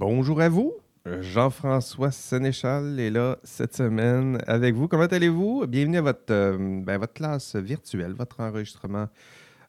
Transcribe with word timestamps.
bonjour 0.00 0.40
à 0.40 0.48
vous. 0.48 0.72
Jean-François 1.04 2.10
Sénéchal 2.10 2.98
est 2.98 3.10
là 3.10 3.36
cette 3.44 3.76
semaine 3.76 4.38
avec 4.46 4.74
vous. 4.74 4.88
Comment 4.88 5.04
allez-vous? 5.04 5.66
Bienvenue 5.66 5.98
à 5.98 6.00
votre, 6.00 6.30
euh, 6.30 6.56
ben, 6.82 6.98
classe 7.06 7.54
virtuelle, 7.54 8.14
votre 8.14 8.40
enregistrement 8.40 9.08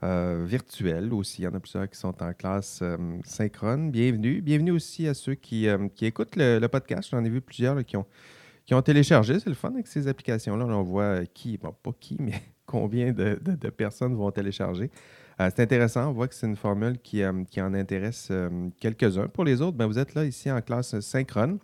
euh, 0.04 0.46
virtuel 0.48 1.14
aussi. 1.14 1.42
Il 1.42 1.46
y 1.46 1.48
en 1.50 1.54
a 1.54 1.60
plusieurs 1.60 1.90
qui 1.90 2.00
sont 2.00 2.24
en 2.24 2.32
classe 2.32 2.80
euh, 2.82 2.96
synchrone. 3.26 3.92
Bienvenue. 3.92 4.42
Bienvenue 4.42 4.72
aussi 4.72 5.06
à 5.06 5.14
ceux 5.14 5.36
qui, 5.36 5.68
écoutent 6.00 6.38
le, 6.38 6.66
podcast. 6.68 7.10
J'en 7.12 7.26
ai 7.26 7.30
vu 7.30 7.42
plusieurs 7.42 7.84
qui, 7.84 7.98
ont, 7.98 8.82
téléchargé. 8.82 9.38
C'est 9.38 9.50
le 9.50 9.56
fun 9.56 9.74
avec 9.74 9.88
ces 9.88 10.08
applications-là. 10.08 10.66
on 10.66 10.84
voit 10.84 11.26
qui, 11.26 11.58
pas 11.58 11.74
qui, 12.00 12.16
mais 12.22 12.42
combien 12.66 13.12
de 13.12 13.70
personnes 13.70 14.16
vont 14.16 14.32
télécharger. 14.32 14.92
Euh, 15.40 15.50
c'est 15.56 15.62
intéressant. 15.62 16.10
On 16.10 16.14
voit 16.14 16.28
que 16.28 16.36
c'est 16.36 16.48
une 16.48 16.56
formule 16.56 16.98
qui, 17.00 17.24
euh, 17.24 17.32
en 17.58 17.74
intéresse 17.74 18.28
euh, 18.32 18.70
quelques-uns. 18.80 19.28
Pour 19.28 19.44
les 19.44 19.62
autres, 19.62 19.78
ben, 19.78 19.88
vous 19.88 20.00
êtes 20.00 20.14
là 20.14 20.26
ici 20.26 20.52
en 20.52 20.62
classe 20.62 21.00
synchrone. 21.00 21.60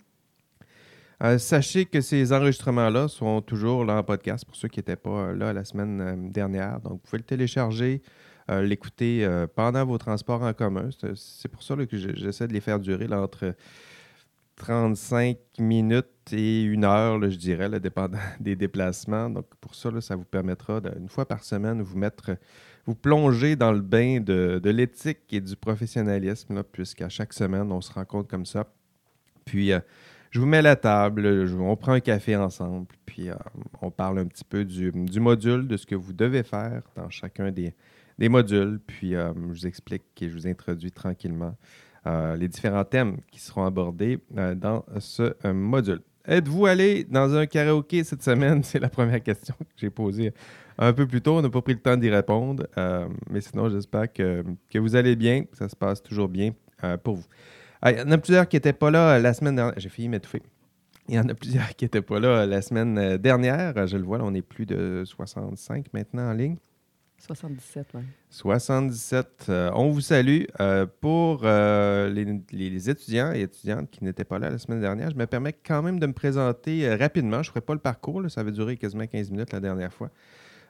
sachez 1.40 1.86
que 1.86 2.00
ces 2.02 2.32
enregistrements-là 2.32 3.08
sont 3.08 3.42
toujours 3.42 3.84
là 3.84 3.98
en 3.98 4.04
podcast 4.04 4.46
pour 4.46 4.56
ceux 4.56 4.68
qui 4.68 4.80
n'étaient 4.80 4.96
pas 4.96 5.34
là 5.34 5.52
la 5.54 5.66
semaine 5.66 6.32
dernière. 6.32 6.80
Donc, 6.80 6.94
vous 6.94 6.98
pouvez 7.00 7.18
le 7.18 7.24
télécharger, 7.24 8.02
l'écouter 8.50 9.28
pendant 9.56 9.84
vos 9.84 9.98
transports 9.98 10.44
en 10.44 10.54
commun. 10.54 10.90
C'est 11.16 11.48
pour 11.48 11.64
ça 11.64 11.76
que 11.76 11.98
j'essaie 11.98 12.48
de 12.48 12.54
les 12.54 12.62
faire 12.62 12.80
durer 12.80 13.12
entre 13.12 13.56
35 14.58 15.38
minutes 15.60 16.34
et 16.34 16.64
une 16.64 16.84
heure, 16.84 17.22
je 17.22 17.38
dirais, 17.38 17.80
dépendant 17.80 18.18
des 18.40 18.56
déplacements. 18.56 19.30
Donc, 19.30 19.46
pour 19.62 19.76
ça, 19.76 19.90
ça 20.02 20.16
vous 20.16 20.26
permettra, 20.26 20.82
une 21.00 21.10
fois 21.10 21.26
par 21.28 21.44
semaine, 21.44 21.82
vous 21.82 21.98
mettre 21.98 22.38
vous 22.88 22.96
plongez 22.96 23.58
dans 23.58 23.74
le 23.74 23.82
bain 23.82 24.22
de, 24.22 24.62
l'éthique 24.64 25.20
et 25.32 25.42
du 25.42 25.58
professionnalisme, 25.58 26.64
puisqu'à 26.64 27.10
chaque 27.10 27.34
semaine, 27.34 27.70
on 27.72 27.82
se 27.82 27.92
rencontre 27.92 28.30
comme 28.30 28.46
ça. 28.46 28.66
Puis, 29.44 29.74
euh, 29.74 29.80
je 30.32 30.40
vous 30.40 30.46
mets 30.46 30.62
la 30.62 30.78
table, 30.78 31.28
on 31.60 31.76
prend 31.76 31.92
un 31.92 32.00
café 32.00 32.38
ensemble, 32.38 32.88
puis 33.06 33.30
euh, 33.30 33.36
on 33.82 33.92
parle 33.92 34.20
un 34.20 34.26
petit 34.26 34.46
peu 34.46 34.64
du, 34.64 34.92
module, 35.20 35.68
de 35.68 35.76
ce 35.76 35.86
que 35.86 35.96
vous 35.96 36.14
devez 36.14 36.44
faire 36.44 36.82
dans 36.96 37.10
chacun 37.10 37.52
des, 37.52 37.74
modules. 38.30 38.80
Puis, 38.88 39.16
euh, 39.16 39.34
je 39.36 39.40
vous 39.40 39.68
explique 39.68 40.04
et 40.22 40.30
je 40.30 40.34
vous 40.34 40.48
introduis 40.48 40.92
tranquillement 40.92 41.56
les 42.40 42.48
différents 42.48 42.86
thèmes 42.86 43.18
qui 43.30 43.42
seront 43.42 43.66
abordés 43.66 44.18
dans 44.56 44.86
ce 44.98 45.46
module. 45.52 46.00
Êtes-vous 46.28 46.66
allé 46.66 47.06
dans 47.06 47.34
un 47.36 47.46
karaoké 47.46 48.04
cette 48.04 48.22
semaine? 48.22 48.62
C'est 48.64 48.80
la 48.80 48.90
première 48.90 49.24
question 49.24 49.56
que 49.60 49.66
j'ai 49.78 49.90
posée 49.90 50.34
un 50.78 50.92
peu 50.92 51.08
plus 51.08 51.22
tôt. 51.22 51.38
On 51.38 51.42
n'a 51.42 51.50
pas 51.50 51.62
pris 51.62 51.74
le 51.74 51.80
temps 51.80 51.96
d'y 51.96 52.10
répondre. 52.10 52.68
Euh, 52.78 53.08
mais 53.30 53.40
sinon, 53.40 53.70
j'espère 53.70 54.12
que, 54.12 54.44
vous 54.76 54.96
allez 54.96 55.16
bien, 55.16 55.46
que 55.46 55.56
ça 55.56 55.70
se 55.70 55.76
passe 55.76 56.04
toujours 56.04 56.28
bien 56.28 56.52
euh, 56.84 56.98
pour 56.98 57.16
vous. 57.16 57.26
Ah, 57.82 57.92
il 57.94 58.00
y 58.00 58.02
en 58.02 58.12
a 58.12 58.18
plusieurs 58.18 58.48
qui 58.48 58.58
n'étaient 58.58 58.74
pas 58.74 58.92
là 58.92 59.20
la 59.20 59.34
semaine 59.34 59.56
dernière. 59.56 59.76
J'ai 59.78 59.88
failli 59.88 60.10
m'étouffer. 60.10 60.42
Il 61.08 61.16
y 61.16 61.20
en 61.20 61.30
a 61.30 61.34
plusieurs 61.34 61.70
qui 61.78 61.86
n'étaient 61.86 62.02
pas 62.02 62.20
là 62.20 62.46
la 62.46 62.62
semaine 62.62 63.18
dernière. 63.18 63.88
Je 63.88 63.96
le 63.96 64.04
vois, 64.04 64.18
là, 64.18 64.26
on 64.26 64.34
est 64.34 64.42
plus 64.42 64.66
de 64.66 65.04
65 65.06 65.94
maintenant 65.94 66.30
en 66.30 66.34
ligne. 66.34 66.58
77, 67.20 67.88
oui. 67.96 68.02
77. 68.30 69.46
on 69.74 69.90
vous 69.90 70.02
salue. 70.02 70.44
Euh, 70.60 70.86
pour 71.02 71.44
les, 71.44 72.90
étudiants 72.90 73.34
et 73.34 73.42
étudiantes 73.42 73.90
qui 73.90 74.04
n'étaient 74.04 74.24
pas 74.24 74.40
là 74.40 74.50
la 74.50 74.58
semaine 74.58 74.82
dernière, 74.82 75.10
je 75.10 75.16
me 75.16 75.26
permets 75.26 75.54
quand 75.54 75.82
même 75.82 76.00
de 76.00 76.08
me 76.08 76.14
présenter 76.14 76.94
rapidement. 76.96 77.44
Je 77.44 77.50
ne 77.50 77.54
ferai 77.54 77.62
pas 77.62 77.74
le 77.74 77.80
parcours, 77.80 78.24
ça 78.30 78.42
avait 78.42 78.52
duré 78.52 78.78
quasiment 78.78 79.08
15 79.08 79.32
minutes 79.32 79.52
la 79.52 79.60
dernière 79.60 79.92
fois. 79.92 80.12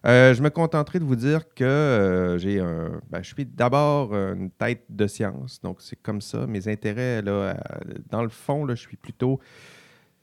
Euh, 0.05 0.33
je 0.33 0.41
me 0.41 0.49
contenterai 0.49 0.99
de 0.99 1.03
vous 1.03 1.15
dire 1.15 1.53
que 1.53 1.63
euh, 1.63 2.37
j'ai 2.37 2.59
un. 2.59 3.01
Ben, 3.09 3.21
je 3.23 3.33
suis 3.33 3.45
d'abord 3.45 4.13
une 4.13 4.51
tête 4.51 4.83
de 4.89 5.07
science, 5.07 5.59
donc 5.61 5.81
c'est 5.81 6.01
comme 6.01 6.21
ça. 6.21 6.47
Mes 6.47 6.67
intérêts, 6.67 7.21
là, 7.21 7.57
dans 8.09 8.23
le 8.23 8.29
fond, 8.29 8.67
je 8.69 8.75
suis 8.75 8.95
plutôt 8.95 9.39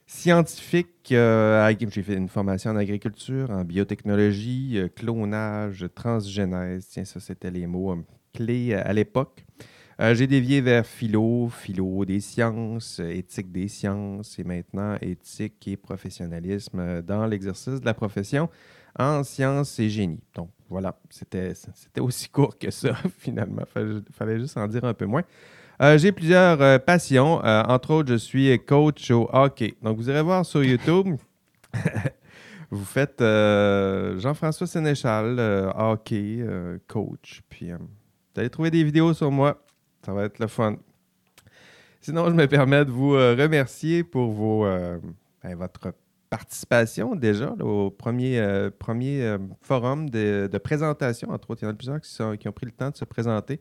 scientifique. 0.06 1.12
Euh, 1.12 1.74
j'ai 1.90 2.02
fait 2.02 2.14
une 2.14 2.28
formation 2.28 2.70
en 2.70 2.76
agriculture, 2.76 3.50
en 3.50 3.64
biotechnologie, 3.64 4.80
clonage, 4.94 5.86
transgénèse. 5.94 6.88
Tiens, 6.88 7.04
ça, 7.04 7.20
c'était 7.20 7.50
les 7.50 7.66
mots 7.66 7.96
clés 8.32 8.74
à 8.74 8.92
l'époque. 8.92 9.44
j'ai 9.98 10.26
dévié 10.26 10.60
vers 10.60 10.84
philo, 10.84 11.48
philo 11.48 12.04
des 12.04 12.20
sciences, 12.20 12.98
éthique 12.98 13.52
des 13.52 13.68
sciences 13.68 14.38
et 14.38 14.44
maintenant 14.44 14.96
éthique 15.00 15.68
et 15.68 15.76
professionnalisme 15.76 17.02
dans 17.02 17.26
l'exercice 17.26 17.80
de 17.80 17.84
la 17.84 17.94
profession 17.94 18.48
en 18.98 19.22
sciences 19.24 19.78
et 19.78 19.88
génie. 19.88 20.22
Donc 20.34 20.50
voilà, 20.68 20.98
c'était 21.10 21.54
aussi 22.00 22.28
court 22.28 22.58
que 22.58 22.70
ça 22.70 22.94
finalement. 23.18 23.62
Il 23.76 24.02
fallait, 24.12 24.38
juste 24.38 24.56
en 24.56 24.66
dire 24.66 24.84
un 24.84 24.94
peu 24.94 25.06
moins. 25.06 25.22
Euh, 25.82 25.98
j'ai 25.98 26.12
plusieurs 26.12 26.60
euh, 26.62 26.78
passions. 26.78 27.44
Euh, 27.44 27.62
entre 27.64 27.92
autres, 27.92 28.10
je 28.10 28.16
suis 28.16 28.58
coach 28.64 29.10
au 29.10 29.28
hockey. 29.32 29.74
Donc 29.82 29.96
vous 29.96 30.08
irez 30.08 30.22
voir 30.22 30.46
sur 30.46 30.62
YouTube. 30.62 31.16
vous 32.70 32.84
faites 32.84 33.20
Jean-François 33.20 34.66
Sénéchal, 34.66 35.38
hockey, 35.76 36.44
coach. 36.86 37.42
Puis 37.48 37.70
vous 37.72 38.40
allez 38.40 38.50
trouver 38.50 38.70
des 38.70 38.84
vidéos 38.84 39.14
sur 39.14 39.30
moi. 39.30 39.64
Ça 40.04 40.12
va 40.12 40.24
être 40.24 40.38
le 40.38 40.46
fun. 40.46 40.76
Sinon, 42.00 42.26
je 42.26 42.34
me 42.34 42.46
permets 42.46 42.84
de 42.84 42.90
vous 42.90 43.12
remercier 43.12 44.04
pour 44.04 44.30
vos, 44.30 44.64
ben, 44.64 45.56
votre 45.56 45.94
participation 46.30 47.14
déjà 47.14 47.54
au 47.60 47.90
premier, 47.90 48.68
premier 48.78 49.36
forum 49.60 50.08
de, 50.10 50.58
présentation. 50.62 51.30
Entre 51.30 51.50
autres, 51.50 51.62
il 51.62 51.66
y 51.66 51.68
en 51.68 51.72
a 51.72 51.74
plusieurs 51.74 52.00
qui, 52.38 52.48
ont 52.48 52.52
pris 52.52 52.66
le 52.66 52.72
temps 52.72 52.90
de 52.90 52.96
se 52.96 53.04
présenter. 53.04 53.58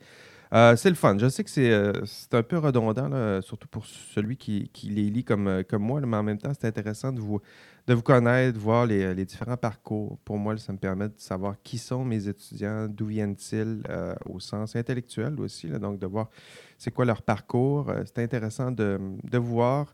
Euh, 0.54 0.76
c'est 0.76 0.90
le 0.90 0.96
fun. 0.96 1.18
Je 1.18 1.30
sais 1.30 1.44
que 1.44 1.50
c'est 1.50 2.34
un 2.34 2.44
peu 2.44 2.58
redondant, 2.60 3.42
surtout 3.42 3.68
pour 3.68 3.86
celui 3.86 4.38
qui, 4.38 4.70
les 4.84 5.10
lit 5.10 5.24
comme, 5.24 5.64
comme 5.68 5.82
moi, 5.84 6.00
mais 6.02 6.18
en 6.18 6.24
même 6.24 6.38
temps, 6.38 6.52
c'est 6.54 6.68
intéressant 6.68 7.12
de 7.12 7.20
vous, 7.20 7.42
de 7.88 7.94
vous 7.94 8.04
connaître, 8.04 8.54
de 8.54 8.60
voir 8.60 8.86
les, 8.86 9.26
différents 9.26 9.58
parcours. 9.58 10.20
Pour 10.24 10.38
moi, 10.38 10.56
ça 10.58 10.72
me 10.72 10.78
permet 10.78 11.08
de 11.08 11.16
savoir 11.18 11.56
qui 11.64 11.78
sont 11.78 12.06
mes 12.06 12.28
étudiants, 12.28 12.88
d'où 12.88 13.08
viennent-ils 13.08 13.82
au 14.30 14.40
sens 14.40 14.76
intellectuel 14.76 15.40
aussi, 15.40 15.68
donc 15.68 15.98
de 16.00 16.06
voir 16.06 16.30
c'est 16.78 16.92
quoi 16.92 17.06
leur 17.06 17.24
parcours. 17.24 17.92
c'est 18.06 18.22
intéressant 18.22 18.72
de, 18.72 19.00
de 19.24 19.38
voir 19.38 19.94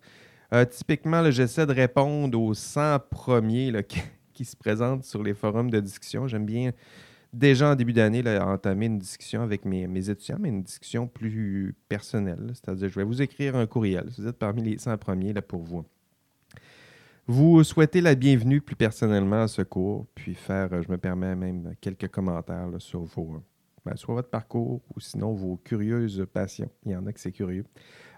euh, 0.51 0.65
typiquement, 0.65 1.29
j'essaie 1.29 1.65
de 1.67 1.73
répondre 1.73 2.39
aux 2.39 2.53
100 2.53 2.99
premiers 3.11 3.71
qui, 4.33 4.45
se 4.45 4.55
présentent 4.55 5.03
sur 5.03 5.21
les 5.21 5.33
forums 5.33 5.69
de 5.69 5.79
discussion. 5.79 6.27
J'aime 6.27 6.45
bien, 6.45 6.71
déjà 7.33 7.71
en 7.71 7.75
début 7.75 7.93
d'année, 7.93 8.23
entamer 8.39 8.87
une 8.87 8.99
discussion 8.99 9.41
avec 9.41 9.65
mes, 9.65 10.09
étudiants, 10.09 10.37
mais 10.39 10.49
une 10.49 10.63
discussion 10.63 11.07
plus 11.07 11.75
personnelle. 11.87 12.51
C'est-à-dire, 12.53 12.89
je 12.89 12.95
vais 12.95 13.03
vous 13.05 13.21
écrire 13.21 13.55
un 13.55 13.67
courriel. 13.67 14.09
Vous 14.17 14.27
êtes 14.27 14.37
parmi 14.37 14.63
les 14.63 14.77
100 14.77 14.97
premiers 14.97 15.33
là, 15.33 15.41
pour 15.41 15.63
vous. 15.63 15.85
Vous 17.31 17.63
souhaitez 17.63 18.01
la 18.01 18.15
bienvenue 18.15 18.59
plus 18.59 18.75
personnellement 18.75 19.43
à 19.43 19.47
ce 19.47 19.61
cours, 19.61 20.07
puis 20.15 20.33
faire, 20.33 20.73
euh, 20.73 20.81
je 20.81 20.91
me 20.91 20.97
permets 20.97 21.35
même 21.35 21.75
quelques 21.79 22.07
commentaires 22.07 22.69
sur 22.79 23.03
vos, 23.03 23.43
ben, 23.85 23.95
soit 23.95 24.15
votre 24.15 24.31
parcours 24.31 24.81
ou 24.95 24.99
sinon 24.99 25.33
vos 25.33 25.57
curieuses 25.57 26.25
passions. 26.33 26.71
Il 26.87 26.93
y 26.93 26.95
en 26.95 27.05
a 27.05 27.13
que 27.13 27.19
c'est 27.19 27.31
curieux. 27.31 27.65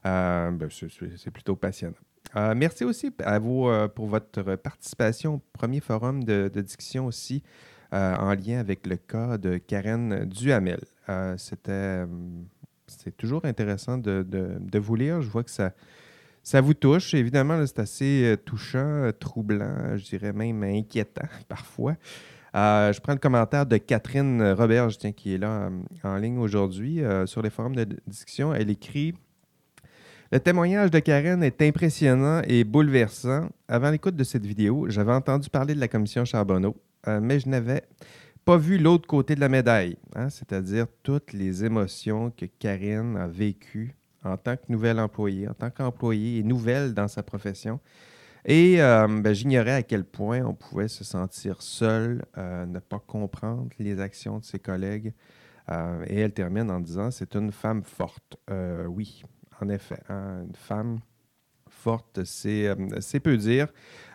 Euh, 0.06 0.52
ben, 0.52 0.70
c'est 0.72 1.30
plutôt 1.30 1.58
passionnant. 1.58 1.98
Euh, 2.38 2.54
merci 2.56 2.86
aussi 2.86 3.12
à 3.26 3.38
vous 3.38 3.70
pour 3.96 4.08
votre 4.08 4.56
participation 4.56 5.34
au 5.34 5.42
premier 5.52 5.82
forum 5.82 6.24
de, 6.24 6.48
discussion 6.62 7.06
aussi 7.06 7.44
en 7.92 8.34
lien 8.34 8.60
avec 8.60 8.88
le 8.88 8.98
cas 8.98 9.38
de 9.38 9.58
Karen 9.58 10.26
Duhamel. 10.26 10.82
C'était 11.38 12.06
c'est 12.88 13.16
toujours 13.16 13.46
intéressant 13.46 13.98
de, 13.98 14.78
vous 14.78 14.96
lire. 14.96 15.22
Je 15.22 15.30
vois 15.30 15.44
que 15.44 15.52
ça, 15.52 15.72
ça 16.44 16.62
vous 16.62 16.74
touche. 16.74 17.14
Évidemment, 17.14 17.66
c'est 17.66 17.80
assez 17.80 18.36
touchant, 18.46 19.10
troublant, 19.20 19.98
je 19.98 20.04
dirais 20.04 20.34
même 20.34 20.64
inquiétant 20.64 21.28
parfois. 21.48 21.96
je 22.54 23.00
prends 23.00 23.14
le 23.14 23.20
commentaire 23.20 23.66
de 23.66 23.78
Catherine 23.78 24.52
Roberge, 24.52 24.98
qui 24.98 25.36
est 25.36 25.38
là 25.38 25.70
en 26.04 26.18
ligne 26.18 26.38
aujourd'hui 26.38 27.02
sur 27.26 27.42
les 27.42 27.50
forums 27.50 27.76
de 27.76 27.88
discussion. 28.08 28.54
Elle 28.54 28.70
écrit 28.70 29.16
le 30.34 30.40
témoignage 30.40 30.92
de 30.92 31.00
Karen 31.00 31.44
est 31.44 31.62
impressionnant 31.62 32.42
et 32.48 32.64
bouleversant. 32.64 33.50
Avant 33.68 33.92
l'écoute 33.92 34.16
de 34.16 34.24
cette 34.24 34.46
vidéo, 34.46 34.86
j'avais 34.88 35.12
entendu 35.12 35.50
parler 35.50 35.76
de 35.76 35.80
la 35.82 35.90
commission 35.90 36.24
Charbonneau, 36.24 36.70
euh, 36.70 36.91
mais 37.08 37.40
je 37.40 37.50
n'avais 37.50 37.84
pas 38.46 38.58
vu 38.58 38.78
l'autre 38.78 39.08
côté 39.08 39.36
de 39.36 39.40
la 39.40 39.50
médaille, 39.50 39.98
hein, 40.16 40.30
c'est-à-dire 40.30 40.88
toutes 41.04 41.34
les 41.34 41.64
émotions 41.64 42.32
que 42.32 42.46
Karen 42.46 43.18
a 43.18 43.28
vécues 43.28 43.96
en 44.24 44.38
tant 44.38 44.56
que 44.56 44.64
nouvelle 44.70 45.00
employée, 45.00 45.48
en 45.48 45.54
tant 45.54 45.70
qu'employée 45.70 46.40
et 46.40 46.44
nouvelle 46.44 46.94
dans 46.94 47.08
sa 47.08 47.24
profession. 47.24 47.80
Et 48.46 48.82
euh, 48.82 49.08
ben, 49.08 49.34
j'ignorais 49.34 49.76
à 49.76 49.84
quel 49.84 50.04
point 50.04 50.42
on 50.44 50.54
pouvait 50.54 50.88
se 50.88 51.04
sentir 51.04 51.62
seul, 51.62 52.26
euh, 52.38 52.66
ne 52.66 52.80
pas 52.80 53.00
comprendre 53.00 53.70
les 53.78 54.00
actions 54.00 54.40
de 54.40 54.44
ses 54.44 54.60
collègues. 54.60 55.14
et 56.08 56.20
elle 56.20 56.34
termine 56.34 56.70
en 56.72 56.80
disant 56.80 57.12
C'est 57.12 57.36
une 57.36 57.52
femme 57.52 57.84
forte. 57.84 58.38
oui, 58.88 59.24
en 59.62 59.70
effet. 59.70 60.02
Hein, 60.10 60.44
une 60.48 60.56
femme 60.56 61.00
forte, 61.82 62.24
c'est 62.24 62.68
euh, 62.68 63.20
peu 63.24 63.38
dire. 63.38 63.68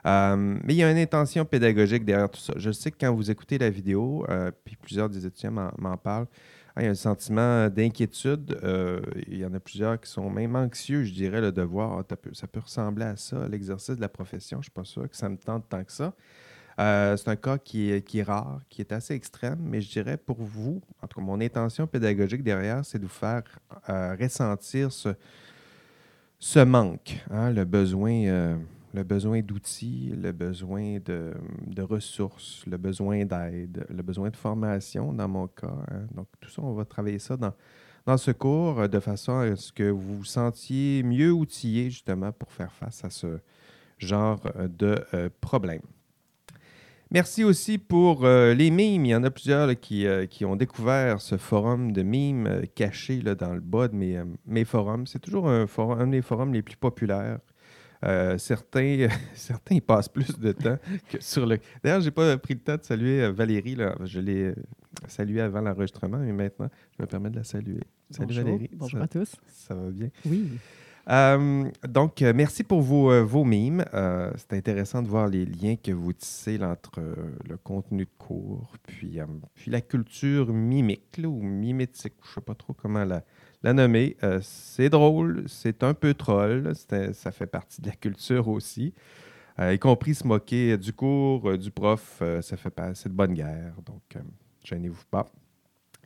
Euh, 0.06 0.36
mais 0.36 0.74
il 0.74 0.76
y 0.76 0.84
a 0.84 0.90
une 0.90 0.98
intention 0.98 1.44
pédagogique 1.44 2.04
derrière 2.04 2.30
tout 2.30 2.40
ça. 2.40 2.54
Je 2.56 2.70
sais 2.70 2.90
que 2.90 2.96
quand 3.00 3.12
vous 3.12 3.30
écoutez 3.30 3.58
la 3.58 3.70
vidéo, 3.70 4.24
euh, 4.28 4.52
puis 4.64 4.76
plusieurs 4.76 5.08
des 5.08 5.26
étudiants 5.26 5.72
m'en 5.78 5.96
parlent, 5.96 6.28
il 6.76 6.84
y 6.84 6.86
a 6.86 6.90
un 6.90 6.94
sentiment 6.94 7.68
d'inquiétude. 7.68 8.60
Il 9.26 9.38
y 9.38 9.46
en 9.46 9.54
a 9.54 9.60
plusieurs 9.60 9.98
qui 9.98 10.10
sont 10.10 10.28
même 10.28 10.54
anxieux, 10.56 11.04
je 11.04 11.12
dirais, 11.12 11.40
le 11.40 11.50
de 11.50 11.62
voir, 11.62 11.98
ah, 11.98 12.16
ça 12.34 12.46
peut 12.46 12.60
ressembler 12.60 13.06
à 13.06 13.16
ça, 13.16 13.48
l'exercice 13.48 13.96
de 13.96 14.00
la 14.00 14.10
profession. 14.10 14.58
Je 14.58 14.60
ne 14.60 14.64
suis 14.64 14.70
pas 14.72 14.84
sûr 14.84 15.08
que 15.08 15.16
ça 15.16 15.30
me 15.30 15.38
tente 15.38 15.66
tant 15.70 15.82
que 15.82 15.92
ça. 15.92 16.12
C'est 16.78 17.28
un 17.28 17.36
cas 17.36 17.56
qui 17.56 17.90
est, 17.90 18.02
qui 18.02 18.18
est, 18.18 18.22
rare, 18.22 18.60
qui 18.68 18.82
est 18.82 18.92
assez 18.92 19.14
extrême, 19.14 19.58
mais 19.58 19.80
je 19.80 19.90
dirais 19.90 20.18
pour 20.18 20.36
vous, 20.42 20.82
en 21.00 21.06
tout 21.06 21.18
cas, 21.18 21.24
mon 21.24 21.40
intention 21.40 21.86
pédagogique 21.86 22.42
derrière, 22.42 22.84
c'est 22.84 22.98
de 22.98 23.04
vous 23.04 23.08
faire 23.08 23.42
ressentir 24.20 24.92
ce, 24.92 25.14
ce 26.46 26.60
manque, 26.60 27.24
hein, 27.30 27.50
le 27.50 27.64
besoin 27.64 28.56
le 28.94 29.02
besoin 29.02 29.42
d'outils, 29.42 30.14
le 30.16 30.32
besoin 30.32 30.98
de, 31.04 31.82
ressources, 31.82 32.64
le 32.66 32.78
besoin 32.78 33.24
d'aide, 33.26 33.86
le 33.90 34.02
besoin 34.02 34.30
de 34.30 34.36
formation 34.36 35.12
dans 35.12 35.28
mon 35.28 35.48
cas. 35.48 35.76
Hein. 35.90 36.06
Donc, 36.14 36.28
tout 36.40 36.48
ça, 36.48 36.62
on 36.62 36.72
va 36.72 36.84
travailler 36.84 37.18
ça 37.18 37.36
dans, 37.36 37.52
dans 38.06 38.16
ce 38.16 38.30
cours 38.30 38.80
euh, 38.80 38.88
de 38.88 39.00
façon 39.00 39.38
à 39.38 39.56
ce 39.56 39.70
que 39.70 39.90
vous 39.90 40.18
vous 40.18 40.24
sentiez 40.24 41.02
mieux 41.02 41.30
outillé 41.30 41.90
justement 41.90 42.32
pour 42.32 42.50
faire 42.50 42.72
face 42.72 43.04
à 43.04 43.10
ce 43.10 43.38
genre 43.98 44.40
euh, 44.56 44.68
de 44.68 45.04
euh, 45.14 45.28
problème. 45.40 45.82
Merci 47.10 47.44
aussi 47.44 47.78
pour 47.78 48.26
les 48.26 48.70
mimes. 48.70 49.06
Il 49.06 49.10
y 49.10 49.14
en 49.14 49.22
a 49.22 49.30
plusieurs 49.30 49.78
qui, 49.78 50.06
qui, 50.28 50.44
ont 50.44 50.56
découvert 50.56 51.20
ce 51.20 51.36
forum 51.36 51.92
de 51.92 52.02
mimes 52.02 52.62
caché 52.74 53.20
là, 53.22 53.34
dans 53.34 53.54
le 53.54 53.60
bas 53.60 53.88
de 53.88 53.94
mes, 53.94 54.20
mes 54.44 54.64
forums. 54.64 55.06
C'est 55.06 55.20
toujours 55.20 55.48
un, 55.48 55.66
forum, 55.66 56.00
un 56.00 56.06
des 56.08 56.22
forums 56.22 56.52
les 56.52 56.62
plus 56.62 56.76
populaires 56.76 57.38
euh, 58.04 58.36
certains, 58.38 59.08
certains 59.34 59.78
passent 59.78 60.08
plus 60.08 60.38
de 60.38 60.52
temps 60.52 60.78
que 61.08 61.22
sur 61.22 61.46
le. 61.46 61.58
D'ailleurs, 61.82 62.00
je 62.00 62.06
n'ai 62.06 62.10
pas 62.10 62.36
pris 62.38 62.54
le 62.54 62.60
temps 62.60 62.76
de 62.76 62.84
saluer 62.84 63.22
euh, 63.22 63.32
Valérie. 63.32 63.74
Là. 63.74 63.96
Je 64.04 64.20
l'ai 64.20 64.44
euh, 64.44 64.54
saluée 65.08 65.40
avant 65.40 65.60
l'enregistrement, 65.60 66.18
mais 66.18 66.32
maintenant, 66.32 66.68
je 66.96 67.02
me 67.02 67.06
permets 67.06 67.30
de 67.30 67.36
la 67.36 67.44
saluer. 67.44 67.82
Salut 68.10 68.34
Valérie. 68.34 68.70
Bonjour 68.74 69.00
à 69.00 69.08
tous. 69.08 69.34
Ça 69.48 69.74
va 69.74 69.90
bien? 69.90 70.10
Oui. 70.26 70.50
Donc, 71.06 72.20
merci 72.20 72.64
pour 72.64 72.82
vos, 72.82 73.24
vos 73.24 73.44
mimes. 73.44 73.84
c'est 73.92 74.52
intéressant 74.54 75.02
de 75.02 75.08
voir 75.08 75.28
les 75.28 75.46
liens 75.46 75.76
que 75.76 75.92
vous 75.92 76.12
tissez 76.12 76.62
entre 76.62 77.00
le 77.48 77.56
contenu 77.56 78.04
de 78.04 78.10
cours 78.18 78.72
puis, 78.82 79.18
puis 79.54 79.70
la 79.70 79.80
culture 79.80 80.52
mimique 80.52 81.20
ou 81.24 81.40
mimétique. 81.42 82.14
Je 82.24 82.30
ne 82.30 82.34
sais 82.34 82.40
pas 82.40 82.54
trop 82.54 82.72
comment 82.72 83.04
la, 83.04 83.22
la 83.62 83.72
nommer. 83.72 84.16
Euh, 84.22 84.38
c'est 84.42 84.88
drôle, 84.88 85.44
c'est 85.48 85.82
un 85.82 85.94
peu 85.94 86.14
troll, 86.14 86.72
ça 86.74 87.32
fait 87.32 87.46
partie 87.46 87.80
de 87.80 87.88
la 87.88 87.96
culture 87.96 88.48
aussi. 88.48 88.94
Euh, 89.58 89.74
y 89.74 89.78
compris 89.78 90.14
se 90.14 90.26
moquer 90.26 90.76
du 90.76 90.92
cours, 90.92 91.50
euh, 91.50 91.58
du 91.58 91.70
prof, 91.70 92.22
ça 92.42 92.56
fait 92.56 92.70
pas 92.70 92.94
c'est 92.94 93.08
de 93.08 93.14
bonne 93.14 93.34
guerre. 93.34 93.74
Donc, 93.84 94.16
gênez-vous 94.62 95.04
pas. 95.10 95.26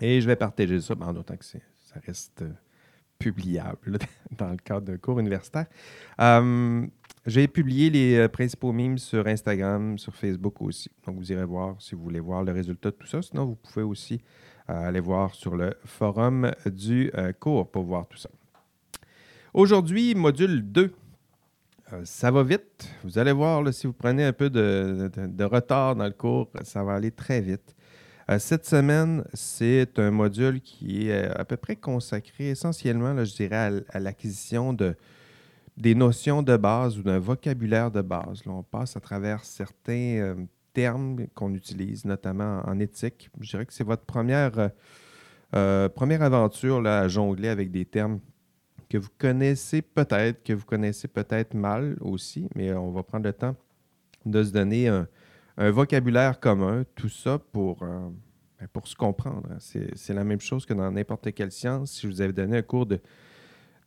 Et 0.01 0.21
je 0.21 0.27
vais 0.27 0.37
partager 0.37 0.81
ça, 0.81 0.95
en 0.99 1.15
autant 1.15 1.37
que 1.37 1.45
ça 1.45 1.59
reste 2.07 2.45
publiable 3.21 3.99
dans 4.37 4.51
le 4.51 4.57
cadre 4.57 4.87
d'un 4.87 4.97
cours 4.97 5.21
universitaire. 5.21 5.67
J'ai 7.27 7.47
publié 7.47 7.91
les 7.91 8.29
principaux 8.29 8.73
memes 8.73 8.99
sur 8.99 9.27
Instagram, 9.27 9.99
sur 9.99 10.17
Facebook 10.17 10.61
aussi. 10.63 10.91
Donc, 11.07 11.17
vous 11.19 11.31
irez 11.31 11.45
voir 11.45 11.77
si 11.79 11.95
vous 11.95 12.03
voulez 12.03 12.19
voir 12.19 12.43
le 12.43 12.51
résultat 12.51 12.91
de 12.91 12.97
tout 12.97 13.07
ça. 13.07 13.21
Sinon, 13.21 13.45
vous 13.45 13.57
pouvez 13.57 13.85
aussi 13.85 14.21
aller 14.67 15.01
voir 15.01 15.35
sur 15.35 15.57
le 15.57 15.75
forum 15.85 16.51
du 16.67 17.11
euh, 17.17 17.33
cours 17.33 17.71
pour 17.71 17.85
voir 17.85 18.07
tout 18.07 18.19
ça. 18.19 18.31
Aujourd'hui, 19.53 20.15
module 20.15 20.63
2. 20.71 20.93
Euh, 21.93 22.01
ça 22.05 22.31
va 22.31 22.43
vite. 22.43 22.89
Vous 23.03 23.19
allez 23.19 23.33
voir, 23.33 23.73
si 23.75 23.87
vous 23.87 23.93
prenez 23.93 24.25
un 24.25 24.33
peu 24.33 24.49
de, 24.49 25.45
retard 25.45 25.97
dans 25.97 26.05
le 26.05 26.13
cours, 26.13 26.49
ça 26.63 26.85
va 26.85 26.95
aller 26.95 27.11
très 27.11 27.41
vite. 27.41 27.75
Euh, 28.31 28.39
cette 28.39 28.65
semaine, 28.65 29.25
c'est 29.35 29.99
un 29.99 30.13
module 30.13 30.61
qui 30.61 31.09
est 31.09 31.25
à 31.37 31.45
peu 31.45 31.57
près 31.57 31.75
consacré 31.75 32.51
essentiellement, 32.51 33.25
je 33.25 33.35
dirais, 33.35 33.83
à, 33.89 33.99
l'acquisition 33.99 34.73
de, 34.73 34.95
des 35.77 35.97
notions 35.97 36.43
de 36.43 36.57
base 36.57 36.97
ou 36.97 37.03
d'un 37.03 37.19
vocabulaire 37.19 37.91
de 37.91 38.03
base. 38.03 38.43
on 38.47 38.63
passe 38.63 38.97
à 38.97 39.01
travers 39.01 39.45
certains 39.45 40.37
termes 40.73 41.27
qu'on 41.35 41.55
utilise, 41.55 42.05
notamment 42.05 42.63
en 42.67 42.79
éthique. 42.79 43.31
Je 43.41 43.51
dirais 43.51 43.67
que 43.67 43.73
c'est 43.73 43.85
votre 43.85 44.05
première, 44.05 44.59
euh, 44.59 44.69
euh, 45.55 45.89
première 45.89 46.23
aventure 46.23 46.81
là, 46.81 47.01
à 47.01 47.09
jongler 47.09 47.49
avec 47.49 47.71
des 47.71 47.85
termes 47.85 48.21
que 48.89 48.99
vous 48.99 49.11
connaissez 49.19 49.83
peut-être, 49.83 50.43
que 50.43 50.53
vous 50.53 50.65
connaissez 50.65 51.09
peut-être 51.09 51.55
mal 51.55 51.97
aussi, 52.01 52.49
mais 52.55 52.73
on 52.73 52.91
va 52.91 53.03
prendre 53.03 53.25
le 53.25 53.33
temps 53.33 53.57
de 54.25 54.43
se 54.43 54.51
donner 54.53 54.89
un, 54.89 55.07
vocabulaire 55.69 56.41
commun, 56.41 56.85
tout 56.95 57.09
ça 57.09 57.39
pour, 57.39 57.83
euh, 57.83 58.09
ben, 58.59 58.69
pour 58.73 58.89
se 58.89 58.95
comprendre. 58.95 59.49
C'est 59.59 60.15
la 60.15 60.25
même 60.25 60.41
chose 60.41 60.65
que 60.65 60.73
dans 60.73 60.91
n'importe 60.91 61.33
quelle 61.33 61.53
science. 61.53 61.93
Si 61.93 62.03
je 62.03 62.09
vous 62.09 62.21
avais 62.23 62.33
donné 62.33 62.57
un 62.59 62.63
cours 62.63 62.87
de, 62.87 63.01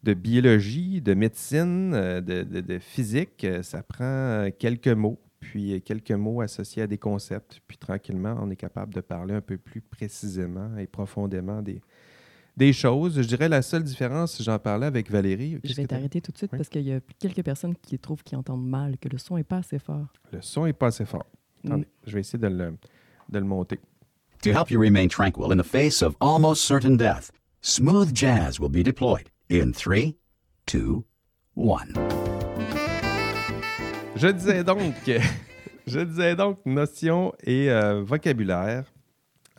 de 0.04 0.14
biologie, 0.14 1.02
de 1.02 1.14
médecine, 1.16 1.92
de, 1.92 2.44
de 2.44 2.80
physique, 2.80 3.48
ça 3.64 3.82
prend 3.82 4.50
quelques 4.60 4.88
mots 4.90 5.20
puis 5.40 5.82
quelques 5.82 6.12
mots 6.12 6.42
associés 6.42 6.84
à 6.84 6.88
des 6.88 6.98
concepts. 6.98 7.60
Puis 7.68 7.78
tranquillement, 7.78 8.38
on 8.42 8.50
est 8.50 8.56
capable 8.56 8.94
de 8.94 9.02
parler 9.02 9.34
un 9.34 9.42
peu 9.42 9.58
plus 9.58 9.82
précisément 9.82 10.78
et 10.78 10.88
profondément 10.88 11.62
des, 11.62 11.82
des 12.56 12.74
choses. 12.74 13.22
Je 13.22 13.28
dirais 13.28 13.50
la 13.50 13.62
seule 13.62 13.84
différence, 13.84 14.42
j'en 14.42 14.60
parlais 14.60 14.86
avec 14.86 15.10
Valérie. 15.12 15.60
Je 15.64 15.74
vais 15.74 15.86
t'arrêter 15.86 16.22
tout 16.22 16.32
de 16.32 16.38
suite 16.38 16.52
parce 16.52 16.70
qu'il 16.70 16.84
y 16.84 16.94
a 16.94 17.00
quelques 17.20 17.44
personnes 17.44 17.76
qui 17.76 18.00
trouvent 18.00 18.24
qu'ils 18.24 18.38
entendent 18.38 18.68
mal, 18.68 18.98
que 18.98 19.10
le 19.10 19.18
son 19.18 19.36
n'est 19.36 19.44
pas 19.44 19.58
assez 19.58 19.80
fort. 19.80 20.08
Le 20.32 20.42
son 20.42 20.66
n'est 20.66 20.74
pas 20.74 20.88
assez 20.88 21.06
fort. 21.06 21.26
Attendez, 21.66 21.88
je 22.06 22.14
vais 22.14 22.20
essayer 22.20 22.40
de 22.40 22.48
le, 22.48 22.78
de 23.30 23.40
le 23.40 23.46
monter. 23.46 23.80
To 24.44 24.52
help 24.52 24.70
you 24.70 24.80
remain 24.80 25.08
tranquil 25.08 25.52
in 25.52 25.58
the 25.58 25.64
face 25.64 26.02
of 26.02 26.16
almost 26.20 26.66
certain 26.66 26.98
death, 26.98 27.32
smooth 27.62 28.14
jazz 28.14 28.60
will 28.60 28.70
be 28.70 28.84
deployed 28.84 29.30
in 29.50 29.72
3, 29.72 30.18
2, 30.68 31.06
1. 31.56 31.94
Je 34.16 34.28
disais 34.28 34.64
donc, 34.64 34.94
je 35.88 36.00
disais 36.02 36.36
donc 36.36 36.60
notion 36.66 37.34
et 37.44 37.70
euh, 37.72 38.04
vocabulaire. 38.04 38.86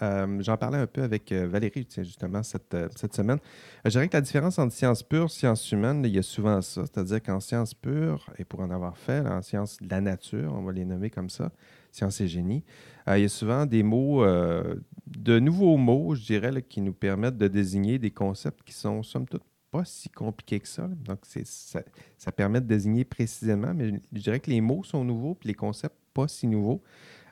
Euh, 0.02 0.42
j'en 0.42 0.56
parlais 0.56 0.78
un 0.78 0.86
peu 0.86 1.02
avec 1.02 1.30
euh, 1.32 1.46
Valérie, 1.46 1.86
justement, 1.96 2.42
cette, 2.42 2.76
cette 2.96 3.14
semaine. 3.14 3.38
je 3.84 3.90
dirais 3.90 4.08
que 4.08 4.16
la 4.16 4.20
différence 4.20 4.58
entre 4.58 4.74
sciences 4.74 5.02
pures 5.02 5.26
et 5.26 5.28
sciences 5.28 5.70
humaines, 5.72 6.02
il 6.04 6.14
y 6.14 6.18
a 6.18 6.22
souvent 6.22 6.60
ça. 6.60 6.82
C'est-à-dire 6.82 7.22
qu'en 7.22 7.40
sciences 7.40 7.74
pures, 7.74 8.28
et 8.38 8.44
pour 8.44 8.60
en 8.60 8.70
avoir 8.70 8.98
fait, 8.98 9.20
en 9.20 9.40
sciences 9.40 9.78
de 9.80 9.88
la 9.88 10.00
nature, 10.00 10.52
on 10.54 10.62
va 10.62 10.72
les 10.72 10.84
nommer 10.84 11.10
comme 11.10 11.30
ça, 11.30 11.50
sciences 11.94 12.20
et 12.20 12.28
génie, 12.28 12.64
il 13.06 13.18
y 13.18 13.24
a 13.24 13.28
souvent 13.28 13.66
des 13.66 13.82
mots, 13.82 14.24
de 14.24 15.38
nouveaux 15.38 15.76
mots, 15.76 16.14
je 16.14 16.22
dirais, 16.24 16.62
qui 16.62 16.80
nous 16.80 16.94
permettent 16.94 17.36
de 17.36 17.48
désigner 17.48 17.98
des 17.98 18.10
concepts 18.10 18.62
qui 18.64 18.72
sont, 18.72 19.02
somme 19.02 19.26
toute, 19.26 19.42
pas 19.74 19.84
si 19.84 20.08
compliqué 20.08 20.60
que 20.60 20.68
ça. 20.68 20.88
Donc, 21.04 21.18
ça, 21.24 22.32
permet 22.32 22.60
de 22.60 22.66
désigner 22.66 23.04
précisément, 23.04 23.74
mais 23.74 24.00
je 24.12 24.20
dirais 24.20 24.38
que 24.38 24.48
les 24.48 24.60
mots 24.60 24.84
sont 24.84 25.04
nouveaux, 25.04 25.34
puis 25.34 25.48
les 25.48 25.54
concepts 25.54 25.96
pas 26.12 26.28
si 26.28 26.46
nouveaux. 26.46 26.80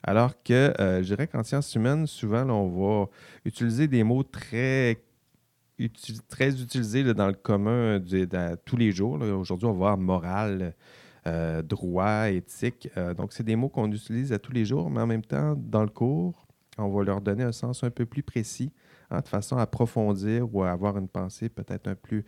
Alors 0.03 0.43
que 0.43 0.75
euh, 0.81 1.05
je 1.05 1.15
dirais 1.15 1.29
qu'en 1.29 1.45
sciences 1.45 1.73
humaines, 1.77 2.09
souvent, 2.09 2.49
on 2.51 2.69
va 2.69 3.09
utiliser 3.45 3.87
des 3.87 4.03
mots 4.03 4.25
très, 4.25 5.01
très 6.29 6.61
utilisés 6.61 7.05
dans 7.15 7.29
le 7.29 7.35
commun 7.35 8.03
tous 8.65 8.77
les 8.77 8.91
jours. 8.91 9.21
Aujourd'hui, 9.21 9.67
on 9.67 9.73
va 9.73 9.79
voir 9.79 9.99
morale, 9.99 10.75
euh, 11.27 11.63
droit, 11.63 12.29
éthique. 12.31 12.89
Euh, 12.97 13.15
donc, 13.15 13.33
c'est 13.33 13.45
des 13.45 13.57
mots 13.57 13.69
qu'on 13.69 13.91
utilise 13.91 14.33
à 14.33 14.39
tous 14.39 14.53
les 14.53 14.65
jours, 14.65 14.91
mais 14.91 15.01
en 15.01 15.07
même 15.07 15.25
temps, 15.25 15.55
dans 15.57 15.83
le 15.83 15.91
cours, 15.91 16.47
on 16.79 16.89
va 16.89 17.05
leur 17.05 17.21
donner 17.21 17.45
un 17.45 17.53
sens 17.53 17.85
un 17.85 17.91
peu 17.91 18.07
plus 18.07 18.23
précis 18.23 18.73
Hein, 19.13 19.21
de 19.21 19.29
façon 19.29 19.59
à 19.59 19.63
approfondir 19.63 20.55
ou 20.55 20.63
à 20.63 20.71
avoir 20.71 20.97
une 20.97 21.09
pensée 21.09 21.51
peut-être 21.51 21.87
un 21.87 21.95
plus, 21.95 22.25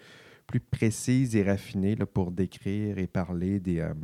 plus 0.47 0.61
précise 0.61 1.35
et 1.35 1.43
raffinée 1.43 1.97
pour 1.97 2.31
décrire 2.31 2.99
et 2.99 3.07
parler 3.07 3.59
des, 3.59 3.81
euh, 3.81 3.95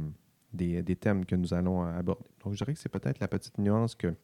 des, 0.54 0.96
thèmes 0.96 1.26
que 1.26 1.36
nous 1.36 1.52
allons 1.52 1.82
aborder. 1.82 2.24
Donc, 2.42 2.54
je 2.54 2.58
dirais 2.58 2.72
que 2.72 2.78
c'est 2.78 2.88
peut-être 2.88 3.20
la 3.20 3.28
petite 3.28 3.58
nuance 3.58 3.94
que, 3.94 4.14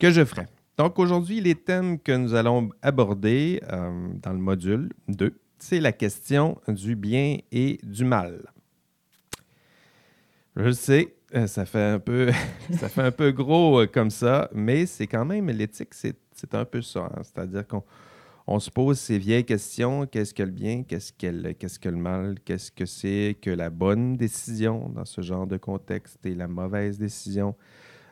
que 0.00 0.10
je 0.10 0.24
ferai. 0.24 0.46
Donc, 0.76 0.98
aujourd'hui, 0.98 1.40
les 1.40 1.54
thèmes 1.54 2.00
que 2.00 2.10
nous 2.10 2.34
allons 2.34 2.70
aborder 2.82 3.60
dans 3.68 4.32
le 4.32 4.38
module 4.38 4.88
2, 5.08 5.38
c'est 5.58 5.78
la 5.78 5.92
question 5.92 6.58
du 6.66 6.96
bien 6.96 7.38
et 7.52 7.78
du 7.84 8.04
mal. 8.04 8.42
Je 10.56 10.70
sais, 10.72 11.14
euh, 11.34 11.46
ça 11.46 11.64
fait 11.64 11.82
un 11.82 11.98
peu, 11.98 12.30
ça 12.78 12.88
fait 12.88 13.02
un 13.02 13.12
peu 13.12 13.30
gros 13.32 13.86
comme 13.92 14.10
ça, 14.10 14.50
mais 14.52 14.86
c'est 14.86 15.06
quand 15.06 15.24
même 15.24 15.48
l'éthique, 15.48 15.94
c'est 15.94 16.16
c'est 16.40 16.54
un 16.54 16.64
peu 16.64 16.82
ça. 16.82 17.10
Hein. 17.14 17.22
C'est-à-dire 17.22 17.64
qu'on 17.66 18.58
se 18.58 18.70
pose 18.70 18.98
ces 18.98 19.18
vieilles 19.18 19.44
questions. 19.44 20.06
Qu'est-ce 20.06 20.32
que 20.34 20.42
le 20.42 20.50
bien? 20.50 20.82
Qu'est-ce 20.82 21.12
que, 21.12 21.52
qu'est-ce 21.52 21.78
que 21.78 21.88
le 21.88 21.96
mal? 21.96 22.36
Qu'est-ce 22.44 22.72
que 22.72 22.86
c'est 22.86 23.36
que 23.40 23.50
la 23.50 23.70
bonne 23.70 24.16
décision 24.16 24.88
dans 24.88 25.04
ce 25.04 25.20
genre 25.20 25.46
de 25.46 25.58
contexte 25.58 26.24
et 26.24 26.34
la 26.34 26.48
mauvaise 26.48 26.98
décision? 26.98 27.54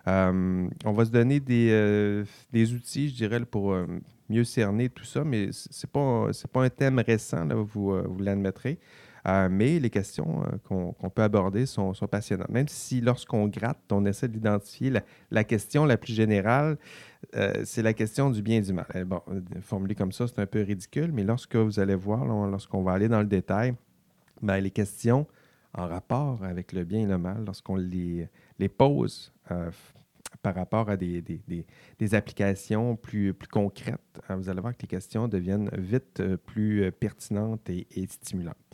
Euh, 0.06 0.68
on 0.84 0.92
va 0.92 1.04
se 1.04 1.10
donner 1.10 1.40
des, 1.40 1.68
euh, 1.70 2.24
des, 2.52 2.72
outils, 2.72 3.08
je 3.10 3.14
dirais, 3.14 3.44
pour 3.44 3.72
euh, 3.72 3.86
mieux 4.28 4.44
cerner 4.44 4.88
tout 4.88 5.04
ça, 5.04 5.24
mais 5.24 5.50
ce 5.52 5.68
n'est 5.68 5.90
pas, 5.90 6.30
pas 6.52 6.64
un 6.64 6.70
thème 6.70 6.98
récent, 6.98 7.44
là, 7.44 7.54
vous, 7.54 7.92
vous 7.92 8.22
l'admettrez. 8.22 8.78
Euh, 9.28 9.48
mais 9.50 9.78
les 9.78 9.90
questions 9.90 10.42
euh, 10.44 10.56
qu'on 10.64 11.10
peut 11.10 11.22
aborder 11.22 11.66
sont, 11.66 11.92
passionnantes. 12.10 12.48
Même 12.48 12.68
si 12.68 13.00
lorsqu'on 13.00 13.46
gratte, 13.46 13.80
on 13.90 14.06
essaie 14.06 14.28
d'identifier 14.28 14.92
la, 15.30 15.44
question 15.44 15.84
la 15.84 15.98
plus 15.98 16.14
générale, 16.14 16.78
euh, 17.36 17.62
c'est 17.64 17.82
la 17.82 17.92
question 17.92 18.30
du 18.30 18.40
bien 18.40 18.58
et 18.58 18.62
du 18.62 18.72
mal. 18.72 18.86
Bon, 19.04 19.20
formulé 19.60 19.94
comme 19.94 20.12
ça, 20.12 20.26
c'est 20.28 20.38
un 20.38 20.46
peu 20.46 20.62
ridicule, 20.62 21.12
mais 21.12 21.24
lorsque 21.24 21.56
vous 21.56 21.78
allez 21.78 21.94
voir, 21.94 22.24
lorsqu'on 22.24 22.82
va 22.82 22.92
aller 22.92 23.08
dans 23.08 23.20
le 23.20 23.26
détail, 23.26 23.74
ben, 24.40 24.58
les 24.60 24.70
questions 24.70 25.26
en 25.74 25.86
rapport 25.86 26.42
avec 26.42 26.72
le 26.72 26.84
bien 26.84 27.00
et 27.00 27.06
le 27.06 27.18
mal, 27.18 27.44
lorsqu'on 27.44 27.76
les, 27.76 28.28
pose 28.78 29.32
par 30.42 30.54
rapport 30.54 30.88
à 30.88 30.96
des, 30.96 31.22
applications 32.12 32.96
plus, 32.96 33.34
concrètes, 33.50 34.00
hein, 34.28 34.36
vous 34.36 34.48
allez 34.48 34.60
voir 34.60 34.74
que 34.74 34.82
les 34.82 34.88
questions 34.88 35.28
deviennent 35.28 35.68
vite 35.76 36.22
plus 36.46 36.90
pertinentes 36.92 37.68
et 37.68 38.06
stimulantes. 38.08 38.67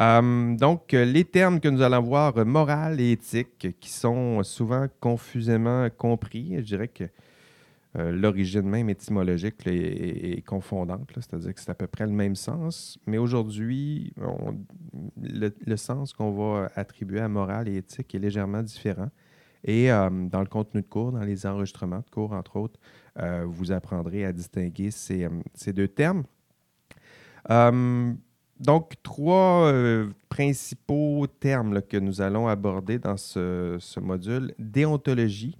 Euh, 0.00 0.56
donc, 0.56 0.92
les 0.92 1.24
termes 1.24 1.60
que 1.60 1.68
nous 1.68 1.82
allons 1.82 2.02
voir, 2.02 2.36
euh, 2.36 2.44
morale 2.44 3.00
et 3.00 3.12
éthique, 3.12 3.78
qui 3.78 3.90
sont 3.90 4.42
souvent 4.42 4.86
confusément 5.00 5.88
compris, 5.96 6.56
je 6.56 6.62
dirais 6.62 6.88
que 6.88 7.04
euh, 7.96 8.10
l'origine 8.10 8.62
même 8.62 8.90
étymologique 8.90 9.64
est, 9.66 10.44
confondante, 10.44 11.08
c'est-à-dire 11.14 11.54
que 11.54 11.60
c'est 11.60 11.70
à 11.70 11.76
peu 11.76 11.86
près 11.86 12.06
le 12.06 12.12
même 12.12 12.34
sens, 12.34 12.98
mais 13.06 13.18
aujourd'hui, 13.18 14.12
le, 15.22 15.76
sens 15.76 16.12
qu'on 16.12 16.32
va 16.32 16.72
attribuer 16.74 17.20
à 17.20 17.28
morale 17.28 17.68
et 17.68 17.76
éthique 17.76 18.12
est 18.16 18.18
légèrement 18.18 18.62
différent. 18.62 19.10
Et 19.62 19.88
dans 19.88 20.40
le 20.40 20.46
contenu 20.46 20.82
de 20.82 20.86
cours, 20.86 21.12
dans 21.12 21.22
les 21.22 21.46
enregistrements 21.46 22.00
de 22.00 22.10
cours, 22.10 22.32
entre 22.32 22.56
autres, 22.56 22.80
vous 23.46 23.70
apprendrez 23.70 24.24
à 24.24 24.32
distinguer 24.32 24.90
ces, 24.90 25.28
deux 25.72 25.88
termes. 25.88 26.24
Donc, 28.60 28.94
trois 29.02 29.66
euh, 29.72 30.10
principaux 30.28 31.26
termes 31.26 31.82
que 31.82 31.96
nous 31.96 32.20
allons 32.20 32.46
aborder 32.46 32.98
dans 32.98 33.16
ce, 33.16 33.78
module 33.98 34.54
déontologie, 34.58 35.58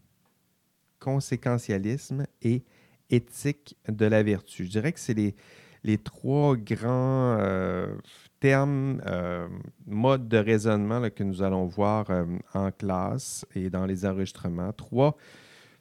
conséquentialisme 1.00 2.26
et 2.42 2.62
éthique 3.10 3.76
de 3.88 4.06
la 4.06 4.22
vertu. 4.22 4.64
Je 4.64 4.70
dirais 4.70 4.92
que 4.92 5.00
c'est 5.00 5.14
les, 5.14 5.34
les 5.82 5.98
trois 5.98 6.56
grands 6.56 7.36
euh, 7.40 7.96
termes, 8.38 9.02
euh, 9.06 9.48
modes 9.86 10.28
de 10.28 10.38
raisonnement 10.38 11.10
que 11.10 11.24
nous 11.24 11.42
allons 11.42 11.66
voir 11.66 12.06
en 12.54 12.70
classe 12.70 13.44
et 13.56 13.70
dans 13.70 13.86
les 13.86 14.06
enregistrements. 14.06 14.72
Trois 14.72 15.16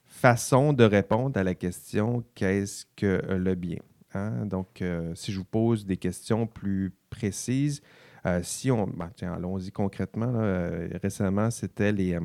façons 0.06 0.74
de 0.74 0.84
répondre 0.84 1.40
à 1.40 1.44
la 1.44 1.54
question 1.54 2.24
qu'est-ce 2.34 2.86
que 2.96 3.22
le 3.36 3.54
bien? 3.54 3.80
Hein? 4.14 4.46
Donc, 4.46 4.82
euh, 4.82 5.14
si 5.16 5.32
je 5.32 5.40
vous 5.40 5.46
pose 5.46 5.86
des 5.86 5.98
questions 5.98 6.48
plus 6.48 6.94
précises, 7.10 7.82
euh, 8.26 8.42
si 8.44 8.72
on. 8.72 8.88
ben, 8.88 9.12
tiens, 9.16 9.34
allons-y 9.34 9.72
concrètement. 9.72 10.32
Euh, 10.36 10.88
récemment, 11.02 11.52
c'était 11.52 11.92
les, 11.92 12.18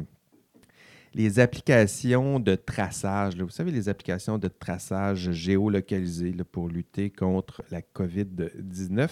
les 1.15 1.41
applications 1.41 2.39
de 2.41 2.55
traçage. 2.55 3.37
Vous 3.37 3.49
savez, 3.49 3.71
les 3.71 3.89
applications 3.89 4.39
de 4.39 4.49
traçage 4.49 5.31
géolocalisé 5.33 6.33
là, 6.33 6.45
pour 6.45 6.69
lutter 6.69 7.11
contre 7.11 7.63
la 7.71 7.81
COVID-19. 7.83 9.09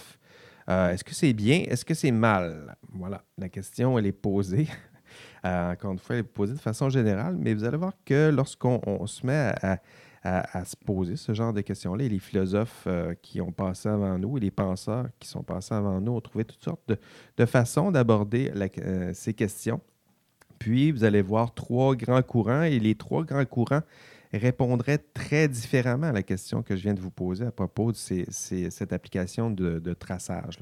Euh, 0.69 0.91
Est-ce 0.91 1.03
que 1.03 1.15
c'est 1.15 1.33
bien? 1.33 1.63
Est-ce 1.67 1.85
que 1.85 1.93
c'est 1.93 2.11
mal? 2.11 2.75
Voilà, 2.93 3.23
la 3.37 3.49
question, 3.49 3.97
elle 3.97 4.05
est 4.05 4.11
posée. 4.11 4.67
Encore 5.43 5.93
une 5.93 5.99
fois, 5.99 6.15
elle 6.15 6.21
est 6.21 6.23
posée 6.23 6.53
de 6.53 6.59
façon 6.59 6.89
générale, 6.89 7.37
mais 7.37 7.53
vous 7.53 7.63
allez 7.63 7.77
voir 7.77 7.93
que 8.05 8.29
lorsqu'on 8.29 8.81
on 8.85 9.07
se 9.07 9.25
met 9.25 9.53
à- 9.61 9.79
à 10.27 10.65
se 10.65 10.75
poser 10.75 11.15
ce 11.15 11.33
genre 11.33 11.53
de 11.53 11.61
questions-là, 11.61 12.07
les 12.07 12.19
philosophes 12.19 12.83
euh, 12.87 13.13
qui 13.21 13.39
ont 13.39 13.51
passé 13.51 13.87
avant 13.87 14.17
nous 14.19 14.37
et 14.37 14.41
les 14.41 14.51
penseurs 14.51 15.07
qui 15.19 15.27
sont 15.27 15.43
passés 15.43 15.73
avant 15.73 16.01
nous 16.01 16.13
ont 16.13 16.21
trouvé 16.21 16.43
toutes 16.43 16.63
sortes 16.63 16.91
de, 17.37 17.45
façons 17.45 17.91
d'aborder 17.91 18.51
euh, 18.79 19.11
ces 19.13 19.33
questions. 19.33 19.79
Puis, 20.59 20.91
vous 20.91 21.03
allez 21.03 21.21
voir 21.21 21.53
trois 21.53 21.95
grands 21.95 22.21
courants 22.23 22.63
et 22.63 22.79
les 22.79 22.95
trois 22.95 23.23
grands 23.23 23.45
courants 23.45 23.83
répondraient 24.33 24.97
très 24.97 25.47
différemment 25.47 26.07
à 26.07 26.11
la 26.11 26.23
question 26.23 26.61
que 26.61 26.75
je 26.75 26.81
viens 26.81 26.93
de 26.93 26.99
vous 26.99 27.11
poser 27.11 27.45
à 27.45 27.51
propos 27.51 27.93
de 27.93 27.97
cette 27.97 28.91
application 28.91 29.49
de, 29.49 29.79
de 29.79 29.93
traçage. 29.93 30.59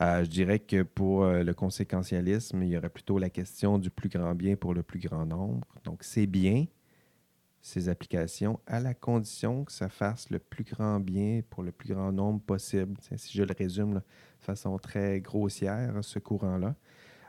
Euh, 0.00 0.22
je 0.22 0.30
dirais 0.30 0.60
que 0.60 0.82
pour 0.82 1.24
le 1.24 1.52
conséquentialisme, 1.54 2.62
il 2.62 2.68
y 2.68 2.76
aurait 2.76 2.88
plutôt 2.88 3.18
la 3.18 3.30
question 3.30 3.78
du 3.78 3.90
plus 3.90 4.08
grand 4.08 4.34
bien 4.34 4.54
pour 4.54 4.74
le 4.74 4.84
plus 4.84 5.00
grand 5.00 5.26
nombre. 5.26 5.66
Donc, 5.84 6.04
c'est 6.04 6.26
bien 6.26 6.66
ces 7.62 7.88
applications 7.88 8.58
à 8.66 8.80
la 8.80 8.92
condition 8.92 9.64
que 9.64 9.72
ça 9.72 9.88
fasse 9.88 10.28
le 10.30 10.40
plus 10.40 10.64
grand 10.64 10.98
bien 10.98 11.40
pour 11.48 11.62
le 11.62 11.70
plus 11.72 11.94
grand 11.94 12.10
nombre 12.12 12.40
possible. 12.42 12.96
Si 13.16 13.38
je 13.38 13.44
le 13.44 13.54
résume 13.56 13.94
de 13.94 14.00
façon 14.40 14.76
très 14.78 15.20
grossière, 15.20 15.94
ce 16.02 16.18
courant-là. 16.18 16.74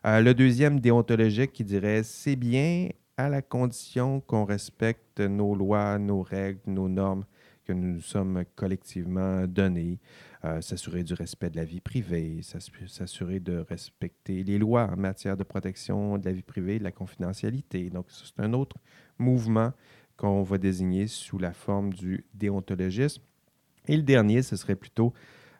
Euh, 0.05 0.19
le 0.19 0.33
deuxième 0.33 0.79
déontologique 0.79 1.53
qui 1.53 1.63
dirait 1.63 2.03
c'est 2.03 2.35
bien 2.35 2.89
à 3.15 3.29
la 3.29 3.43
condition 3.43 4.21
qu'on 4.21 4.43
respecte 4.43 5.19
nos 5.19 5.53
lois, 5.55 5.99
nos 5.99 6.23
règles, 6.23 6.59
nos 6.65 6.89
normes 6.89 7.25
que 7.63 7.71
nous 7.71 7.93
nous 7.93 8.01
sommes 8.01 8.43
collectivement 8.55 9.47
données, 9.47 9.99
euh, 10.43 10.59
s'assurer 10.59 11.03
du 11.03 11.13
respect 11.13 11.49
de 11.49 11.55
la 11.55 11.63
vie 11.63 11.79
privée, 11.79 12.41
s'assu- 12.41 12.87
s'assurer 12.89 13.39
de 13.39 13.59
respecter 13.69 14.43
les 14.43 14.57
lois 14.57 14.89
en 14.91 14.97
matière 14.97 15.37
de 15.37 15.43
protection 15.43 16.17
de 16.17 16.25
la 16.25 16.33
vie 16.33 16.41
privée, 16.41 16.79
de 16.79 16.83
la 16.83 16.91
confidentialité. 16.91 17.89
Donc, 17.89 18.07
c'est 18.09 18.37
un 18.43 18.51
autre 18.51 18.75
mouvement 19.17 19.71
qu'on 20.17 20.43
va 20.43 20.57
désigner 20.57 21.07
sous 21.07 21.37
la 21.37 21.53
forme 21.53 21.93
du 21.93 22.25
déontologisme. 22.33 23.21
Et 23.87 23.97
le 23.97 24.03
dernier, 24.03 24.41
ce 24.41 24.55
serait 24.55 24.75
plutôt 24.75 25.13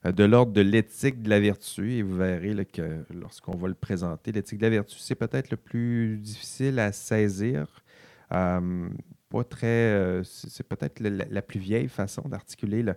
euh, 0.06 0.12
de 0.12 0.24
l'ordre 0.24 0.54
de 0.54 0.62
l'éthique 0.62 1.22
de 1.22 1.30
la 1.30 1.40
vertu. 1.40 1.94
Et 1.94 2.02
vous 2.02 2.16
verrez 2.16 2.66
que 2.66 3.06
lorsqu'on 3.14 3.56
va 3.58 3.68
le 3.68 3.74
présenter, 3.74 4.32
l'éthique 4.32 4.60
de 4.60 4.66
la 4.66 4.70
vertu, 4.70 4.98
c'est 5.00 5.16
peut-être 5.16 5.50
le 5.52 5.58
plus 5.58 6.18
difficile 6.18 6.80
à 6.80 6.92
saisir. 6.92 7.84
Euh, 8.32 8.90
pas 9.30 9.44
très. 9.44 9.68
euh, 9.68 10.24
c'est 10.24 10.68
peut-être 10.68 11.00
la, 11.00 11.42
plus 11.42 11.60
vieille 11.60 11.88
façon 11.88 12.22
d'articuler 12.28 12.84
le- 12.84 12.96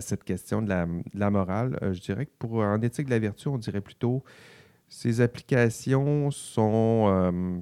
cette 0.00 0.24
question 0.24 0.62
de 0.62 0.68
la, 0.68 1.30
morale. 1.30 1.76
Je 1.92 2.00
dirais 2.00 2.26
que 2.26 2.32
pour 2.38 2.58
en 2.58 2.80
éthique 2.80 3.06
de 3.06 3.10
la 3.10 3.18
vertu, 3.18 3.48
on 3.48 3.58
dirait 3.58 3.80
plutôt 3.80 4.22
ces 4.88 5.20
applications 5.20 6.30
sont, 6.30 7.60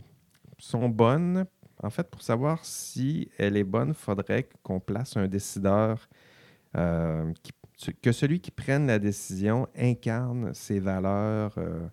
sont 0.59 0.88
bonnes. 0.90 1.47
En 1.82 1.90
fait, 1.90 2.08
pour 2.11 2.23
savoir 2.23 2.64
si 2.64 3.30
elle 3.38 3.56
est 3.56 3.64
bonne, 3.64 3.90
il 3.90 3.94
faudrait 3.94 4.49
qu'on 4.62 4.80
place 4.80 5.16
un 5.16 5.28
décideur 5.28 6.08
euh, 6.76 7.32
que 8.02 8.12
celui 8.12 8.40
qui 8.40 8.50
prenne 8.50 8.87
la 8.87 8.99
décision 8.99 9.68
incarne 9.76 10.52
ces 10.52 10.80
valeurs 10.80 11.54
euh, 11.58 11.87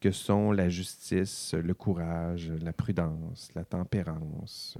que 0.00 0.10
sont 0.10 0.52
la 0.52 0.68
justice, 0.68 1.54
le 1.54 1.74
courage, 1.74 2.52
la 2.62 2.72
prudence, 2.72 3.50
la 3.54 3.64
tempérance. 3.64 4.78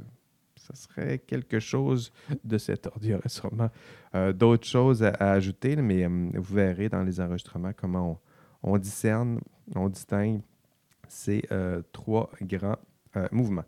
Ça 0.56 0.74
serait 0.74 1.18
quelque 1.18 1.58
chose 1.58 2.12
de 2.44 2.58
cet 2.58 2.86
ordre. 2.86 3.00
Il 3.02 3.10
y 3.10 3.14
aurait 3.14 3.28
sûrement 3.28 3.70
euh, 4.14 4.32
d'autres 4.32 4.66
choses 4.66 5.02
à, 5.02 5.32
ajouter, 5.32 5.76
mais 5.76 6.04
euh, 6.04 6.30
vous 6.34 6.54
verrez 6.54 6.88
dans 6.88 7.02
les 7.02 7.20
enregistrements 7.20 7.72
comment 7.74 8.20
on, 8.62 8.76
discerne, 8.76 9.40
on 9.74 9.88
distingue 9.88 10.42
ces 11.08 11.42
trois 11.92 12.30
grands 12.42 12.78
mouvements. 13.32 13.64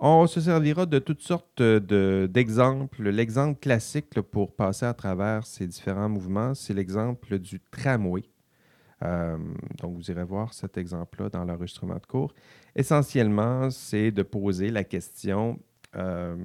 On 0.00 0.26
se 0.28 0.40
servira 0.40 0.86
de 0.86 0.98
toutes 1.00 1.22
sortes 1.22 1.60
de- 1.60 2.28
d'exemples. 2.30 3.08
L'exemple 3.10 3.58
classique 3.58 4.20
pour 4.20 4.54
passer 4.54 4.86
à 4.86 4.94
travers 4.94 5.44
ces 5.44 5.66
différents 5.66 6.08
mouvements, 6.08 6.54
c'est 6.54 6.72
l'exemple 6.74 7.38
du 7.38 7.58
tramway. 7.70 8.22
Euh, 9.02 9.36
donc, 9.80 9.96
vous 9.96 10.10
irez 10.10 10.24
voir 10.24 10.54
cet 10.54 10.76
exemple-là 10.76 11.28
dans 11.30 11.44
l'enregistrement 11.44 11.96
de 11.96 12.06
cours. 12.06 12.32
Essentiellement, 12.76 13.70
c'est 13.70 14.10
de 14.12 14.22
poser 14.22 14.70
la 14.70 14.84
question 14.84 15.58
euh, 15.96 16.36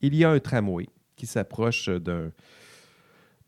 il 0.00 0.14
y 0.14 0.24
a 0.24 0.30
un 0.30 0.38
tramway 0.40 0.86
qui 1.16 1.26
s'approche 1.26 1.88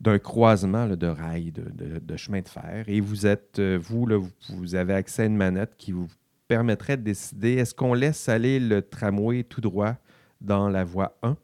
d'un 0.01 0.19
croisement 0.19 0.87
de 0.87 1.07
rails, 1.07 1.51
de, 1.51 1.63
de- 1.71 1.99
de 1.99 2.15
chemin 2.17 2.41
de 2.41 2.47
fer, 2.47 2.83
et 2.87 2.99
vous 3.01 3.25
êtes, 3.25 3.59
euh, 3.59 3.79
vous 3.81 4.75
avez 4.75 4.93
accès 4.93 5.23
à 5.23 5.25
une 5.25 5.35
manette 5.37 5.75
qui 5.77 5.91
vous 5.91 6.07
permettrait 6.47 6.97
de 6.97 7.03
décider 7.03 7.53
est-ce 7.53 7.73
qu'on 7.73 7.93
laisse 7.93 8.29
aller 8.29 8.59
le 8.59 8.81
tramway 8.81 9.43
tout 9.43 9.61
droit 9.61 9.95
dans 10.41 10.69
la 10.69 10.83
voie 10.83 11.17
1, 11.23 11.37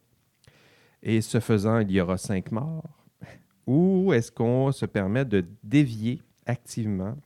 et 1.03 1.21
ce 1.21 1.39
faisant, 1.39 1.79
il 1.79 1.91
y 1.91 1.99
aura 1.99 2.17
cinq 2.17 2.51
morts, 2.51 3.05
ou 3.65 4.13
est-ce 4.13 4.31
qu'on 4.31 4.71
se 4.71 4.85
permet 4.85 5.25
de 5.25 5.45
dévier 5.63 6.21
activement 6.45 7.17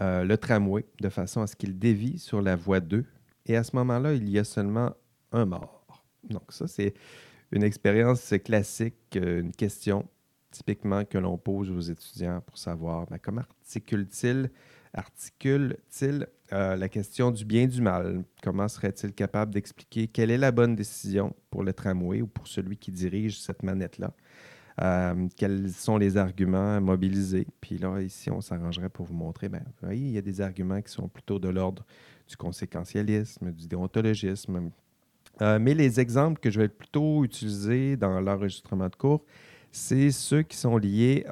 euh, 0.00 0.24
le 0.24 0.36
tramway 0.38 0.84
de 1.00 1.08
façon 1.08 1.42
à 1.42 1.46
ce 1.46 1.56
qu'il 1.56 1.78
dévie 1.78 2.18
sur 2.18 2.40
la 2.40 2.56
voie 2.56 2.80
2, 2.80 3.04
et 3.46 3.56
à 3.56 3.64
ce 3.64 3.74
moment-là, 3.76 4.14
il 4.14 4.28
y 4.28 4.38
a 4.38 4.44
seulement 4.44 4.94
un 5.32 5.46
mort. 5.46 5.84
Donc 6.28 6.52
ça, 6.52 6.68
c'est 6.68 6.94
une 7.50 7.64
expérience 7.64 8.32
classique, 8.44 9.16
euh, 9.16 9.40
une 9.40 9.52
question 9.52 10.08
typiquement 10.50 11.04
que 11.04 11.18
l'on 11.18 11.38
pose 11.38 11.70
aux 11.70 11.80
étudiants 11.80 12.42
pour 12.42 12.58
savoir 12.58 13.06
ben, 13.06 13.18
comment 13.18 13.40
articule-t-il 13.40 14.50
articule-t-il 14.94 16.26
euh, 16.52 16.76
la 16.76 16.88
question 16.88 17.30
du 17.30 17.44
bien 17.44 17.62
et 17.62 17.66
du 17.66 17.80
mal? 17.80 18.24
Comment 18.42 18.68
serait-il 18.68 19.14
capable 19.14 19.54
d'expliquer 19.54 20.06
quelle 20.06 20.30
est 20.30 20.38
la 20.38 20.52
bonne 20.52 20.76
décision 20.76 21.34
pour 21.50 21.62
le 21.64 21.72
tramway 21.72 22.20
ou 22.20 22.26
pour 22.26 22.46
celui 22.46 22.76
qui 22.76 22.92
dirige 22.92 23.40
cette 23.40 23.62
manette-là? 23.62 24.12
Euh, 24.82 25.28
quels 25.36 25.70
sont 25.70 25.96
les 25.96 26.18
arguments 26.18 26.78
mobilisés? 26.80 27.46
Puis 27.60 27.78
là, 27.78 28.00
ici, 28.00 28.30
on 28.30 28.42
s'arrangerait 28.42 28.90
pour 28.90 29.06
vous 29.06 29.14
montrer, 29.14 29.48
ben, 29.48 29.62
oui, 29.82 29.98
il 29.98 30.10
y 30.10 30.18
a 30.18 30.22
des 30.22 30.42
arguments 30.42 30.82
qui 30.82 30.92
sont 30.92 31.08
plutôt 31.08 31.38
de 31.38 31.48
l'ordre 31.48 31.86
du 32.28 32.36
conséquentialisme, 32.36 33.50
du 33.52 33.66
déontologisme. 33.66 34.70
Euh, 35.40 35.58
mais 35.58 35.72
les 35.72 36.00
exemples 36.00 36.38
que 36.38 36.50
je 36.50 36.60
vais 36.60 36.68
plutôt 36.68 37.24
utiliser 37.24 37.96
dans 37.96 38.20
l'enregistrement 38.20 38.88
de 38.88 38.96
cours, 38.96 39.24
c'est 39.70 40.10
ceux 40.10 40.42
qui 40.42 40.58
sont 40.58 40.76
liés 40.76 41.24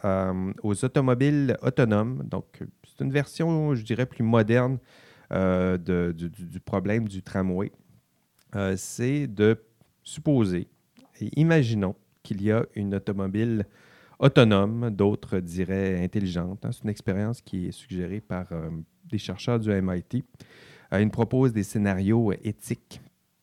aux 0.62 0.82
automobiles 0.82 1.58
autonomes. 1.60 2.22
Donc, 2.24 2.62
c'est 2.86 3.04
une 3.04 3.12
version, 3.12 3.74
je 3.74 3.84
dirais, 3.84 4.06
plus 4.06 4.24
moderne 4.24 4.78
de, 5.30 6.12
du, 6.12 6.60
problème 6.60 7.08
du 7.08 7.22
tramway. 7.22 7.70
c'est 8.76 9.26
de 9.26 9.62
supposer, 10.02 10.68
et 11.20 11.40
imaginons 11.40 11.94
qu'il 12.22 12.42
y 12.42 12.50
a 12.50 12.64
une 12.74 12.94
automobile 12.94 13.66
autonome, 14.18 14.90
d'autres 14.90 15.40
diraient 15.40 16.02
intelligente. 16.02 16.64
Hein. 16.64 16.72
C'est 16.72 16.84
une 16.84 16.90
expérience 16.90 17.40
qui 17.40 17.68
est 17.68 17.72
suggérée 17.72 18.20
par 18.20 18.46
euh, 18.52 18.70
des 19.06 19.18
chercheurs 19.18 19.58
du 19.58 19.70
MIT. 19.70 20.24
Euh, 20.92 21.00
ils 21.00 21.04
nous 21.04 21.10
proposent 21.10 21.52
des 21.52 21.62
scénarios 21.62 22.32
éthiques. 22.44 23.00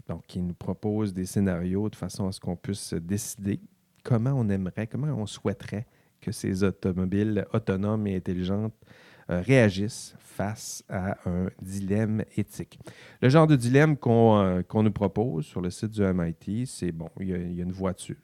Donc, 0.07 0.35
ils 0.35 0.45
nous 0.45 0.53
proposent 0.53 1.13
des 1.13 1.25
scénarios 1.25 1.89
de 1.89 1.95
façon 1.95 2.27
à 2.27 2.31
ce 2.31 2.39
qu'on 2.39 2.55
puisse 2.55 2.93
décider 2.93 3.59
comment 4.03 4.33
on 4.33 4.47
aimerait, 4.49 4.87
comment 4.87 5.07
on 5.07 5.25
souhaiterait 5.25 5.87
que 6.21 6.31
ces 6.31 6.63
automobiles 6.63 7.45
autonomes 7.53 8.07
et 8.07 8.15
intelligentes 8.15 8.73
euh, 8.73 8.85
réagissent 9.29 10.15
face 10.19 10.83
à 10.87 11.17
un 11.27 11.49
dilemme 11.61 12.23
éthique. 12.35 12.79
Le 13.21 13.29
genre 13.29 13.47
de 13.47 13.55
dilemme 13.55 13.97
qu'on 13.97 14.63
nous 14.83 14.91
propose 14.91 15.45
sur 15.45 15.61
le 15.61 15.69
site 15.69 15.91
du 15.91 16.01
MIT, 16.01 16.65
c'est 16.67 16.91
bon, 16.91 17.09
il 17.19 17.29
y, 17.29 17.33
a, 17.33 17.37
une 17.37 17.71
voiture, 17.71 18.15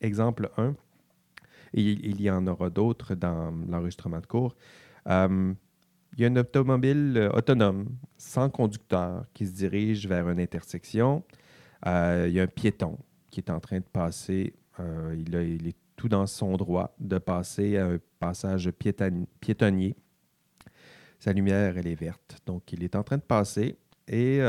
exemple 0.00 0.50
1, 0.56 0.74
et 1.74 1.82
il 1.82 2.20
y 2.20 2.30
en 2.30 2.46
aura 2.46 2.70
d'autres 2.70 3.14
dans 3.14 3.52
l'enregistrement 3.68 4.20
de 4.20 4.26
cours. 4.26 4.56
Euh, 5.08 5.52
il 6.14 6.20
y 6.20 6.24
a 6.24 6.28
une 6.28 6.38
automobile 6.38 7.14
euh, 7.16 7.30
autonome, 7.30 7.96
sans 8.18 8.50
conducteur, 8.50 9.24
qui 9.32 9.46
se 9.46 9.52
dirige 9.52 10.06
vers 10.06 10.28
une 10.28 10.40
intersection. 10.40 11.22
Euh, 11.86 12.26
il 12.28 12.34
y 12.34 12.40
a 12.40 12.44
un 12.44 12.48
piéton 12.48 12.98
qui 13.30 13.40
est 13.40 13.50
en 13.50 13.60
train 13.60 13.78
de 13.78 13.84
passer. 13.84 14.54
il, 14.78 15.36
est 15.36 15.76
tout 15.96 16.08
dans 16.08 16.26
son 16.26 16.56
droit 16.56 16.94
de 16.98 17.18
passer 17.18 17.76
à 17.76 17.86
un 17.86 17.98
passage 18.18 18.70
piétonnier. 18.70 19.94
Sa 21.20 21.32
lumière, 21.32 21.78
elle 21.78 21.86
est 21.86 21.94
verte. 21.94 22.38
Donc, 22.46 22.72
il 22.72 22.82
est 22.82 22.96
en 22.96 23.04
train 23.04 23.18
de 23.18 23.22
passer. 23.22 23.78
Et 24.08 24.40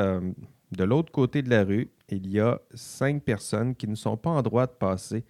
de 0.72 0.84
l'autre 0.84 1.12
côté 1.12 1.42
de 1.42 1.50
la 1.50 1.64
rue, 1.64 1.90
il 2.10 2.28
y 2.30 2.40
a 2.40 2.60
cinq 2.74 3.24
personnes 3.24 3.76
qui 3.76 3.88
ne 3.88 3.96
sont 3.96 4.18
pas 4.18 4.30
en 4.30 4.42
droit 4.42 4.68
de 4.68 4.72
passer 4.72 5.26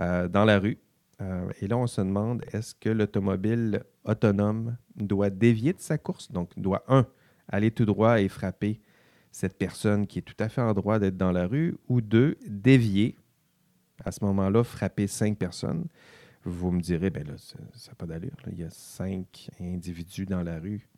euh, 0.00 0.28
dans 0.28 0.44
la 0.44 0.58
rue. 0.58 0.78
Euh, 1.20 1.48
et 1.60 1.66
là, 1.66 1.76
on 1.76 1.86
se 1.86 2.00
demande, 2.00 2.42
est-ce 2.52 2.74
que 2.74 2.88
l'automobile 2.88 3.82
autonome 4.04 4.76
doit 4.96 5.30
dévier 5.30 5.72
de 5.72 5.80
sa 5.80 5.98
course? 5.98 6.30
Donc, 6.30 6.50
doit, 6.56 6.84
un, 6.88 7.06
aller 7.48 7.70
tout 7.70 7.84
droit 7.84 8.20
et 8.20 8.28
frapper 8.28 8.80
cette 9.30 9.58
personne 9.58 10.06
qui 10.06 10.20
est 10.20 10.22
tout 10.22 10.36
à 10.38 10.48
fait 10.48 10.60
en 10.60 10.72
droit 10.74 10.98
d'être 10.98 11.16
dans 11.16 11.32
la 11.32 11.46
rue, 11.46 11.76
ou 11.88 12.00
deux, 12.00 12.36
dévier, 12.46 13.16
à 14.04 14.12
ce 14.12 14.24
moment-là, 14.24 14.62
frapper 14.62 15.08
cinq 15.08 15.38
personnes. 15.38 15.86
Vous 16.44 16.70
me 16.70 16.80
direz, 16.80 17.10
ben 17.10 17.26
là, 17.26 17.34
ça 17.38 17.56
n'a 17.58 17.94
pas 17.96 18.06
d'allure. 18.06 18.36
Il 18.52 18.58
y 18.58 18.64
a 18.64 18.70
cinq 18.70 19.48
individus 19.60 20.26
dans 20.26 20.42
la 20.42 20.58
rue. 20.58 20.88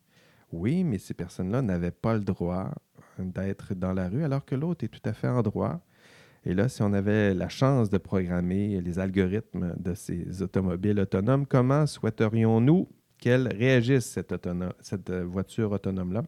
Oui, 0.53 0.85
mais 0.85 0.99
ces 0.99 1.15
personnes-là 1.15 1.63
n'avaient 1.63 1.91
pas 1.91 2.15
le 2.15 2.21
droit 2.21 2.73
d'être 3.19 3.75
dans 3.75 3.93
la 3.93 4.09
rue, 4.09 4.25
alors 4.25 4.45
que 4.45 4.55
l'autre 4.55 4.85
est 4.85 4.89
tout 4.89 5.09
à 5.09 5.13
fait 5.13 5.29
en 5.29 5.43
droit. 5.43 5.81
Et 6.45 6.55
là, 6.55 6.69
si 6.69 6.83
on 6.83 6.93
avait 6.93 7.35
la 7.35 7.49
chance 7.49 7.91
de 7.91 7.99
programmer 7.99 8.81
les 8.81 8.99
algorithmes 8.99 9.75
de 9.79 9.95
ces 9.95 10.43
automobiles 10.43 11.01
autonomes, 11.01 11.47
comment 11.47 11.87
souhaiterions-nous 11.87 12.89
qu'elle 13.19 13.49
réagisse, 13.49 14.07
cette, 14.07 14.35
cette 14.81 15.11
euh, 15.11 15.25
voiture 15.25 15.73
autonome-là? 15.73 16.25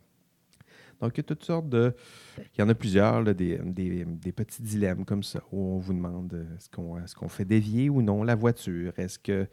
Donc, 1.01 1.13
il 1.15 1.19
y 1.19 1.21
a 1.21 1.25
toutes 1.25 1.45
sortes 1.45 1.69
de. 1.69 1.95
Il 2.39 2.61
y 2.61 2.63
en 2.63 2.69
a 2.69 2.75
plusieurs, 2.75 3.23
des, 3.35 3.59
petits 4.35 4.63
dilemmes 4.63 5.05
comme 5.05 5.23
ça, 5.23 5.41
où 5.53 5.75
on 5.75 5.79
vous 5.79 5.93
demande 5.93 6.35
euh, 6.35 6.57
est-ce 7.05 7.15
qu'on 7.15 7.29
fait 7.29 7.45
dévier 7.45 7.89
ou 7.89 8.03
non 8.03 8.23
la 8.23 8.35
voiture? 8.35 8.93
Est-ce 8.99 9.19
que, 9.19 9.47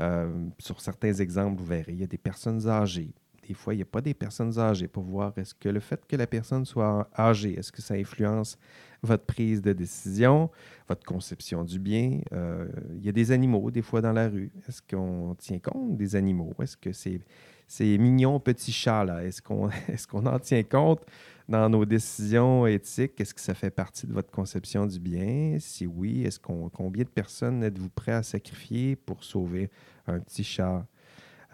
euh, 0.00 0.46
sur 0.58 0.80
certains 0.80 1.14
exemples, 1.14 1.60
vous 1.60 1.66
verrez, 1.66 1.92
il 1.92 2.00
y 2.00 2.04
a 2.04 2.08
des 2.08 2.18
personnes 2.18 2.66
âgées. 2.68 3.12
Des 3.46 3.54
fois, 3.54 3.72
il 3.72 3.78
n'y 3.78 3.82
a 3.82 3.86
pas 3.86 4.02
des 4.02 4.14
personnes 4.14 4.58
âgées 4.58 4.88
pour 4.88 5.04
voir 5.04 5.32
est-ce 5.38 5.54
que 5.54 5.68
le 5.68 5.80
fait 5.80 6.04
que 6.06 6.16
la 6.16 6.26
personne 6.26 6.66
soit 6.66 7.08
âgée, 7.18 7.58
est-ce 7.58 7.72
que 7.72 7.80
ça 7.80 7.94
influence 7.94 8.58
votre 9.02 9.24
prise 9.24 9.62
de 9.62 9.72
décision, 9.72 10.50
votre 10.88 11.04
conception 11.04 11.64
du 11.64 11.78
bien. 11.78 12.20
Euh, 12.32 12.66
il 12.96 13.04
y 13.04 13.08
a 13.08 13.12
des 13.12 13.30
animaux, 13.32 13.70
des 13.70 13.82
fois, 13.82 14.00
dans 14.00 14.12
la 14.12 14.28
rue. 14.28 14.50
Est-ce 14.68 14.82
qu'on 14.82 15.34
tient 15.38 15.58
compte 15.58 15.96
des 15.96 16.16
animaux? 16.16 16.54
Est-ce 16.60 16.76
que 16.76 16.92
ces, 16.92 17.20
ces 17.66 17.98
mignons 17.98 18.40
petits 18.40 18.72
chats-là, 18.72 19.24
est-ce 19.24 19.42
qu'on 19.42 19.68
est 19.88 20.14
en 20.14 20.38
tient 20.38 20.62
compte 20.62 21.00
dans 21.48 21.68
nos 21.68 21.84
décisions 21.84 22.66
éthiques? 22.66 23.20
Est-ce 23.20 23.34
que 23.34 23.40
ça 23.40 23.54
fait 23.54 23.70
partie 23.70 24.06
de 24.06 24.12
votre 24.12 24.30
conception 24.30 24.86
du 24.86 24.98
bien? 24.98 25.58
Si 25.60 25.86
oui, 25.86 26.24
est-ce 26.24 26.40
qu'on 26.40 26.68
combien 26.68 27.04
de 27.04 27.08
personnes 27.08 27.62
êtes-vous 27.62 27.90
prêt 27.90 28.12
à 28.12 28.22
sacrifier 28.22 28.96
pour 28.96 29.22
sauver 29.22 29.70
un 30.06 30.18
petit 30.18 30.44
chat? 30.44 30.86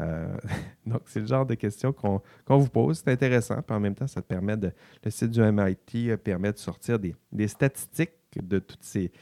Euh, 0.01 0.37
donc, 0.87 1.03
c'est 1.07 1.21
le 1.21 1.27
genre 1.27 1.47
de 1.47 1.55
questions 1.55 1.93
qu'on 1.93 2.21
vous 2.49 2.69
pose. 2.69 2.99
C'est 2.99 3.13
intéressant. 3.13 3.61
Puis 3.63 3.77
en 3.77 3.81
même 3.81 3.95
temps, 3.95 4.07
ça 4.07 4.23
te 4.23 4.27
permet 4.27 4.57
de. 4.57 4.73
Le 5.05 5.11
site 5.11 5.31
du 5.31 5.41
MIT 5.41 6.11
euh, 6.11 6.17
permet 6.17 6.53
de 6.53 6.59
sortir 6.59 6.99
des, 6.99 7.49
statistiques 7.49 8.13
de 8.37 8.59
toutes 8.59 8.83
ces, 8.83 9.13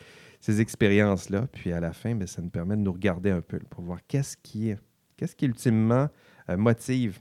expériences-là. 0.60 1.46
Puis 1.52 1.72
à 1.72 1.80
la 1.80 1.92
fin, 1.92 2.14
bien, 2.14 2.26
ça 2.26 2.42
nous 2.42 2.50
permet 2.50 2.76
de 2.76 2.82
nous 2.82 2.92
regarder 2.92 3.30
un 3.30 3.42
peu 3.42 3.58
pour 3.58 3.84
voir 3.84 4.00
qu'est-ce 4.06 4.36
qui, 4.36 4.74
qu'est-ce 5.16 5.36
qui 5.36 5.46
ultimement 5.46 6.08
euh, 6.48 6.56
motive 6.56 7.20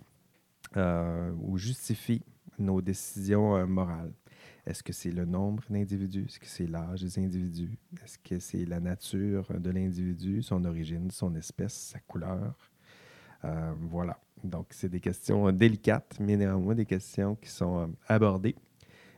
ou 1.42 1.58
justifie 1.58 2.24
nos 2.58 2.82
décisions 2.82 3.68
morales. 3.68 4.14
Est-ce 4.66 4.84
que 4.84 4.94
c'est 4.94 5.12
le 5.12 5.26
nombre 5.26 5.64
d'individus? 5.70 6.26
Est-ce 6.28 6.40
que 6.40 6.48
c'est 6.48 6.68
l'âge 6.68 7.02
des 7.02 7.20
individus? 7.20 7.78
Est-ce 8.02 8.18
que 8.18 8.40
c'est 8.40 8.64
la 8.64 8.80
nature 8.80 9.52
de 9.60 9.70
l'individu, 9.70 10.42
son 10.42 10.64
origine, 10.64 11.12
son 11.12 11.36
espèce, 11.36 11.74
sa 11.74 12.00
couleur? 12.00 12.71
Euh, 13.46 13.74
voilà. 13.90 14.18
Donc, 14.44 14.68
c'est 14.72 14.90
des 14.90 15.00
questions 15.00 15.52
délicates, 15.52 16.18
mais 16.20 16.36
néanmoins 16.36 16.76
des 16.76 16.86
questions 16.86 17.36
qui 17.36 17.50
sont 17.50 17.80
euh, 17.80 17.88
abordées 18.08 18.56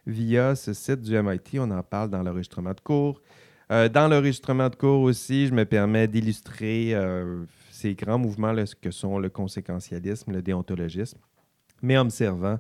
via 0.06 0.56
ce 0.56 0.74
site 0.74 1.02
du 1.02 1.18
MIT. 1.22 1.60
On 1.60 1.72
en 1.72 1.84
parle 1.84 2.10
dans 2.10 2.22
l'enregistrement 2.22 2.74
de 2.74 2.82
cours. 2.82 3.22
Euh, 3.72 3.88
dans 3.88 4.10
l'enregistrement 4.10 4.70
de 4.70 4.76
cours 4.76 5.02
aussi, 5.02 5.48
je 5.48 5.54
me 5.54 5.64
permets 5.64 6.08
d'illustrer 6.08 6.94
ces 7.72 7.96
grands 7.96 8.20
mouvements 8.20 8.52
là, 8.52 8.66
que 8.82 8.92
sont 8.92 9.18
le 9.18 9.30
conséquentialisme, 9.30 10.32
le 10.34 10.42
déontologisme, 10.42 11.20
mais 11.82 11.98
en 11.98 12.06
me 12.06 12.10
servant 12.10 12.60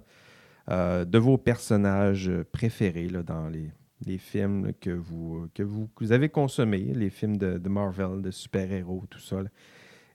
de 0.69 1.17
vos 1.17 1.37
personnages 1.37 2.31
préférés 2.53 3.09
dans 3.09 3.49
les, 3.49 4.17
films 4.17 4.71
que, 4.79 4.91
vous, 4.91 5.49
que 5.53 5.63
vous, 5.63 5.89
avez 6.11 6.29
consommés, 6.29 6.93
les 6.93 7.09
films 7.09 7.35
de, 7.35 7.57
de 7.57 7.69
Marvel, 7.69 8.21
de 8.21 8.31
super-héros, 8.31 9.03
tout 9.09 9.19
ça. 9.19 9.43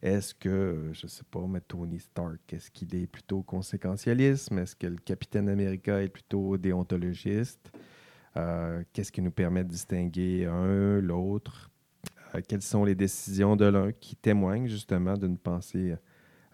Est-ce 0.01 0.33
que, 0.33 0.91
je 0.93 1.07
ne 1.07 1.11
sais 1.11 1.25
pas, 1.29 1.45
mais 1.49 1.61
Tony 1.61 1.99
Stark, 1.99 2.53
est-ce 2.53 2.71
qu'il 2.71 2.95
est 2.95 3.09
plutôt 3.09 3.43
conséquentialisme? 3.43 4.59
Est-ce 4.59 4.77
que 4.77 4.87
le 4.87 4.97
Capitaine 4.97 5.49
America 5.49 6.01
est 6.01 6.09
plutôt 6.09 6.57
déontologiste? 6.57 7.73
Euh, 8.37 8.85
qu'est-ce 8.93 9.11
qui 9.11 9.23
nous 9.23 9.33
permet 9.33 9.65
de 9.65 9.71
distinguer 9.71 10.47
un, 10.47 11.01
l'autre? 11.01 11.73
Euh, 12.35 12.41
quelles 12.47 12.63
sont 12.63 12.85
les 12.85 12.95
décisions 12.95 13.57
de 13.57 13.65
l'un 13.65 13.91
qui 13.91 14.15
témoignent 14.15 14.69
justement 14.69 15.15
d'une 15.15 15.37
pensée 15.37 15.97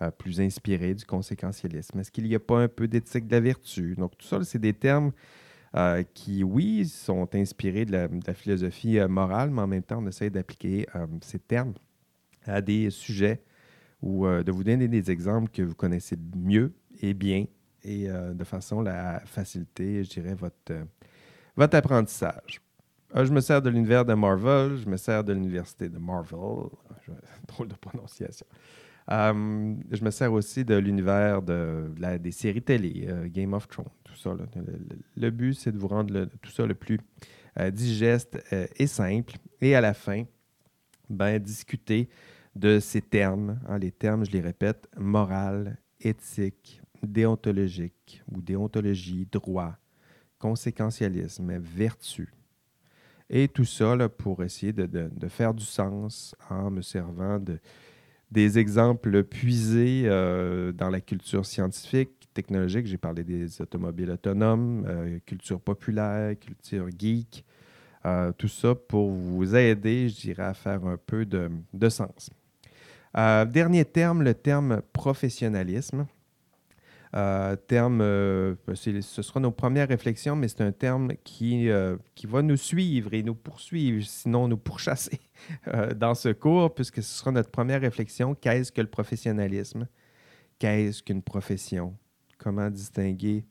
euh, 0.00 0.10
plus 0.10 0.40
inspirée 0.40 0.94
du 0.94 1.04
conséquentialisme? 1.04 1.98
Est-ce 1.98 2.10
qu'il 2.10 2.24
n'y 2.24 2.34
a 2.34 2.40
pas 2.40 2.60
un 2.60 2.68
peu 2.68 2.88
d'éthique 2.88 3.26
de 3.26 3.32
la 3.32 3.40
vertu? 3.40 3.94
Donc, 3.96 4.16
tout 4.16 4.26
ça, 4.26 4.42
c'est 4.42 4.58
des 4.58 4.74
termes 4.74 5.12
qui, 6.14 6.44
oui, 6.44 6.86
sont 6.86 7.34
inspirés 7.34 7.84
de 7.84 7.90
la, 7.90 8.06
de 8.06 8.20
la 8.24 8.32
philosophie 8.32 9.00
morale, 9.08 9.50
mais 9.50 9.62
en 9.62 9.66
même 9.66 9.82
temps, 9.82 9.98
on 10.00 10.06
essaie 10.06 10.30
d'appliquer 10.30 10.86
ces 11.20 11.40
termes 11.40 11.74
à 12.46 12.60
des 12.60 12.90
sujets 12.90 13.42
ou 14.04 14.26
euh, 14.26 14.42
de 14.42 14.52
vous 14.52 14.62
donner 14.62 14.86
des 14.86 15.10
exemples 15.10 15.50
que 15.50 15.62
vous 15.62 15.74
connaissez 15.74 16.16
mieux 16.36 16.74
et 17.00 17.14
bien 17.14 17.46
et 17.82 18.08
euh, 18.08 18.34
de 18.34 18.44
façon 18.44 18.84
à 18.86 19.20
faciliter, 19.20 20.04
je 20.04 20.10
dirais, 20.10 20.34
votre, 20.34 20.56
euh, 20.70 20.84
votre 21.56 21.76
apprentissage. 21.76 22.60
je 23.14 23.32
me 23.32 23.40
sers 23.40 23.62
de 23.62 23.70
l'univers 23.70 24.04
de 24.04 24.12
Marvel, 24.12 24.76
je 24.76 24.88
me 24.88 24.98
sers 24.98 25.24
de 25.24 25.32
l'université 25.32 25.88
de 25.88 25.98
Marvel, 25.98 26.68
drôle 27.48 27.68
de 27.68 27.74
prononciation. 27.74 28.46
je 29.08 30.04
me 30.04 30.10
sers 30.10 30.32
aussi 30.32 30.66
de 30.66 30.74
l'univers 30.76 31.40
de, 31.40 31.90
des 32.18 32.32
séries 32.32 32.62
télé, 32.62 33.08
Game 33.26 33.54
of 33.54 33.68
Thrones, 33.68 33.88
tout 34.04 34.16
ça. 34.16 34.34
Le, 35.16 35.30
but, 35.30 35.54
c'est 35.54 35.72
de 35.72 35.78
vous 35.78 35.88
rendre 35.88 36.26
tout 36.42 36.50
ça 36.50 36.66
le 36.66 36.74
plus 36.74 36.98
digeste 37.72 38.38
et 38.76 38.86
simple. 38.86 39.34
Et 39.60 39.74
à 39.74 39.82
la 39.82 39.92
fin, 39.92 40.24
ben, 41.10 41.38
discuter 41.38 42.08
de 42.56 42.80
ces 42.80 43.00
termes. 43.02 43.60
Hein, 43.68 43.78
les 43.78 43.92
termes, 43.92 44.24
je 44.24 44.30
les 44.30 44.40
répète, 44.40 44.88
morale, 44.96 45.78
éthique, 46.00 46.80
déontologique 47.02 48.22
ou 48.32 48.40
déontologie, 48.40 49.26
droit, 49.30 49.76
conséquentialisme, 50.38 51.58
vertu. 51.58 52.32
Et 53.30 53.48
tout 53.48 53.64
ça 53.64 53.96
là, 53.96 54.08
pour 54.08 54.42
essayer 54.44 54.72
de, 54.72 54.86
de- 54.86 55.28
faire 55.28 55.54
du 55.54 55.64
sens 55.64 56.34
en 56.50 56.70
me 56.70 56.82
servant 56.82 57.38
de, 57.38 57.58
des 58.30 58.58
exemples 58.58 59.24
puisés 59.24 60.02
euh, 60.06 60.72
dans 60.72 60.90
la 60.90 61.00
culture 61.00 61.46
scientifique, 61.46 62.28
technologique. 62.34 62.86
J'ai 62.86 62.98
parlé 62.98 63.24
des 63.24 63.60
automobiles 63.62 64.10
autonomes, 64.10 64.84
euh, 64.88 65.18
culture 65.26 65.60
populaire, 65.60 66.38
culture 66.38 66.88
geek. 66.98 67.44
Euh, 68.06 68.32
tout 68.32 68.48
ça 68.48 68.74
pour 68.74 69.10
vous 69.12 69.54
aider, 69.56 70.08
je 70.10 70.20
dirais, 70.22 70.44
à 70.44 70.54
faire 70.54 70.84
un 70.86 70.98
peu 70.98 71.24
de, 71.26 71.50
de 71.72 71.88
sens. 71.88 72.30
Euh, 73.16 73.44
dernier 73.44 73.84
terme, 73.84 74.22
le 74.22 74.34
terme 74.34 74.82
professionnalisme. 74.92 76.06
Euh, 77.14 77.54
terme, 77.54 78.00
euh, 78.00 78.56
ce 78.74 79.22
sera 79.22 79.38
nos 79.38 79.52
premières 79.52 79.86
réflexions, 79.86 80.34
mais 80.34 80.48
c'est 80.48 80.62
un 80.62 80.72
terme 80.72 81.12
qui, 81.22 81.68
qui 82.16 82.26
va 82.26 82.42
nous 82.42 82.56
suivre 82.56 83.14
et 83.14 83.22
nous 83.22 83.36
poursuivre, 83.36 84.04
sinon 84.04 84.48
nous 84.48 84.56
pourchasser 84.56 85.20
dans 85.96 86.14
ce 86.14 86.30
cours, 86.30 86.74
puisque 86.74 86.96
ce 86.96 87.18
sera 87.18 87.30
notre 87.30 87.50
première 87.50 87.80
réflexion. 87.80 88.34
Qu'est-ce 88.34 88.72
que 88.72 88.80
le 88.80 88.88
professionnalisme? 88.88 89.86
Qu'est-ce 90.58 91.04
qu'une 91.04 91.22
profession? 91.22 91.96
Comment 92.38 92.68
distinguer 92.68 93.44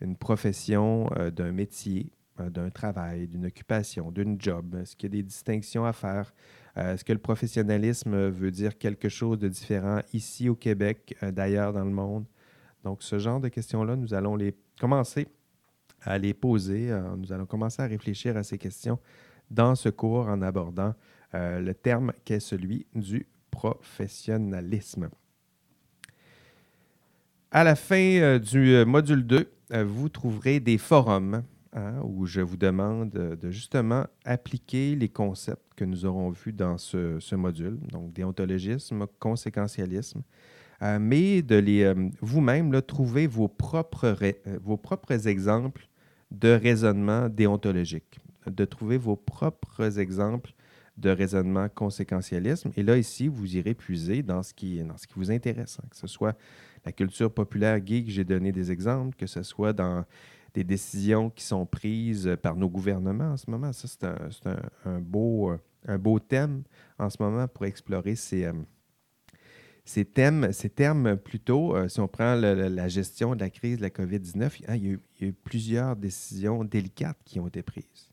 une 0.00 0.16
profession 0.16 1.10
d'un 1.30 1.52
métier, 1.52 2.10
d'un 2.38 2.70
travail, 2.70 3.28
d'une 3.28 3.44
occupation, 3.44 4.10
d'une 4.10 4.40
job? 4.40 4.76
Est-ce 4.80 4.96
qu'il 4.96 5.10
y 5.10 5.12
a 5.12 5.16
des 5.20 5.22
distinctions 5.22 5.84
à 5.84 5.92
faire? 5.92 6.32
Euh, 6.76 6.94
Est-ce 6.94 7.04
que 7.04 7.12
le 7.12 7.18
professionnalisme 7.18 8.28
veut 8.28 8.50
dire 8.50 8.78
quelque 8.78 9.08
chose 9.08 9.38
de 9.38 9.48
différent 9.48 10.00
ici 10.12 10.48
au 10.48 10.54
Québec, 10.54 11.16
euh, 11.22 11.30
d'ailleurs 11.30 11.72
dans 11.72 11.84
le 11.84 11.90
monde? 11.90 12.24
Donc, 12.82 13.02
ce 13.02 13.18
genre 13.18 13.40
de 13.40 13.48
questions-là, 13.48 13.96
nous 13.96 14.14
allons 14.14 14.36
les 14.36 14.54
commencer 14.80 15.28
à 16.02 16.18
les 16.18 16.34
poser. 16.34 16.90
Euh, 16.90 17.16
nous 17.16 17.32
allons 17.32 17.46
commencer 17.46 17.82
à 17.82 17.86
réfléchir 17.86 18.36
à 18.36 18.42
ces 18.42 18.58
questions 18.58 18.98
dans 19.50 19.74
ce 19.74 19.88
cours 19.88 20.28
en 20.28 20.42
abordant 20.42 20.94
le 21.36 21.72
terme 21.72 22.12
qui 22.24 22.34
est 22.34 22.40
celui 22.40 22.86
du 22.94 23.26
professionnalisme. 23.50 25.10
À 27.50 27.64
la 27.64 27.74
fin 27.74 28.38
du 28.38 28.84
module 28.84 29.26
2, 29.26 29.50
euh, 29.72 29.84
vous 29.84 30.08
trouverez 30.08 30.60
des 30.60 30.78
forums 30.78 31.42
hein, 31.74 32.00
où 32.02 32.26
je 32.26 32.40
vous 32.40 32.56
demande 32.56 33.14
euh, 33.16 33.36
de 33.36 33.50
justement 33.50 34.06
appliquer 34.24 34.94
les 34.94 35.08
concepts 35.08 35.74
que 35.76 35.84
nous 35.84 36.04
aurons 36.04 36.30
vus 36.30 36.52
dans 36.52 36.78
ce, 36.78 37.34
module, 37.34 37.78
donc 37.90 38.12
déontologisme, 38.12 39.06
conséquentialisme, 39.18 40.22
euh, 40.82 40.98
mais 41.00 41.42
de 41.42 41.56
les 41.56 41.82
euh, 41.82 41.94
vous-même 42.20 42.80
trouver 42.82 43.26
vos 43.26 43.48
propres, 43.48 44.16
vos 44.62 44.76
propres 44.76 45.26
exemples 45.26 45.88
de 46.30 46.48
raisonnement 46.48 47.28
déontologique, 47.28 48.20
de 48.46 48.64
trouver 48.64 48.96
vos 48.96 49.16
propres 49.16 49.98
exemples 49.98 50.54
de 50.96 51.10
raisonnement 51.10 51.68
conséquentialisme. 51.68 52.70
Et 52.76 52.82
là, 52.82 52.96
ici, 52.96 53.28
vous 53.28 53.56
irez 53.56 53.74
puiser 53.74 54.22
dans 54.22 54.42
ce 54.42 54.54
qui, 54.54 54.82
dans 54.82 54.96
ce 54.96 55.06
qui 55.06 55.14
vous 55.16 55.30
intéresse, 55.30 55.78
hein, 55.82 55.86
que 55.90 55.96
ce 55.96 56.06
soit 56.06 56.36
la 56.84 56.92
culture 56.92 57.32
populaire 57.32 57.84
geek, 57.84 58.08
j'ai 58.10 58.24
donné 58.24 58.52
des 58.52 58.70
exemples, 58.70 59.16
que 59.16 59.26
ce 59.26 59.42
soit 59.42 59.72
dans 59.72 60.04
des 60.54 60.64
décisions 60.64 61.30
qui 61.30 61.44
sont 61.44 61.66
prises 61.66 62.36
par 62.40 62.56
nos 62.56 62.68
gouvernements 62.68 63.32
en 63.32 63.36
ce 63.36 63.50
moment. 63.50 63.72
Ça, 63.72 63.88
c'est 63.88 64.04
un, 64.04 65.00
euh, 65.88 65.98
beau 65.98 66.18
thème 66.20 66.62
en 66.98 67.10
ce 67.10 67.16
moment 67.20 67.48
pour 67.48 67.66
explorer 67.66 68.14
ces, 68.14 68.44
euh, 68.44 70.04
thèmes, 70.04 70.52
ces 70.52 70.70
termes 70.70 71.16
plutôt, 71.16 71.76
euh, 71.76 71.88
si 71.88 72.00
on 72.00 72.08
prend 72.08 72.36
la 72.36 72.88
gestion 72.88 73.34
de 73.34 73.40
la 73.40 73.50
crise 73.50 73.78
de 73.78 73.82
la 73.82 73.90
COVID-19, 73.90 74.62
hein, 74.68 74.76
il, 74.76 74.84
y 74.84 74.90
a 74.90 75.26
eu, 75.26 75.32
plusieurs 75.32 75.96
décisions 75.96 76.64
délicates 76.64 77.18
qui 77.24 77.40
ont 77.40 77.48
été 77.48 77.62
prises. 77.62 78.10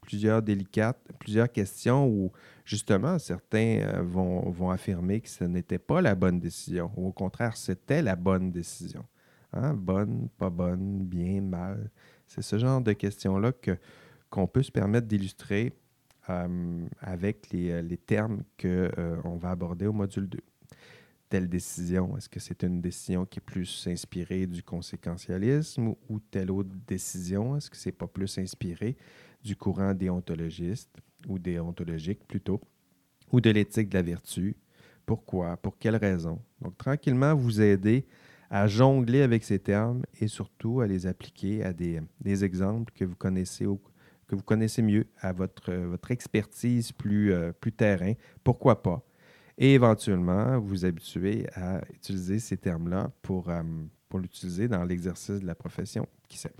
Plusieurs 0.00 0.40
délicates, 0.40 0.98
plusieurs 1.18 1.52
questions 1.52 2.08
où, 2.08 2.32
justement, 2.64 3.18
certains 3.18 3.80
euh, 3.82 4.02
vont 4.02 4.70
affirmer 4.70 5.20
que 5.20 5.28
ce 5.28 5.44
n'était 5.44 5.78
pas 5.78 6.00
la 6.00 6.14
bonne 6.14 6.40
décision, 6.40 6.90
ou 6.96 7.08
au 7.08 7.12
contraire, 7.12 7.58
c'était 7.58 8.00
la 8.00 8.16
bonne 8.16 8.50
décision. 8.50 9.04
Hein, 9.52 9.74
Bonne, 9.74 10.28
pas 10.38 10.50
bonne, 10.50 11.04
bien, 11.04 11.40
mal. 11.40 11.90
C'est 12.26 12.42
ce 12.42 12.58
genre 12.58 12.80
de 12.80 12.92
questions-là 12.92 13.52
que, 13.52 13.76
qu'on 14.30 14.46
peut 14.46 14.62
se 14.62 14.70
permettre 14.72 15.06
d'illustrer 15.06 15.72
euh, 16.30 16.86
avec 17.00 17.50
les, 17.50 17.70
euh, 17.70 17.82
les 17.82 17.96
termes 17.96 18.42
qu'on 18.60 19.36
va 19.36 19.50
aborder 19.50 19.86
au 19.86 19.92
module 19.92 20.28
2 20.28 20.40
telle 21.28 21.48
décision, 21.48 22.16
est-ce 22.16 22.28
que 22.28 22.40
c'est 22.40 22.62
une 22.62 22.80
décision 22.80 23.26
qui 23.26 23.38
est 23.38 23.42
plus 23.42 23.86
inspirée 23.86 24.46
du 24.46 24.62
conséquentialisme 24.62 25.88
ou, 25.88 25.98
ou 26.08 26.20
telle 26.20 26.50
autre 26.50 26.70
décision, 26.86 27.56
est-ce 27.56 27.70
que 27.70 27.76
c'est 27.76 27.92
pas 27.92 28.06
plus 28.06 28.38
inspiré 28.38 28.96
du 29.42 29.54
courant 29.56 29.94
déontologiste 29.94 30.96
ou 31.28 31.38
déontologique 31.38 32.26
plutôt, 32.26 32.60
ou 33.30 33.40
de 33.40 33.50
l'éthique 33.50 33.90
de 33.90 33.94
la 33.98 34.02
vertu? 34.02 34.56
Pourquoi? 35.04 35.56
Pour 35.56 35.78
quelles 35.78 35.96
raisons? 35.96 36.40
Donc, 36.60 36.76
tranquillement, 36.76 37.34
vous 37.34 37.60
aider 37.60 38.06
à 38.50 38.66
jongler 38.66 39.22
avec 39.22 39.44
ces 39.44 39.58
termes 39.58 40.02
et 40.20 40.28
surtout 40.28 40.80
à 40.80 40.86
les 40.86 41.06
appliquer 41.06 41.64
à 41.64 41.72
des, 41.72 42.00
des 42.20 42.44
exemples 42.44 42.92
que 42.94 43.04
vous 43.04 43.16
connaissez 43.16 43.66
que 44.28 44.36
vous 44.36 44.42
connaissez 44.42 44.82
mieux 44.82 45.06
à 45.20 45.32
votre, 45.32 45.72
votre 45.72 46.10
expertise 46.10 46.92
plus, 46.92 47.32
euh, 47.32 47.50
plus 47.52 47.72
terrain. 47.72 48.12
Pourquoi 48.44 48.82
pas? 48.82 49.02
et 49.60 49.74
éventuellement 49.74 50.60
vous 50.60 50.84
habituer 50.84 51.48
à 51.56 51.80
utiliser 51.92 52.38
ces 52.38 52.56
termes-là 52.56 53.10
pour, 53.22 53.50
euh, 53.50 53.60
pour 54.08 54.20
l'utiliser 54.20 54.68
dans 54.68 54.84
l'exercice 54.84 55.40
de 55.40 55.46
la 55.46 55.56
profession. 55.56 56.06
Qui 56.28 56.38
sait? 56.38 56.52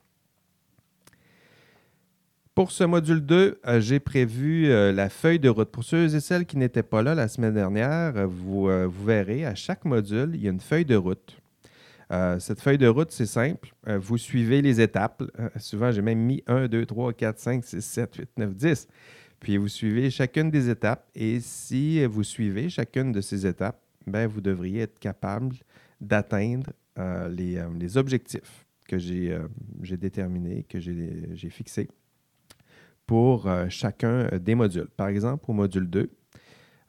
Pour 2.56 2.72
ce 2.72 2.82
module 2.82 3.20
2, 3.20 3.60
euh, 3.68 3.80
j'ai 3.80 4.00
prévu 4.00 4.66
la 4.66 5.08
feuille 5.10 5.38
de 5.38 5.48
route. 5.48 5.70
Pour 5.70 5.84
ceux 5.84 6.12
et 6.12 6.18
celles 6.18 6.44
qui 6.44 6.56
n'étaient 6.56 6.82
pas 6.82 7.04
là 7.04 7.14
la 7.14 7.28
semaine 7.28 7.54
dernière, 7.54 8.26
vous, 8.26 8.62
vous 8.64 9.04
verrez 9.04 9.46
à 9.46 9.54
chaque 9.54 9.84
module, 9.84 10.30
il 10.34 10.42
y 10.42 10.48
a 10.48 10.50
une 10.50 10.58
feuille 10.58 10.84
de 10.84 10.96
route. 10.96 11.40
Euh, 12.10 12.38
cette 12.38 12.60
feuille 12.60 12.78
de 12.78 12.86
route, 12.86 13.10
c'est 13.10 13.26
simple. 13.26 13.74
Euh, 13.86 13.98
vous 13.98 14.16
suivez 14.16 14.62
les 14.62 14.80
étapes. 14.80 15.22
Euh, 15.38 15.48
souvent, 15.58 15.90
j'ai 15.90 16.02
même 16.02 16.18
mis 16.18 16.42
1, 16.46 16.68
2, 16.68 16.86
3, 16.86 17.12
4, 17.12 17.38
5, 17.38 17.64
6, 17.64 17.80
7, 17.80 18.16
8, 18.16 18.30
9, 18.38 18.54
10. 18.54 18.88
Puis 19.40 19.56
vous 19.56 19.68
suivez 19.68 20.10
chacune 20.10 20.50
des 20.50 20.68
étapes 20.68 21.08
et 21.14 21.38
si 21.40 22.04
vous 22.06 22.24
suivez 22.24 22.68
chacune 22.70 23.12
de 23.12 23.20
ces 23.20 23.46
étapes, 23.46 23.80
ben, 24.06 24.26
vous 24.26 24.40
devriez 24.40 24.82
être 24.82 24.98
capable 24.98 25.54
d'atteindre 26.00 26.72
les, 27.30 27.96
objectifs 27.96 28.66
que 28.88 28.98
j'ai 28.98 29.38
déterminés, 29.96 30.64
que 30.64 30.80
j'ai 30.80 31.50
fixés 31.50 31.88
pour 33.06 33.48
chacun 33.68 34.26
des 34.38 34.56
modules. 34.56 34.88
Par 34.96 35.06
exemple, 35.06 35.44
au 35.46 35.52
module 35.52 35.88
2, 35.88 36.10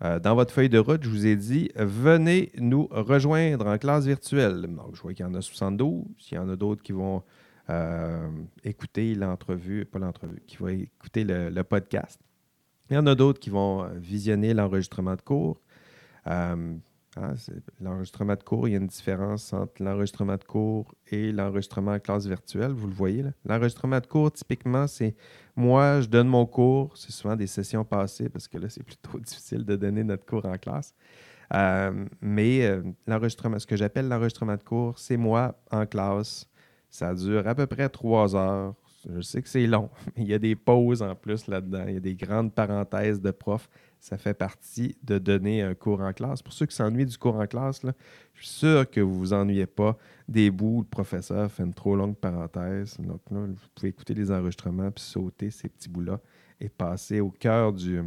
euh, 0.04 0.20
dans 0.20 0.36
votre 0.36 0.54
feuille 0.54 0.70
de 0.70 0.80
route, 0.80 1.04
je 1.04 1.10
vous 1.10 1.26
ai 1.26 1.36
dit 1.36 1.70
venez 1.76 2.52
nous 2.58 2.88
rejoindre 2.92 3.68
en 3.68 3.78
classe 3.78 4.06
virtuelle. 4.06 4.62
Donc, 4.62 4.96
je 4.96 5.02
vois 5.02 5.14
qu'il 5.14 5.26
y 5.26 5.30
en 5.30 5.34
a 5.34 5.42
72. 5.42 6.06
Il 6.32 6.36
y 6.36 6.38
en 6.38 6.50
a 6.50 6.56
d'autres 6.56 6.82
qui 6.82 6.94
vont 6.94 7.22
euh, 7.70 8.30
écouter 8.64 9.14
l'entrevue, 9.14 9.86
pas 9.86 10.00
l'entrevue, 10.00 10.42
qui 10.48 10.58
vont 10.58 10.70
écouter 10.70 11.26
le, 11.26 11.62
podcast. 11.64 12.20
Il 12.90 12.96
y 12.96 12.98
en 12.98 13.08
a 13.08 13.16
d'autres 13.16 13.40
qui 13.40 13.50
vont 13.50 13.88
visionner 13.96 14.54
l'enregistrement 14.54 15.16
de 15.16 15.22
cours. 15.22 15.60
Euh, 16.28 16.76
hein, 17.22 17.34
l'enregistrement 17.80 18.36
de 18.36 18.44
cours, 18.44 18.68
il 18.68 18.72
y 18.72 18.74
a 18.76 18.80
une 18.80 18.88
différence 18.88 19.54
entre 19.54 19.84
l'enregistrement 19.84 20.36
de 20.36 20.44
cours 20.44 20.94
et 21.12 21.32
l'enregistrement 21.32 21.92
en 21.92 22.00
classe 22.00 22.26
virtuelle, 22.26 22.72
vous 22.72 22.88
le 22.88 22.94
voyez. 22.94 23.24
L'enregistrement 23.46 24.00
de 24.00 24.08
cours, 24.08 24.32
typiquement, 24.32 24.88
c'est 24.88 25.16
moi, 25.56 26.02
je 26.02 26.08
donne 26.08 26.28
mon 26.28 26.46
cours, 26.46 26.96
c'est 26.96 27.12
souvent 27.12 27.36
des 27.36 27.48
sessions 27.48 27.84
passées 27.84 28.30
parce 28.30 28.48
que 28.48 28.58
là, 28.58 28.70
c'est 28.70 28.84
plutôt 28.84 29.20
difficile 29.26 29.66
de 29.66 29.76
donner 29.76 30.04
notre 30.04 30.26
cours 30.26 30.46
en 30.46 30.58
classe. 30.58 30.96
Euh, 31.54 32.06
mais 32.22 32.66
euh, 32.66 32.84
l'enregistrement, 33.08 33.60
ce 33.60 33.68
que 33.68 33.76
j'appelle 33.76 34.08
l'enregistrement 34.08 34.56
de 34.56 34.64
cours, 34.64 34.98
c'est 35.00 35.18
moi 35.18 35.60
en 35.72 35.86
classe. 35.86 36.48
Ça 36.90 37.14
dure 37.14 37.48
à 37.48 37.56
peu 37.56 37.68
près 37.68 37.90
trois 37.90 38.36
heures. 38.36 38.74
Je 39.08 39.22
sais 39.22 39.42
que 39.42 39.50
c'est 39.50 39.68
long, 39.68 39.90
mais 40.16 40.24
il 40.24 40.30
y 40.30 40.34
a 40.34 40.40
des 40.40 40.56
pauses 40.56 41.02
en 41.02 41.16
plus 41.16 41.48
là-dedans. 41.48 41.86
Il 41.88 41.94
y 41.94 41.98
a 41.98 42.02
des 42.02 42.16
grandes 42.16 42.54
parenthèses 42.54 43.22
de 43.22 43.32
prof. 43.32 43.70
Ça 44.00 44.18
fait 44.18 44.34
partie 44.34 44.96
de 45.04 45.18
donner 45.18 45.62
un 45.62 45.74
cours 45.74 46.02
en 46.02 46.14
classe. 46.14 46.42
Pour 46.42 46.54
ceux 46.54 46.66
qui 46.66 46.76
s'ennuient 46.76 47.06
du 47.06 47.18
cours 47.18 47.36
en 47.36 47.48
classe, 47.48 47.82
je 48.34 48.46
suis 48.46 48.48
sûr 48.48 48.90
que 48.90 49.02
vous 49.02 49.14
ne 49.14 49.18
vous 49.18 49.34
ennuyez 49.34 49.66
pas 49.66 49.98
des 50.28 50.52
bouts 50.52 50.78
où 50.78 50.82
le 50.82 50.88
professeur 50.88 51.52
fait 51.52 51.64
une 51.64 51.74
trop 51.74 51.96
longue 51.96 52.16
parenthèse. 52.16 52.96
Donc 53.00 53.22
là, 53.30 53.40
vous 53.48 53.56
pouvez 53.76 53.90
écouter 53.90 54.14
les 54.14 54.32
enregistrements 54.32 54.92
puis 54.92 55.04
sauter 55.04 55.52
ces 55.52 55.68
petits 55.68 55.90
bouts-là 55.90 56.20
et 56.62 56.70
passer 56.70 57.20
au 57.20 57.30
cœur 57.30 57.74
du, 57.74 58.02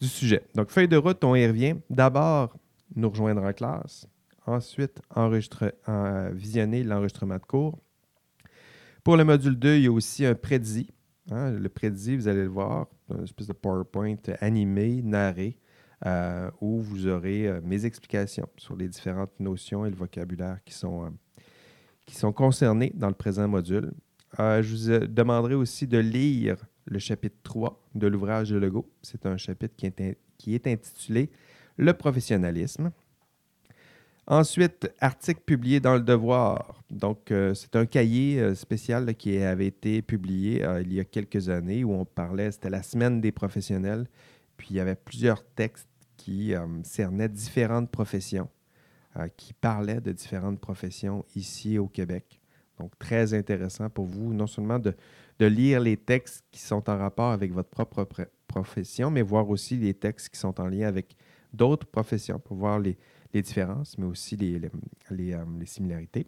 sujet. 0.00 0.42
Donc, 0.54 0.70
feuille 0.70 0.88
de 0.88 0.96
route, 0.96 1.22
on 1.24 1.34
y 1.34 1.46
revient. 1.46 1.74
D'abord, 1.90 2.56
nous 2.94 3.10
rejoindre 3.10 3.42
en 3.42 3.52
classe. 3.52 4.06
Ensuite, 4.46 5.00
visionner 6.32 6.84
l'enregistrement 6.84 7.36
de 7.36 7.44
cours. 7.44 7.78
Pour 9.08 9.16
le 9.16 9.24
module 9.24 9.58
2, 9.58 9.76
il 9.76 9.84
y 9.84 9.86
a 9.86 9.90
aussi 9.90 10.26
un 10.26 10.34
prédit. 10.34 10.90
Hein, 11.30 11.52
le 11.52 11.70
prédit, 11.70 12.14
vous 12.14 12.28
allez 12.28 12.42
le 12.42 12.48
voir, 12.48 12.88
une 13.08 13.24
espèce 13.24 13.46
de 13.46 13.54
PowerPoint 13.54 14.18
animé, 14.42 15.00
narré, 15.00 15.56
euh, 16.04 16.50
où 16.60 16.78
vous 16.82 17.06
aurez 17.06 17.48
euh, 17.48 17.62
mes 17.64 17.86
explications 17.86 18.46
sur 18.58 18.76
les 18.76 18.86
différentes 18.86 19.32
notions 19.40 19.86
et 19.86 19.88
le 19.88 19.96
vocabulaire 19.96 20.58
qui 20.62 20.74
sont, 20.74 21.06
euh, 21.06 21.08
qui 22.04 22.16
sont 22.16 22.34
concernés 22.34 22.92
dans 22.94 23.08
le 23.08 23.14
présent 23.14 23.48
module. 23.48 23.92
Je 24.36 25.00
vous 25.00 25.06
demanderai 25.06 25.54
aussi 25.54 25.86
de 25.86 25.96
lire 25.96 26.58
le 26.84 26.98
chapitre 26.98 27.38
3 27.44 27.88
de 27.94 28.08
l'ouvrage 28.08 28.50
de 28.50 28.58
Legault. 28.58 28.90
C'est 29.00 29.24
un 29.24 29.38
chapitre 29.38 29.74
qui 29.74 29.86
est, 29.86 30.18
qui 30.36 30.54
est 30.54 30.66
intitulé 30.66 31.30
Le 31.78 31.94
professionnalisme. 31.94 32.92
Ensuite, 34.26 34.92
article 35.00 35.40
publié 35.46 35.80
dans 35.80 35.94
Le 35.94 36.02
Devoir. 36.02 36.77
Donc, 36.90 37.30
euh, 37.30 37.52
c'est 37.52 37.76
un 37.76 37.84
cahier 37.84 38.40
euh, 38.40 38.54
spécial 38.54 39.14
qui 39.14 39.38
avait 39.38 39.66
été 39.66 40.00
publié 40.00 40.64
euh, 40.64 40.80
il 40.80 40.92
y 40.92 41.00
a 41.00 41.04
quelques 41.04 41.50
années 41.50 41.84
où 41.84 41.92
on 41.92 42.06
parlait, 42.06 42.50
c'était 42.50 42.70
la 42.70 42.82
semaine 42.82 43.20
des 43.20 43.30
professionnels. 43.30 44.06
Puis, 44.56 44.68
il 44.70 44.76
y 44.76 44.80
avait 44.80 44.96
plusieurs 44.96 45.44
textes 45.44 45.88
qui 46.16 46.52
cernaient 46.82 47.28
différentes 47.28 47.92
professions, 47.92 48.48
qui 49.36 49.52
parlaient 49.52 50.00
de 50.00 50.10
différentes 50.10 50.58
professions 50.58 51.24
ici 51.36 51.78
au 51.78 51.86
Québec. 51.86 52.40
Donc, 52.80 52.98
très 52.98 53.34
intéressant 53.34 53.88
pour 53.88 54.06
vous, 54.06 54.34
non 54.34 54.48
seulement 54.48 54.80
de, 54.80 54.94
lire 55.38 55.78
les 55.78 55.96
textes 55.96 56.44
qui 56.50 56.60
sont 56.60 56.90
en 56.90 56.98
rapport 56.98 57.30
avec 57.30 57.52
votre 57.52 57.68
propre 57.68 58.02
pr- 58.02 58.26
profession, 58.48 59.12
mais 59.12 59.22
voir 59.22 59.48
aussi 59.48 59.76
les 59.76 59.94
textes 59.94 60.30
qui 60.30 60.40
sont 60.40 60.60
en 60.60 60.66
lien 60.66 60.88
avec 60.88 61.14
d'autres 61.52 61.86
professions 61.86 62.40
pour 62.40 62.56
voir 62.56 62.80
les, 62.80 62.98
différences, 63.32 63.96
mais 63.96 64.06
aussi 64.06 64.36
les, 64.36 64.58
les, 65.10 65.36
les 65.60 65.66
similarités. 65.66 66.26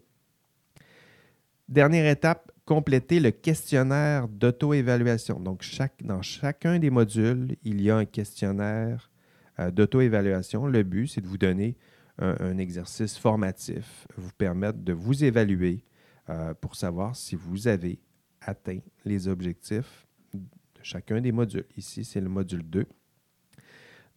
Dernière 1.71 2.11
étape, 2.11 2.51
compléter 2.65 3.21
le 3.21 3.31
questionnaire 3.31 4.27
d'auto-évaluation. 4.27 5.39
Donc, 5.39 5.65
dans 6.03 6.21
chacun 6.21 6.79
des 6.79 6.89
modules, 6.89 7.55
il 7.63 7.81
y 7.81 7.89
a 7.89 7.95
un 7.95 8.03
questionnaire 8.03 9.09
euh, 9.57 9.71
d'auto-évaluation. 9.71 10.67
Le 10.67 10.83
but, 10.83 11.07
c'est 11.07 11.21
de 11.21 11.27
vous 11.27 11.37
donner 11.37 11.77
un, 12.17 12.57
exercice 12.57 13.17
formatif, 13.17 14.05
vous 14.17 14.33
permettre 14.37 14.79
de 14.79 14.91
vous 14.91 15.23
évaluer 15.23 15.85
euh, 16.29 16.53
pour 16.55 16.75
savoir 16.75 17.15
si 17.15 17.37
vous 17.37 17.69
avez 17.69 18.01
atteint 18.41 18.79
les 19.05 19.29
objectifs 19.29 20.05
de 20.33 20.41
chacun 20.83 21.21
des 21.21 21.31
modules. 21.31 21.65
Ici, 21.77 22.03
c'est 22.03 22.19
le 22.19 22.27
module 22.27 22.69
2. 22.69 22.85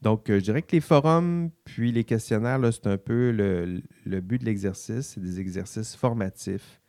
Donc, 0.02 0.28
euh, 0.28 0.40
je 0.40 0.44
dirais 0.44 0.62
que 0.62 0.72
les 0.72 0.80
forums 0.80 1.50
puis 1.64 1.92
les 1.92 2.02
questionnaires, 2.02 2.58
c'est 2.72 2.88
un 2.88 2.98
peu 2.98 3.30
le 3.30 4.20
but 4.20 4.40
de 4.40 4.44
l'exercice. 4.44 5.12
C'est 5.14 5.20
des 5.20 5.38
exercices 5.38 5.94
formatifs. 5.94 6.80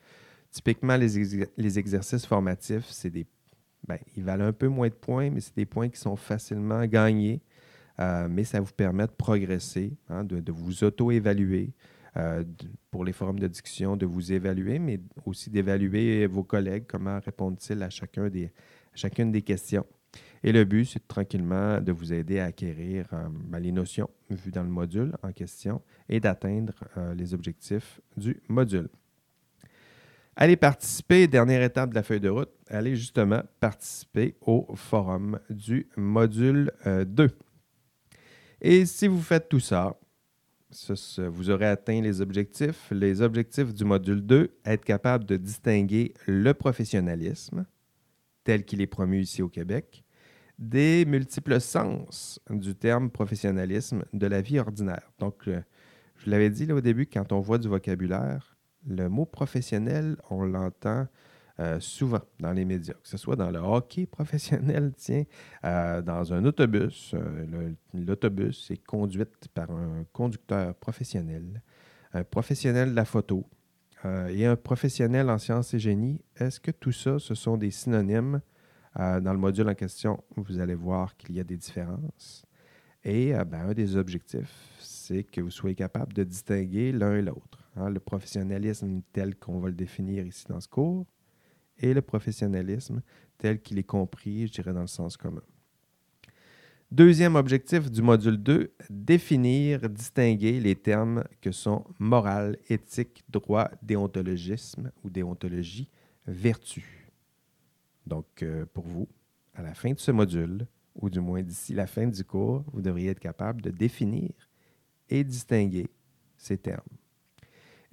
Typiquement, 0.55 0.95
les, 0.95 1.19
exer- 1.19 1.49
les 1.57 1.77
exercices 1.77 2.25
formatifs, 2.25 2.85
c'est 2.89 3.09
des. 3.09 3.25
ben, 3.85 3.99
ils 4.15 4.23
valent 4.23 4.45
un 4.45 4.53
peu 4.53 4.69
moins 4.69 4.87
de 4.87 4.93
points, 4.93 5.29
mais 5.29 5.41
c'est 5.41 5.53
des 5.57 5.65
points 5.65 5.89
qui 5.89 5.99
sont 5.99 6.15
facilement 6.15 6.85
gagnés. 6.85 7.41
Euh, 7.99 8.29
mais 8.29 8.45
ça 8.45 8.61
vous 8.61 8.71
permet 8.71 9.05
de 9.05 9.11
progresser, 9.11 9.97
hein, 10.07 10.23
de, 10.23 10.51
vous 10.53 10.85
auto-évaluer. 10.85 11.73
euh, 12.15 12.45
pour 12.89 13.03
les 13.03 13.11
forums 13.11 13.37
de 13.39 13.47
discussion, 13.49 13.97
de 13.97 14.05
vous 14.05 14.31
évaluer, 14.31 14.79
mais 14.79 15.01
aussi 15.25 15.49
d'évaluer 15.49 16.25
vos 16.25 16.43
collègues, 16.45 16.85
comment 16.87 17.19
répondent-ils 17.19 17.83
à, 17.83 17.89
des, 18.29 18.49
chacune 18.93 19.33
des 19.33 19.41
questions. 19.41 19.85
Et 20.41 20.53
le 20.53 20.63
but, 20.63 20.85
c'est 20.85 21.05
tranquillement 21.05 21.81
de 21.81 21.91
vous 21.91 22.13
aider 22.13 22.39
à 22.39 22.45
acquérir 22.45 23.07
euh, 23.11 23.27
ben, 23.49 23.59
les 23.59 23.73
notions 23.73 24.09
vues 24.29 24.51
dans 24.51 24.63
le 24.63 24.69
module 24.69 25.11
en 25.21 25.33
question 25.33 25.81
et 26.07 26.21
d'atteindre 26.21 26.73
les 27.17 27.33
objectifs 27.33 27.99
du 28.15 28.41
module. 28.47 28.87
Allez 30.37 30.57
participer, 30.57 31.27
dernière 31.27 31.61
étape 31.61 31.91
de 31.91 31.95
la 31.95 32.03
feuille 32.03 32.19
de 32.19 32.27
route, 32.27 32.51
allez 32.67 32.97
justement 32.97 33.41
participer 33.61 34.35
au 34.41 34.67
forum 34.75 35.39
du 35.49 35.87
module 35.95 36.73
euh, 36.85 37.05
2. 37.05 37.29
Et 38.59 38.85
si 38.85 39.07
vous 39.07 39.21
faites 39.21 39.47
tout 39.47 39.61
ça, 39.61 39.97
vous 41.17 41.49
aurez 41.49 41.67
atteint 41.67 42.01
les 42.01 42.19
objectifs. 42.19 42.91
Les 42.91 43.21
objectifs 43.21 43.73
du 43.73 43.85
module 43.85 44.25
2, 44.25 44.57
être 44.65 44.83
capable 44.83 45.23
de 45.23 45.37
distinguer 45.37 46.13
le 46.27 46.53
professionnalisme, 46.53 47.65
tel 48.43 48.65
qu'il 48.65 48.81
est 48.81 48.87
promu 48.87 49.21
ici 49.21 49.41
au 49.41 49.47
Québec, 49.47 50.03
des 50.59 51.05
multiples 51.05 51.61
sens 51.61 52.41
du 52.49 52.75
terme 52.75 53.09
professionnalisme 53.09 54.03
de 54.11 54.27
la 54.27 54.41
vie 54.41 54.59
ordinaire. 54.59 55.13
Donc, 55.17 55.47
euh, 55.47 55.61
je 56.17 56.29
l'avais 56.29 56.49
dit 56.49 56.65
là, 56.65 56.75
au 56.75 56.81
début, 56.81 57.05
quand 57.05 57.31
on 57.31 57.39
voit 57.39 57.57
du 57.57 57.69
vocabulaire, 57.69 58.54
le 58.87 59.09
mot 59.09 59.25
professionnel, 59.25 60.17
on 60.29 60.43
l'entend 60.43 61.07
euh, 61.61 61.79
souvent 61.79 62.19
dans 62.41 62.51
les 62.51 62.65
médias, 62.65 62.95
que 62.95 63.07
ce 63.07 63.15
soit 63.15 63.37
dans 63.37 63.49
le 63.49 63.59
hockey 63.59 64.05
professionnel, 64.05 64.91
tiens, 64.97 65.23
euh, 65.63 66.01
dans 66.01 66.33
un 66.33 66.43
autobus. 66.43 67.13
euh, 67.13 67.71
L'autobus 67.93 68.69
est 68.71 68.83
conduite 68.85 69.47
par 69.53 69.71
un 69.71 70.03
conducteur 70.11 70.75
professionnel, 70.75 71.61
un 72.13 72.25
professionnel 72.25 72.91
de 72.91 72.95
la 72.95 73.05
photo 73.05 73.45
et 74.29 74.45
un 74.45 74.55
professionnel 74.55 75.31
en 75.31 75.39
sciences 75.39 75.73
et 75.73 75.79
génie. 75.79 76.21
Est-ce 76.35 76.59
que 76.59 76.69
tout 76.69 76.91
ça, 76.91 77.17
ce 77.17 77.33
sont 77.33 77.57
des 77.57 77.71
synonymes? 77.71 78.39
Dans 78.95 79.33
le 79.33 79.39
module 79.39 79.67
en 79.67 79.73
question, 79.73 80.23
vous 80.35 80.59
allez 80.59 80.75
voir 80.75 81.17
qu'il 81.17 81.35
y 81.35 81.39
a 81.39 81.43
des 81.43 81.57
différences. 81.57 82.45
Et 83.03 83.33
ben, 83.33 83.69
un 83.69 83.73
des 83.73 83.95
objectifs, 83.95 84.75
c'est 84.77 85.23
que 85.23 85.41
vous 85.41 85.49
soyez 85.49 85.73
capable 85.73 86.13
de 86.13 86.23
distinguer 86.23 86.91
l'un 86.91 87.15
et 87.15 87.23
l'autre. 87.23 87.64
Hein, 87.75 87.89
le 87.89 87.99
professionnalisme 87.99 89.01
tel 89.11 89.35
qu'on 89.35 89.59
va 89.59 89.69
le 89.69 89.75
définir 89.75 90.25
ici 90.25 90.45
dans 90.47 90.59
ce 90.59 90.67
cours 90.67 91.05
et 91.77 91.93
le 91.93 92.01
professionnalisme 92.01 93.01
tel 93.37 93.61
qu'il 93.61 93.77
est 93.77 93.83
compris, 93.83 94.47
je 94.47 94.53
dirais, 94.53 94.73
dans 94.73 94.81
le 94.81 94.87
sens 94.87 95.17
commun. 95.17 95.43
Deuxième 96.91 97.35
objectif 97.35 97.91
du 97.91 98.01
module 98.01 98.37
2, 98.37 98.71
définir, 98.89 99.89
distinguer 99.89 100.59
les 100.59 100.75
termes 100.75 101.23
que 101.41 101.51
sont 101.51 101.83
morale, 101.99 102.57
éthique, 102.69 103.23
droit, 103.27 103.69
déontologisme 103.81 104.91
ou 105.03 105.09
déontologie, 105.09 105.89
vertu. 106.27 107.11
Donc, 108.05 108.43
euh, 108.43 108.65
pour 108.71 108.85
vous, 108.85 109.07
à 109.55 109.63
la 109.63 109.73
fin 109.73 109.91
de 109.91 109.99
ce 109.99 110.11
module, 110.11 110.67
ou 110.95 111.09
du 111.09 111.19
moins 111.19 111.41
d'ici 111.41 111.73
la 111.73 111.87
fin 111.87 112.07
du 112.07 112.23
cours, 112.23 112.63
vous 112.71 112.81
devriez 112.81 113.09
être 113.09 113.19
capable 113.19 113.61
de 113.61 113.71
définir 113.71 114.31
et 115.09 115.23
distinguer 115.23 115.89
ces 116.37 116.57
termes. 116.57 116.81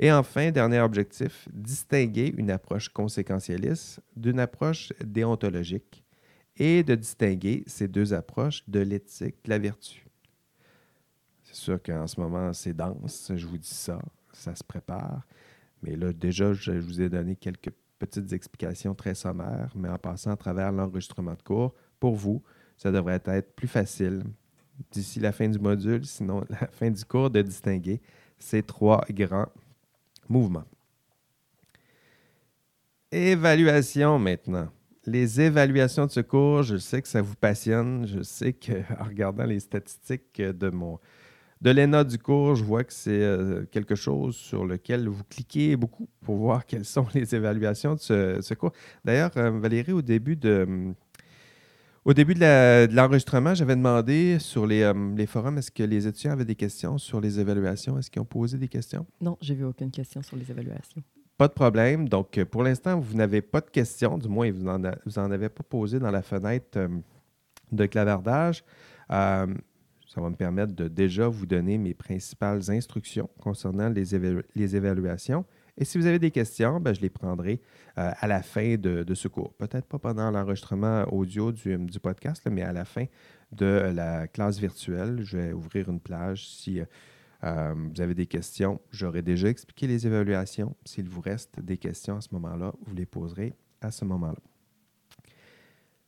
Et 0.03 0.11
enfin, 0.11 0.51
dernier 0.51 0.81
objectif, 0.81 1.49
distinguer 1.53 2.35
une 2.37 2.51
approche 2.51 2.89
conséquentialiste 2.89 4.01
d'une 4.17 4.41
approche 4.41 4.93
déontologique 5.01 6.05
et 6.57 6.83
de 6.83 6.97
distinguer 6.97 7.63
ces 7.69 7.87
deux 7.87 8.13
approches 8.13 8.65
de 8.67 8.81
l'éthique, 8.81 9.37
de 9.45 9.51
la 9.51 9.61
vertu. 9.61 10.05
C'est 11.45 11.55
sûr 11.55 11.81
qu'en 11.81 12.09
ce 12.09 12.21
moment, 12.21 12.53
c'est 12.53 12.73
dense, 12.73 13.31
je 13.33 13.47
vous 13.47 13.59
dis 13.59 13.69
ça, 13.69 14.01
ça 14.33 14.57
se 14.57 14.65
prépare. 14.65 15.23
Mais 15.85 15.95
là, 15.95 16.13
déjà, 16.13 16.53
je 16.53 16.73
vous 16.73 17.01
ai 17.01 17.09
donné 17.09 17.37
quelques 17.37 17.71
petites 18.01 18.33
explications 18.33 18.97
très 18.97 19.15
sommaires, 19.15 19.71
mais 19.77 19.89
en 19.89 19.99
passant 19.99 20.33
à 20.33 20.37
travers 20.37 20.73
l'enregistrement 20.73 21.35
de 21.35 21.43
cours, 21.43 21.77
pour 22.01 22.17
vous, 22.17 22.43
ça 22.77 22.91
devrait 22.91 23.23
être 23.25 23.55
plus 23.55 23.69
facile 23.69 24.25
d'ici 24.91 25.21
la 25.21 25.31
fin 25.31 25.49
du 25.49 25.61
module, 25.61 26.05
sinon 26.05 26.43
la 26.51 26.67
fin 26.73 26.91
du 26.91 27.05
cours, 27.05 27.31
de 27.31 27.41
distinguer 27.41 28.01
ces 28.37 28.65
trois 28.65 29.05
grands 29.09 29.47
mouvements. 30.33 30.65
Évaluation 33.13 34.19
maintenant. 34.19 34.69
Les 35.05 35.41
évaluations 35.41 36.07
de 36.07 36.11
ce 36.11 36.21
cours, 36.21 36.63
je 36.63 36.77
sais 36.77 37.03
que 37.03 37.09
ça 37.09 37.21
vous 37.21 37.35
passionne. 37.35 38.07
Je 38.07 38.23
sais 38.23 38.53
qu'en 38.53 39.05
regardant 39.05 39.45
les 39.45 39.61
statistiques 39.61 40.41
de 40.41 40.71
mon 40.71 40.99
de 41.63 41.71
l'ENA 41.71 42.03
du 42.03 42.19
cours, 42.19 42.57
je 42.57 42.65
vois 42.65 42.83
que 42.83 42.93
c'est 42.93 43.23
euh, 43.23 43.65
quelque 43.71 43.95
chose 43.95 44.35
sur 44.35 44.67
lequel 44.67 45.09
vous 45.09 45.23
cliquez 45.23 45.77
beaucoup 45.77 46.09
pour 46.21 46.37
voir 46.37 46.67
quelles 46.67 46.85
sont 46.85 47.07
les 47.15 47.35
évaluations 47.37 47.95
de 47.95 48.01
ce, 48.01 48.55
cours. 48.55 48.73
D'ailleurs, 49.05 49.31
euh, 49.37 49.51
Valérie, 49.51 49.93
au 49.93 50.03
début 50.03 50.35
de, 50.35 50.93
au 52.05 52.13
début 52.15 52.35
de 52.35 52.95
l'enregistrement, 52.95 53.55
j'avais 53.55 53.77
demandé 53.77 54.39
sur 54.39 54.67
les, 54.67 54.83
euh, 54.83 54.95
les 55.17 55.27
forums, 55.27 55.59
est-ce 55.59 55.71
que 55.71 55.83
les 55.83 56.07
étudiants 56.07 56.33
avaient 56.33 56.45
des 56.45 56.55
questions 56.57 56.99
sur 56.99 57.21
les 57.21 57.39
évaluations? 57.39 57.99
Est-ce 57.99 58.11
qu'ils 58.11 58.23
ont 58.23 58.25
posé 58.27 58.59
des 58.59 58.69
questions? 58.69 59.07
Non, 59.21 59.37
j'ai 59.41 59.55
vu 59.55 59.65
aucune 59.65 59.91
question 59.91 60.23
sur 60.23 60.37
les 60.37 60.51
évaluations. 60.51 61.03
Pas 61.39 61.49
de 61.49 61.53
problème. 61.55 62.09
Donc, 62.09 62.39
euh, 62.39 62.45
pour 62.45 62.63
l'instant, 62.63 62.99
vous 62.99 63.15
n'avez 63.17 63.41
pas 63.43 63.61
de 63.61 63.71
questions, 63.71 64.19
du 64.19 64.29
moins, 64.29 64.51
vous 64.51 64.63
n'en 64.65 64.81
vous 65.07 65.19
en 65.19 65.31
avez 65.31 65.49
pas 65.49 65.63
posé 65.63 65.99
dans 65.99 66.11
la 66.11 66.23
fenêtre 66.23 66.77
euh, 66.79 66.89
de 67.71 67.87
clavardage. 67.87 68.63
Euh, 69.11 69.47
ça 70.07 70.21
va 70.21 70.29
me 70.29 70.37
permettre 70.37 70.75
de 70.75 70.89
déjà 70.89 71.27
vous 71.27 71.47
donner 71.47 71.79
mes 71.79 71.95
principales 71.95 72.71
instructions 72.71 73.31
concernant 73.41 73.89
les, 73.89 74.15
évalu- 74.15 74.45
les 74.55 74.77
évaluations. 74.77 75.45
Et 75.79 75.85
si 75.85 75.99
vous 75.99 76.07
avez 76.07 76.19
des 76.19 76.31
questions, 76.31 76.81
ben, 76.81 76.95
je 76.95 77.01
les 77.01 77.11
prendrai 77.11 77.61
euh, 77.99 78.11
à 78.19 78.27
la 78.27 78.43
fin 78.43 78.77
de, 78.77 79.15
ce 79.15 79.29
cours. 79.29 79.55
Peut-être 79.55 79.87
pas 79.87 79.99
pendant 79.99 80.31
l'enregistrement 80.31 81.05
audio 81.13 81.51
du, 81.51 81.77
du 81.79 81.99
podcast, 81.99 82.47
mais 82.51 82.63
à 82.63 82.73
la 82.73 82.85
fin 82.85 83.07
de 83.53 83.93
la 83.95 84.27
classe 84.27 84.59
virtuelle. 84.59 85.21
Je 85.23 85.37
vais 85.37 85.53
ouvrir 85.53 85.89
une 85.89 86.01
plage 86.01 86.49
si 86.49 86.81
euh, 86.81 86.85
euh, 87.45 87.75
vous 87.95 88.01
avez 88.01 88.15
des 88.15 88.27
questions. 88.27 88.81
J'aurais 88.91 89.23
déjà 89.23 89.49
expliqué 89.49 89.87
les 89.87 90.07
évaluations. 90.07 90.75
S'il 90.85 91.09
vous 91.09 91.21
reste 91.21 91.61
des 91.61 91.77
questions 91.77 92.17
à 92.17 92.21
ce 92.21 92.29
moment-là, 92.33 92.73
vous 92.87 92.95
les 92.95 93.07
poserez 93.07 93.55
à 93.81 93.91
ce 93.91 94.05
moment-là. 94.05 94.39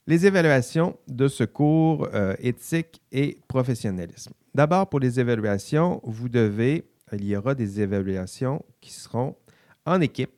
Les 0.07 0.27
évaluations 0.27 0.99
de 1.09 1.29
ce 1.29 1.45
cours 1.45 2.09
euh, 2.13 2.35
éthique 2.39 3.01
et 3.11 3.39
professionnalisme. 3.49 4.33
D'abord, 4.55 4.89
pour 4.89 5.01
les 5.01 5.19
évaluations, 5.19 6.01
vous 6.05 6.29
devez, 6.29 6.85
il 7.13 7.25
y 7.25 7.37
aura 7.37 7.55
des 7.55 7.81
évaluations 7.81 8.65
qui 8.81 8.93
seront 8.93 9.35
en 9.87 10.01
équipe. 10.01 10.33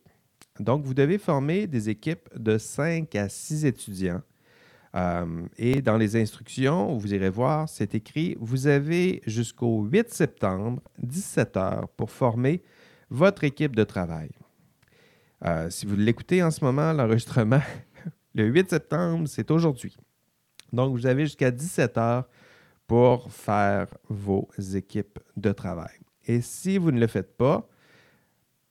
Donc, 0.59 0.83
vous 0.83 0.93
devez 0.93 1.17
former 1.17 1.67
des 1.67 1.89
équipes 1.89 2.29
de 2.35 2.57
5 2.57 3.13
à 3.15 3.29
6 3.29 3.65
étudiants. 3.65 4.21
Euh, 4.95 5.45
et 5.57 5.81
dans 5.81 5.97
les 5.97 6.15
instructions, 6.15 6.97
vous 6.97 7.13
irez 7.13 7.29
voir, 7.29 7.69
c'est 7.69 7.93
écrit, 7.93 8.35
vous 8.39 8.67
avez 8.67 9.21
jusqu'au 9.27 9.83
8 9.83 10.09
septembre, 10.09 10.81
17 10.99 11.57
heures, 11.57 11.89
pour 11.89 12.09
former 12.09 12.63
votre 13.09 13.43
équipe 13.43 13.75
de 13.75 13.83
travail. 13.83 14.29
Euh, 15.45 15.69
si 15.69 15.85
vous 15.85 15.95
l'écoutez 15.95 16.41
en 16.41 16.49
ce 16.49 16.63
moment, 16.63 16.93
l'enregistrement, 16.93 17.61
le 18.33 18.45
8 18.45 18.71
septembre, 18.71 19.27
c'est 19.27 19.51
aujourd'hui. 19.51 19.95
Donc, 20.73 20.93
vous 20.93 21.05
avez 21.05 21.25
jusqu'à 21.25 21.51
17 21.51 21.97
heures 21.97 22.27
pour 22.87 23.31
faire 23.31 23.87
vos 24.09 24.49
équipes 24.73 25.19
de 25.35 25.51
travail. 25.51 25.99
Et 26.25 26.41
si 26.41 26.77
vous 26.77 26.91
ne 26.91 26.99
le 26.99 27.07
faites 27.07 27.37
pas, 27.37 27.67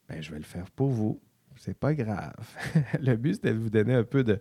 ben, 0.09 0.23
je 0.23 0.31
vais 0.31 0.39
le 0.39 0.45
faire 0.45 0.71
pour 0.71 0.89
vous. 0.89 1.21
C'est 1.57 1.79
pas 1.79 1.95
grave. 1.95 2.35
le 3.01 3.17
but, 3.17 3.41
c'est 3.43 3.53
de 3.53 3.59
vous 3.59 3.71
donner 3.71 3.95
un 3.95 4.05
peu 4.05 4.23
de, 4.23 4.41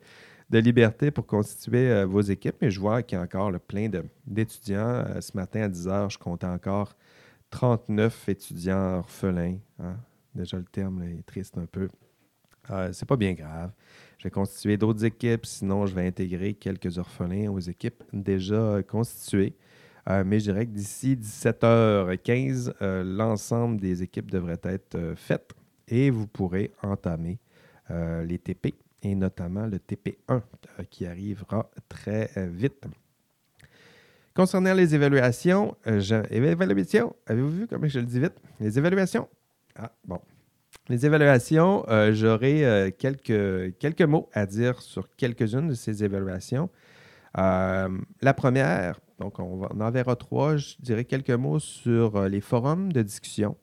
liberté 0.51 1.11
pour 1.11 1.25
constituer 1.25 1.89
euh, 1.89 2.05
vos 2.05 2.21
équipes. 2.21 2.55
Mais 2.61 2.69
je 2.69 2.79
vois 2.79 3.03
qu'il 3.03 3.17
y 3.17 3.21
a 3.21 3.23
encore 3.23 3.51
plein 3.59 3.89
d'étudiants. 4.27 5.03
Euh, 5.07 5.21
ce 5.21 5.35
matin 5.35 5.61
à 5.61 5.69
10 5.69 5.87
heures, 5.87 6.09
je 6.09 6.19
comptais 6.19 6.47
encore 6.47 6.95
39 7.49 8.29
étudiants 8.29 8.97
orphelins. 8.97 9.57
Hein. 9.79 9.95
Déjà, 10.33 10.57
le 10.57 10.65
terme 10.65 11.03
est 11.03 11.25
triste 11.25 11.57
un 11.57 11.65
peu. 11.65 11.89
Euh, 12.69 12.91
c'est 12.91 13.07
pas 13.07 13.15
bien 13.15 13.33
grave. 13.33 13.71
Je 14.17 14.25
vais 14.25 14.31
constituer 14.31 14.77
d'autres 14.77 15.05
équipes, 15.05 15.45
sinon 15.45 15.85
je 15.85 15.93
vais 15.93 16.07
intégrer 16.07 16.53
quelques 16.53 16.97
orphelins 16.97 17.49
aux 17.49 17.59
équipes 17.59 18.03
déjà 18.11 18.81
constituées. 18.87 19.55
Euh, 20.09 20.23
mais 20.25 20.39
je 20.39 20.51
dirais 20.51 20.65
que 20.65 20.71
d'ici 20.71 21.15
17h15, 21.15 22.73
euh, 22.81 23.03
l'ensemble 23.03 23.79
des 23.79 24.03
équipes 24.03 24.29
devraient 24.29 24.61
être 24.63 24.95
euh, 24.95 25.15
faites 25.15 25.53
et 25.87 26.09
vous 26.09 26.27
pourrez 26.27 26.71
entamer 26.81 27.39
les 27.87 28.39
TP 28.39 28.73
et 29.03 29.13
notamment 29.13 29.67
le 29.67 29.77
TP1 29.77 30.41
qui 30.89 31.05
arrivera 31.05 31.69
très 31.87 32.31
vite. 32.47 32.83
Concernant 34.33 34.73
les 34.73 34.95
évaluations, 34.95 35.77
évaluations, 35.85 37.15
avez-vous 37.27 37.51
vu 37.51 37.67
comment 37.67 37.87
je 37.87 37.99
le 37.99 38.07
dis 38.07 38.19
vite? 38.19 38.33
Les 38.59 38.79
évaluations? 38.79 39.29
Ah, 39.75 39.91
bon. 40.03 40.19
Les 40.89 41.05
évaluations, 41.05 41.85
j'aurai 42.13 42.95
quelques, 42.97 43.77
quelques 43.77 44.01
mots 44.01 44.31
à 44.33 44.47
dire 44.47 44.81
sur 44.81 45.07
quelques-unes 45.15 45.67
de 45.67 45.75
ces 45.75 46.03
évaluations. 46.03 46.71
la 47.35 48.33
première, 48.35 48.99
donc, 49.19 49.39
on, 49.39 49.63
en 49.63 49.91
verra 49.91 50.15
trois. 50.15 50.57
Je 50.57 50.75
dirais 50.79 51.05
quelques 51.05 51.31
mots 51.31 51.59
sur 51.59 52.15
euh, 52.15 52.27
les 52.27 52.41
forums 52.41 52.91
de 52.91 53.01
discussion 53.01 53.57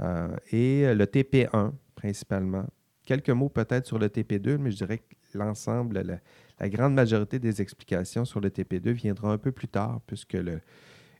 euh, 0.00 0.28
et 0.52 0.94
le 0.94 1.04
TP1 1.04 1.72
principalement. 1.94 2.66
Quelques 3.04 3.30
mots 3.30 3.48
peut-être 3.48 3.86
sur 3.86 3.98
le 3.98 4.08
TP2, 4.08 4.58
mais 4.58 4.70
je 4.70 4.76
dirais 4.76 4.98
que 4.98 5.38
l'ensemble, 5.38 6.20
la, 6.60 6.68
grande 6.68 6.94
majorité 6.94 7.38
des 7.38 7.60
explications 7.60 8.24
sur 8.24 8.40
le 8.40 8.50
TP2 8.50 8.90
viendra 8.90 9.32
un 9.32 9.38
peu 9.38 9.50
plus 9.50 9.66
tard, 9.66 10.00
puisque 10.06 10.34
le, 10.34 10.60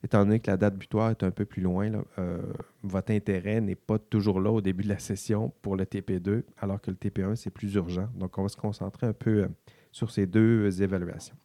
étant 0.04 0.24
donné 0.24 0.38
que 0.38 0.50
la 0.50 0.56
date 0.56 0.76
butoir 0.76 1.10
est 1.10 1.22
un 1.22 1.30
peu 1.30 1.44
plus 1.44 1.62
loin, 1.62 1.90
euh, 2.18 2.42
votre 2.82 3.10
intérêt 3.12 3.60
n'est 3.60 3.74
pas 3.74 3.98
toujours 3.98 4.40
là 4.40 4.52
au 4.52 4.60
début 4.60 4.84
de 4.84 4.90
la 4.90 4.98
session 4.98 5.52
pour 5.62 5.76
le 5.76 5.84
TP2, 5.84 6.44
alors 6.58 6.80
que 6.80 6.90
le 6.90 6.96
TP1, 6.96 7.34
c'est 7.34 7.50
plus 7.50 7.74
urgent. 7.74 8.08
Donc, 8.14 8.38
on 8.38 8.42
va 8.42 8.48
se 8.48 8.56
concentrer 8.56 9.06
un 9.06 9.14
peu 9.14 9.48
sur 9.90 10.10
ces 10.10 10.26
deux 10.26 10.82
évaluations. 10.82 11.36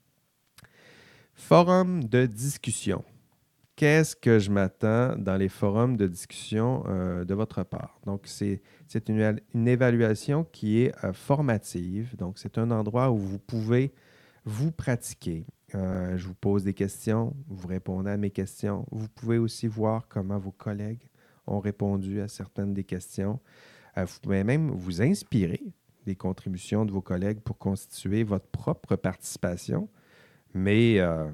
Forum 1.36 2.04
de 2.04 2.26
discussion. 2.26 3.04
Qu'est-ce 3.76 4.16
que 4.16 4.38
je 4.38 4.52
m'attends 4.52 5.16
dans 5.18 5.36
les 5.36 5.50
forums 5.50 5.98
de 5.98 6.06
discussion 6.06 6.84
euh, 6.88 7.26
de 7.26 7.34
votre 7.34 7.64
part? 7.64 8.00
Donc, 8.06 8.28
c'est 8.28 8.62
une, 9.10 9.40
évaluation 9.68 10.44
qui 10.44 10.84
est 10.84 10.94
euh, 11.04 11.12
formative. 11.12 12.16
Donc, 12.18 12.38
c'est 12.38 12.60
un 12.60 12.70
endroit 12.70 13.10
où 13.12 13.18
vous 13.18 13.40
pouvez 13.40 13.92
vous 14.46 14.72
pratiquer. 14.72 15.48
Euh, 15.74 16.16
je 16.18 16.28
vous 16.28 16.36
pose 16.36 16.64
des 16.64 16.76
questions, 16.76 17.36
vous 17.48 17.68
répondez 17.68 18.12
à 18.12 18.18
mes 18.18 18.30
questions. 18.30 18.86
Vous 18.92 19.10
pouvez 19.10 19.40
aussi 19.40 19.66
voir 19.66 20.08
comment 20.08 20.38
vos 20.38 20.52
collègues 20.52 21.10
ont 21.48 21.60
répondu 21.60 22.22
à 22.22 22.28
certaines 22.28 22.76
des 22.76 22.84
questions. 22.84 23.40
vous 23.98 24.20
pouvez 24.22 24.44
même 24.44 24.70
vous 24.70 25.02
inspirer 25.02 25.62
des 26.06 26.16
contributions 26.16 26.86
de 26.86 26.92
vos 26.92 27.02
collègues 27.02 27.40
pour 27.40 27.58
constituer 27.58 28.24
votre 28.24 28.48
propre 28.48 28.96
participation 28.96 29.90
mais 30.54 31.00
euh, 31.00 31.30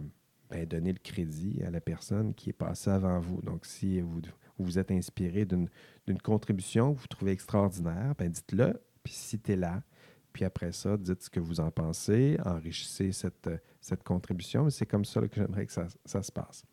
ben, 0.49 0.65
donnez 0.65 0.93
le 0.93 0.99
crédit 0.99 1.62
à 1.65 1.71
la 1.71 1.82
personne 1.82 2.34
qui 2.34 2.49
est 2.49 2.53
passée 2.53 2.89
avant 2.89 3.19
vous. 3.19 3.41
Donc, 3.41 3.65
si 3.65 4.01
vous 4.01 4.21
vous 4.58 4.77
êtes 4.79 4.91
inspiré 4.91 5.45
d'une 5.45 5.69
contribution 6.23 6.93
que 6.93 6.99
vous 6.99 7.08
trouvez 7.08 7.32
extraordinaire, 7.32 8.13
ben, 8.17 8.29
dites-le, 8.29 8.82
puis 9.03 9.13
citez-la. 9.13 9.84
Puis 10.34 10.45
après 10.45 10.71
ça, 10.71 10.97
dites 10.97 11.23
ce 11.23 11.29
que 11.29 11.39
vous 11.39 11.60
en 11.60 11.71
pensez, 11.71 12.38
enrichissez 12.45 13.12
cette, 13.12 13.49
cette 13.82 14.03
contribution. 14.03 14.69
C'est 14.69 14.86
comme 14.86 15.05
ça 15.05 15.21
que 15.21 15.36
j'aimerais 15.36 15.65
que 15.65 15.71
ça, 15.71 15.88
se 16.21 16.32
passe. 16.32 16.65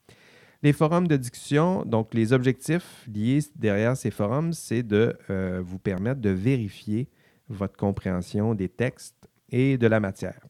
Les 0.62 0.72
forums 0.72 1.06
de 1.06 1.16
discussion, 1.16 1.84
donc 1.84 2.14
les 2.14 2.32
objectifs 2.32 3.06
liés 3.06 3.40
derrière 3.54 3.96
ces 3.96 4.10
forums, 4.10 4.52
c'est 4.52 4.82
de 4.82 5.16
euh, 5.30 5.62
vous 5.64 5.78
permettre 5.78 6.20
de 6.20 6.30
vérifier 6.30 7.08
votre 7.48 7.76
compréhension 7.76 8.54
des 8.54 8.68
textes 8.68 9.28
et 9.50 9.78
de 9.78 9.86
la 9.86 10.00
matière. 10.00 10.40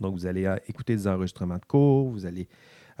Donc, 0.00 0.14
vous 0.14 0.26
allez 0.26 0.46
euh, 0.46 0.56
écouter 0.68 0.96
des 0.96 1.06
enregistrements 1.06 1.58
de 1.58 1.64
cours, 1.64 2.10
vous 2.10 2.26
allez 2.26 2.48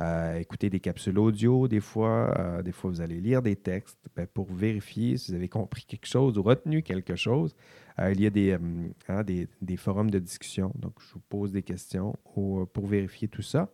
euh, 0.00 0.38
écouter 0.38 0.70
des 0.70 0.80
capsules 0.80 1.18
audio 1.18 1.68
des 1.68 1.80
fois, 1.80 2.34
euh, 2.38 2.62
des 2.62 2.72
fois 2.72 2.90
vous 2.90 3.00
allez 3.00 3.20
lire 3.20 3.42
des 3.42 3.54
textes 3.54 3.98
ben, 4.16 4.26
pour 4.26 4.52
vérifier 4.52 5.16
si 5.16 5.30
vous 5.30 5.36
avez 5.36 5.48
compris 5.48 5.84
quelque 5.84 6.06
chose 6.06 6.36
ou 6.36 6.42
retenu 6.42 6.82
quelque 6.82 7.14
chose. 7.14 7.54
il 7.98 8.20
y 8.20 8.52
a 8.52 8.58
hein, 9.08 9.22
des, 9.22 9.76
forums 9.76 10.10
de 10.10 10.18
discussion, 10.18 10.72
donc 10.74 10.94
je 10.98 11.14
vous 11.14 11.22
pose 11.28 11.52
des 11.52 11.62
questions 11.62 12.14
pour 12.24 12.86
vérifier 12.86 13.28
tout 13.28 13.42
ça. 13.42 13.70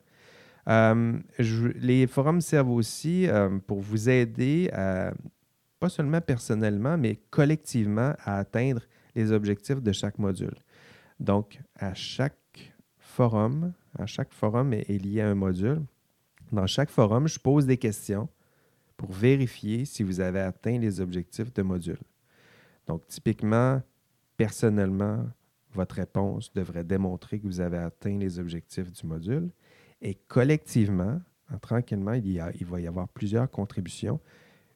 les 0.66 2.06
forums 2.06 2.42
servent 2.42 2.72
aussi 2.72 3.26
pour 3.66 3.80
vous 3.80 4.10
aider, 4.10 4.68
pas 5.78 5.88
seulement 5.88 6.20
personnellement, 6.20 6.98
mais 6.98 7.18
collectivement 7.30 8.14
à 8.24 8.36
atteindre 8.38 8.82
les 9.14 9.32
objectifs 9.32 9.80
de 9.80 9.92
chaque 9.92 10.18
module. 10.18 10.54
Donc, 11.18 11.60
à 11.76 11.94
chaque 11.94 12.39
forum. 13.20 13.74
À 13.98 14.06
chaque 14.06 14.32
forum 14.32 14.72
est, 14.72 14.88
lié 14.88 15.20
à 15.20 15.28
un 15.28 15.34
module. 15.34 15.82
Dans 16.52 16.66
chaque 16.66 16.88
forum, 16.88 17.28
je 17.28 17.38
pose 17.38 17.66
des 17.66 17.76
questions 17.76 18.30
pour 18.96 19.12
vérifier 19.12 19.84
si 19.84 20.02
vous 20.02 20.20
avez 20.20 20.40
atteint 20.40 20.78
les 20.78 21.02
objectifs 21.02 21.52
de 21.52 21.60
module. 21.60 22.00
Donc, 22.86 23.06
typiquement, 23.08 23.82
personnellement, 24.38 25.26
votre 25.74 25.96
réponse 25.96 26.50
devrait 26.54 26.82
démontrer 26.82 27.38
que 27.38 27.46
vous 27.46 27.60
avez 27.60 27.76
atteint 27.76 28.16
les 28.16 28.38
objectifs 28.38 28.90
du 28.90 29.06
module. 29.06 29.50
Et 30.00 30.14
collectivement, 30.14 31.20
tranquillement, 31.60 32.14
il, 32.14 32.26
y 32.26 32.40
il 32.58 32.64
va 32.64 32.80
y 32.80 32.86
avoir 32.86 33.06
plusieurs 33.08 33.50
contributions. 33.50 34.18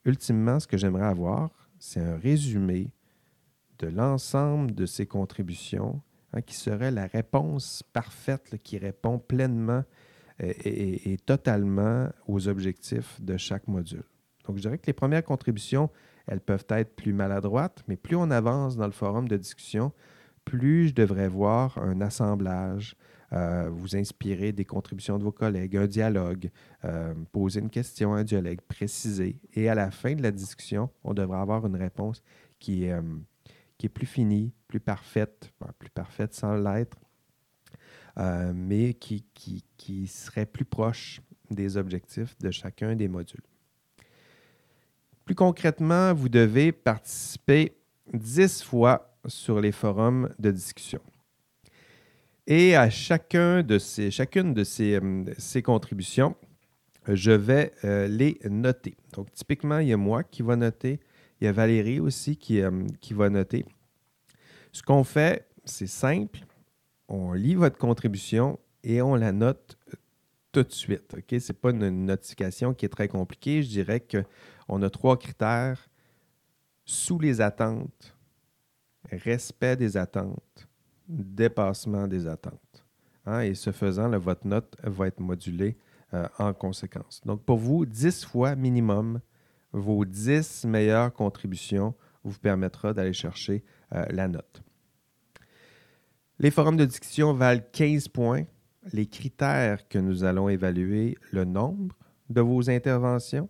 Ultimement, 0.04 0.60
ce 0.60 0.66
que 0.66 0.76
j'aimerais 0.76 1.06
avoir, 1.06 1.48
c'est 1.78 2.00
un 2.00 2.18
résumé 2.18 2.90
de 3.78 3.86
l'ensemble 3.86 4.74
de 4.74 4.84
ces 4.84 5.06
contributions 5.06 6.02
Hein, 6.34 6.42
qui 6.42 6.54
serait 6.54 6.90
la 6.90 7.06
réponse 7.06 7.84
parfaite, 7.92 8.56
qui 8.62 8.78
répond 8.78 9.18
pleinement 9.18 9.84
euh, 10.42 10.52
et, 10.64 11.16
totalement 11.24 12.08
aux 12.26 12.48
objectifs 12.48 13.20
de 13.20 13.36
chaque 13.36 13.68
module. 13.68 14.02
Donc, 14.46 14.56
je 14.56 14.62
dirais 14.62 14.78
que 14.78 14.86
les 14.86 14.92
premières 14.92 15.22
contributions, 15.22 15.90
elles 16.26 16.40
peuvent 16.40 16.66
être 16.70 16.96
plus 16.96 17.12
maladroites, 17.12 17.84
mais 17.86 17.96
plus 17.96 18.16
on 18.16 18.30
avance 18.30 18.76
dans 18.76 18.86
le 18.86 18.92
forum 18.92 19.28
de 19.28 19.36
discussion, 19.36 19.92
plus 20.44 20.88
je 20.88 20.94
devrais 20.94 21.28
voir 21.28 21.78
un 21.78 22.00
assemblage, 22.00 22.96
euh, 23.32 23.68
vous 23.70 23.96
inspirer 23.96 24.52
des 24.52 24.64
contributions 24.64 25.18
de 25.18 25.24
vos 25.24 25.32
collègues, 25.32 25.76
un 25.76 25.86
dialogue, 25.86 26.50
euh, 26.84 27.14
poser 27.30 27.60
une 27.60 27.70
question, 27.70 28.12
un 28.12 28.24
dialogue 28.24 28.60
précisé. 28.62 29.38
Et 29.54 29.68
à 29.68 29.76
la 29.76 29.92
fin 29.92 30.14
de 30.14 30.22
la 30.22 30.32
discussion, 30.32 30.90
on 31.04 31.14
devrait 31.14 31.38
avoir 31.38 31.64
une 31.64 31.76
réponse 31.76 32.22
qui 32.58 32.84
est, 32.84 32.94
qui 33.78 33.86
est 33.86 33.90
plus 33.90 34.06
finie, 34.06 34.52
plus 34.68 34.80
parfaite, 34.80 35.52
plus 35.78 35.90
parfaite 35.90 36.34
sans 36.34 36.54
l'être, 36.56 36.98
euh, 38.18 38.52
mais 38.54 38.94
qui, 38.94 39.26
serait 40.06 40.46
plus 40.46 40.64
proche 40.64 41.20
des 41.50 41.76
objectifs 41.76 42.38
de 42.38 42.50
chacun 42.50 42.94
des 42.94 43.08
modules. 43.08 43.42
Plus 45.24 45.34
concrètement, 45.34 46.14
vous 46.14 46.28
devez 46.28 46.72
participer 46.72 47.76
10 48.12 48.62
fois 48.62 49.18
sur 49.26 49.60
les 49.60 49.72
forums 49.72 50.32
de 50.38 50.50
discussion. 50.50 51.00
Et 52.46 52.76
à 52.76 52.90
chacune 52.90 53.62
de 53.62 53.78
ces, 53.78 54.96
euh, 54.96 55.24
ces 55.38 55.62
contributions, 55.62 56.36
je 57.08 57.30
vais 57.32 57.72
euh, 57.84 58.06
les 58.06 58.38
noter. 58.48 58.96
Donc, 59.12 59.32
typiquement, 59.32 59.78
il 59.78 59.88
y 59.88 59.92
a 59.92 59.96
moi 59.96 60.22
qui 60.24 60.42
va 60.42 60.56
noter, 60.56 61.00
il 61.44 61.48
y 61.48 61.50
a 61.50 61.52
Valérie 61.52 62.00
aussi 62.00 62.38
qui, 62.38 62.62
euh, 62.62 62.86
qui 63.02 63.12
va 63.12 63.28
noter. 63.28 63.66
Ce 64.72 64.82
qu'on 64.82 65.04
fait, 65.04 65.46
c'est 65.66 65.86
simple. 65.86 66.40
On 67.06 67.34
lit 67.34 67.54
votre 67.54 67.76
contribution 67.76 68.58
et 68.82 69.02
on 69.02 69.14
la 69.14 69.30
note 69.30 69.76
euh, 69.92 69.96
tout 70.52 70.62
de 70.62 70.72
suite. 70.72 71.14
Ce 71.14 71.34
n'est 71.34 71.58
pas 71.58 71.70
une 71.70 72.06
notification 72.06 72.72
qui 72.72 72.86
est 72.86 72.88
très 72.88 73.08
compliquée. 73.08 73.62
Je 73.62 73.68
dirais 73.68 74.00
qu'on 74.00 74.80
a 74.80 74.88
trois 74.88 75.18
critères 75.18 75.86
sous 76.86 77.18
les 77.18 77.42
attentes, 77.42 78.16
respect 79.12 79.76
des 79.76 79.98
attentes, 79.98 80.66
dépassement 81.06 82.08
des 82.08 82.26
attentes. 82.26 82.86
Hein, 83.26 83.40
et 83.40 83.54
ce 83.54 83.70
faisant, 83.70 84.08
votre 84.18 84.46
note 84.46 84.76
va 84.82 85.08
être 85.08 85.20
modulée 85.20 85.76
euh, 86.14 86.26
en 86.38 86.54
conséquence. 86.54 87.20
Donc, 87.26 87.42
pour 87.42 87.58
vous, 87.58 87.84
10 87.84 88.24
fois 88.24 88.56
minimum, 88.56 89.20
vos 89.74 90.04
10 90.04 90.64
meilleures 90.64 91.12
contributions 91.12 91.94
vous 92.22 92.38
permettra 92.38 92.94
d'aller 92.94 93.12
chercher 93.12 93.62
euh, 93.92 94.04
la 94.10 94.28
note. 94.28 94.62
Les 96.38 96.50
forums 96.50 96.76
de 96.76 96.84
discussion 96.84 97.34
valent 97.34 97.62
15 97.72 98.08
points. 98.08 98.44
Les 98.92 99.06
critères 99.06 99.88
que 99.88 99.98
nous 99.98 100.24
allons 100.24 100.48
évaluer, 100.48 101.16
le 101.32 101.44
nombre 101.44 101.96
de 102.30 102.40
vos 102.40 102.70
interventions. 102.70 103.48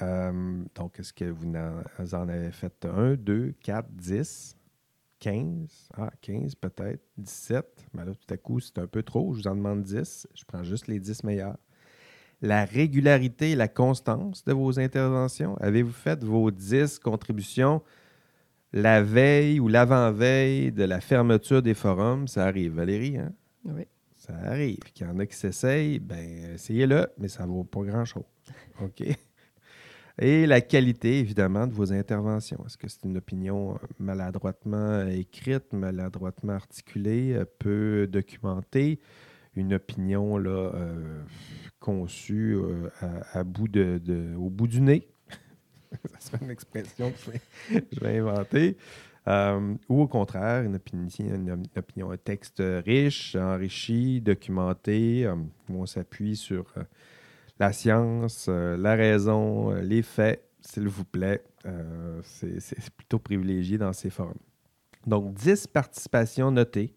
Euh, 0.00 0.64
donc, 0.74 0.98
est-ce 0.98 1.12
que 1.12 1.24
vous 1.24 1.46
en 1.46 2.28
avez 2.28 2.50
fait 2.50 2.84
1, 2.84 3.14
2, 3.14 3.54
4, 3.62 3.90
10, 3.90 4.56
15? 5.20 5.88
Ah, 5.96 6.10
15 6.20 6.54
peut-être, 6.56 7.02
17. 7.18 7.86
Mais 7.94 8.04
là, 8.04 8.12
tout 8.14 8.34
à 8.34 8.36
coup, 8.36 8.60
c'est 8.60 8.78
un 8.78 8.86
peu 8.86 9.02
trop. 9.02 9.32
Je 9.34 9.42
vous 9.42 9.48
en 9.48 9.54
demande 9.54 9.82
10. 9.82 10.28
Je 10.34 10.44
prends 10.44 10.64
juste 10.64 10.88
les 10.88 10.98
10 10.98 11.22
meilleurs. 11.24 11.58
La 12.42 12.64
régularité 12.64 13.52
et 13.52 13.56
la 13.56 13.68
constance 13.68 14.44
de 14.44 14.52
vos 14.52 14.78
interventions? 14.78 15.56
Avez-vous 15.60 15.92
fait 15.92 16.22
vos 16.22 16.50
10 16.50 16.98
contributions 16.98 17.82
la 18.72 19.02
veille 19.02 19.60
ou 19.60 19.68
l'avant-veille 19.68 20.72
de 20.72 20.84
la 20.84 21.00
fermeture 21.00 21.62
des 21.62 21.74
forums? 21.74 22.26
Ça 22.26 22.44
arrive, 22.44 22.74
Valérie, 22.74 23.16
hein? 23.16 23.32
Oui. 23.64 23.86
Ça 24.16 24.34
arrive. 24.44 24.78
Qu'il 24.94 25.06
y 25.06 25.10
en 25.10 25.18
a 25.18 25.26
qui 25.26 25.36
s'essayent, 25.36 25.98
ben 25.98 26.54
essayez-le, 26.54 27.08
mais 27.18 27.28
ça 27.28 27.44
ne 27.44 27.52
vaut 27.52 27.64
pas 27.64 27.82
grand-chose. 27.82 28.24
OK? 28.82 29.02
Et 30.20 30.46
la 30.46 30.60
qualité, 30.60 31.18
évidemment, 31.18 31.66
de 31.66 31.72
vos 31.72 31.92
interventions. 31.92 32.62
Est-ce 32.66 32.76
que 32.76 32.86
c'est 32.88 33.04
une 33.04 33.16
opinion 33.16 33.78
maladroitement 33.98 35.06
écrite, 35.08 35.72
maladroitement 35.72 36.52
articulée, 36.52 37.34
euh, 37.34 37.44
peu 37.58 38.06
documentée, 38.06 39.00
une 39.54 39.74
opinion 39.74 40.38
là, 40.38 40.50
euh, 40.50 41.22
conçue 41.78 42.56
euh, 42.56 42.88
à, 43.32 43.44
bout 43.44 43.68
de, 43.68 44.34
au 44.36 44.48
bout 44.50 44.66
du 44.66 44.80
nez? 44.80 45.08
ça 45.90 46.20
serait 46.20 46.38
une 46.42 46.50
expression 46.50 47.10
que 47.10 47.32
je 47.92 48.00
vais, 48.00 48.18
inventer. 48.18 48.76
ou 49.88 50.02
au 50.02 50.08
contraire, 50.08 50.64
une 50.64 50.76
opinion, 50.76 51.08
une, 51.18 51.66
opinion, 51.76 52.10
un 52.10 52.16
texte 52.16 52.62
riche, 52.84 53.36
enrichi, 53.36 54.20
documenté, 54.20 55.28
où 55.68 55.82
on 55.82 55.86
s'appuie 55.86 56.36
sur 56.36 56.74
la 57.62 57.72
science, 57.72 58.46
euh, 58.48 58.76
la 58.76 58.96
raison, 58.96 59.70
euh, 59.70 59.80
les 59.82 60.02
faits, 60.02 60.48
s'il 60.60 60.88
vous 60.88 61.04
plaît. 61.04 61.44
Euh, 61.64 62.20
c'est 62.24 62.90
plutôt 62.96 63.20
privilégié 63.20 63.78
dans 63.78 63.92
ces 63.92 64.10
forums. 64.10 64.34
Donc, 65.06 65.32
10 65.34 65.68
participations 65.68 66.50
notées 66.50 66.92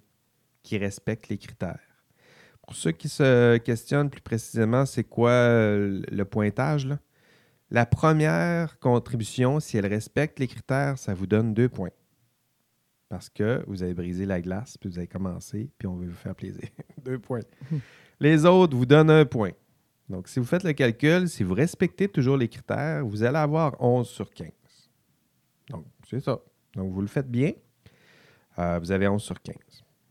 qui 0.63 0.79
respectent 0.79 1.29
les 1.29 1.37
critères. 1.37 1.84
Pour 2.65 2.75
ceux 2.75 2.91
qui 2.91 3.09
se 3.09 3.57
questionnent 3.57 4.09
plus 4.09 4.21
précisément, 4.21 4.85
c'est 4.85 5.03
quoi 5.03 5.31
le 5.77 6.23
pointage? 6.23 6.87
La 7.71 7.85
première 7.85 8.79
contribution, 8.79 9.59
si 9.59 9.77
elle 9.77 9.87
respecte 9.87 10.39
les 10.39 10.47
critères, 10.47 10.97
ça 10.97 11.13
vous 11.13 11.27
donne 11.27 11.53
deux 11.53 11.69
points. 11.69 11.91
Parce 13.09 13.29
que 13.29 13.63
vous 13.67 13.83
avez 13.83 13.93
brisé 13.93 14.25
la 14.25 14.41
glace, 14.41 14.77
puis 14.77 14.89
vous 14.89 14.97
avez 14.97 15.07
commencé, 15.07 15.69
puis 15.77 15.87
on 15.87 15.95
veut 15.95 16.07
vous 16.07 16.15
faire 16.15 16.35
plaisir. 16.35 16.67
deux 17.03 17.19
points. 17.19 17.41
Les 18.19 18.45
autres 18.45 18.75
vous 18.75 18.85
donnent 18.85 19.09
un 19.09 19.25
point. 19.25 19.51
Donc, 20.09 20.27
si 20.27 20.39
vous 20.39 20.45
faites 20.45 20.63
le 20.63 20.73
calcul, 20.73 21.27
si 21.27 21.43
vous 21.43 21.53
respectez 21.53 22.07
toujours 22.07 22.37
les 22.37 22.47
critères, 22.47 23.05
vous 23.05 23.23
allez 23.23 23.37
avoir 23.37 23.81
11 23.81 24.07
sur 24.07 24.31
15. 24.31 24.51
Donc, 25.69 25.85
c'est 26.07 26.19
ça. 26.19 26.39
Donc, 26.75 26.91
vous 26.91 27.01
le 27.01 27.07
faites 27.07 27.29
bien, 27.29 27.51
euh, 28.59 28.79
vous 28.79 28.91
avez 28.91 29.07
11 29.07 29.21
sur 29.21 29.41
15. 29.41 29.55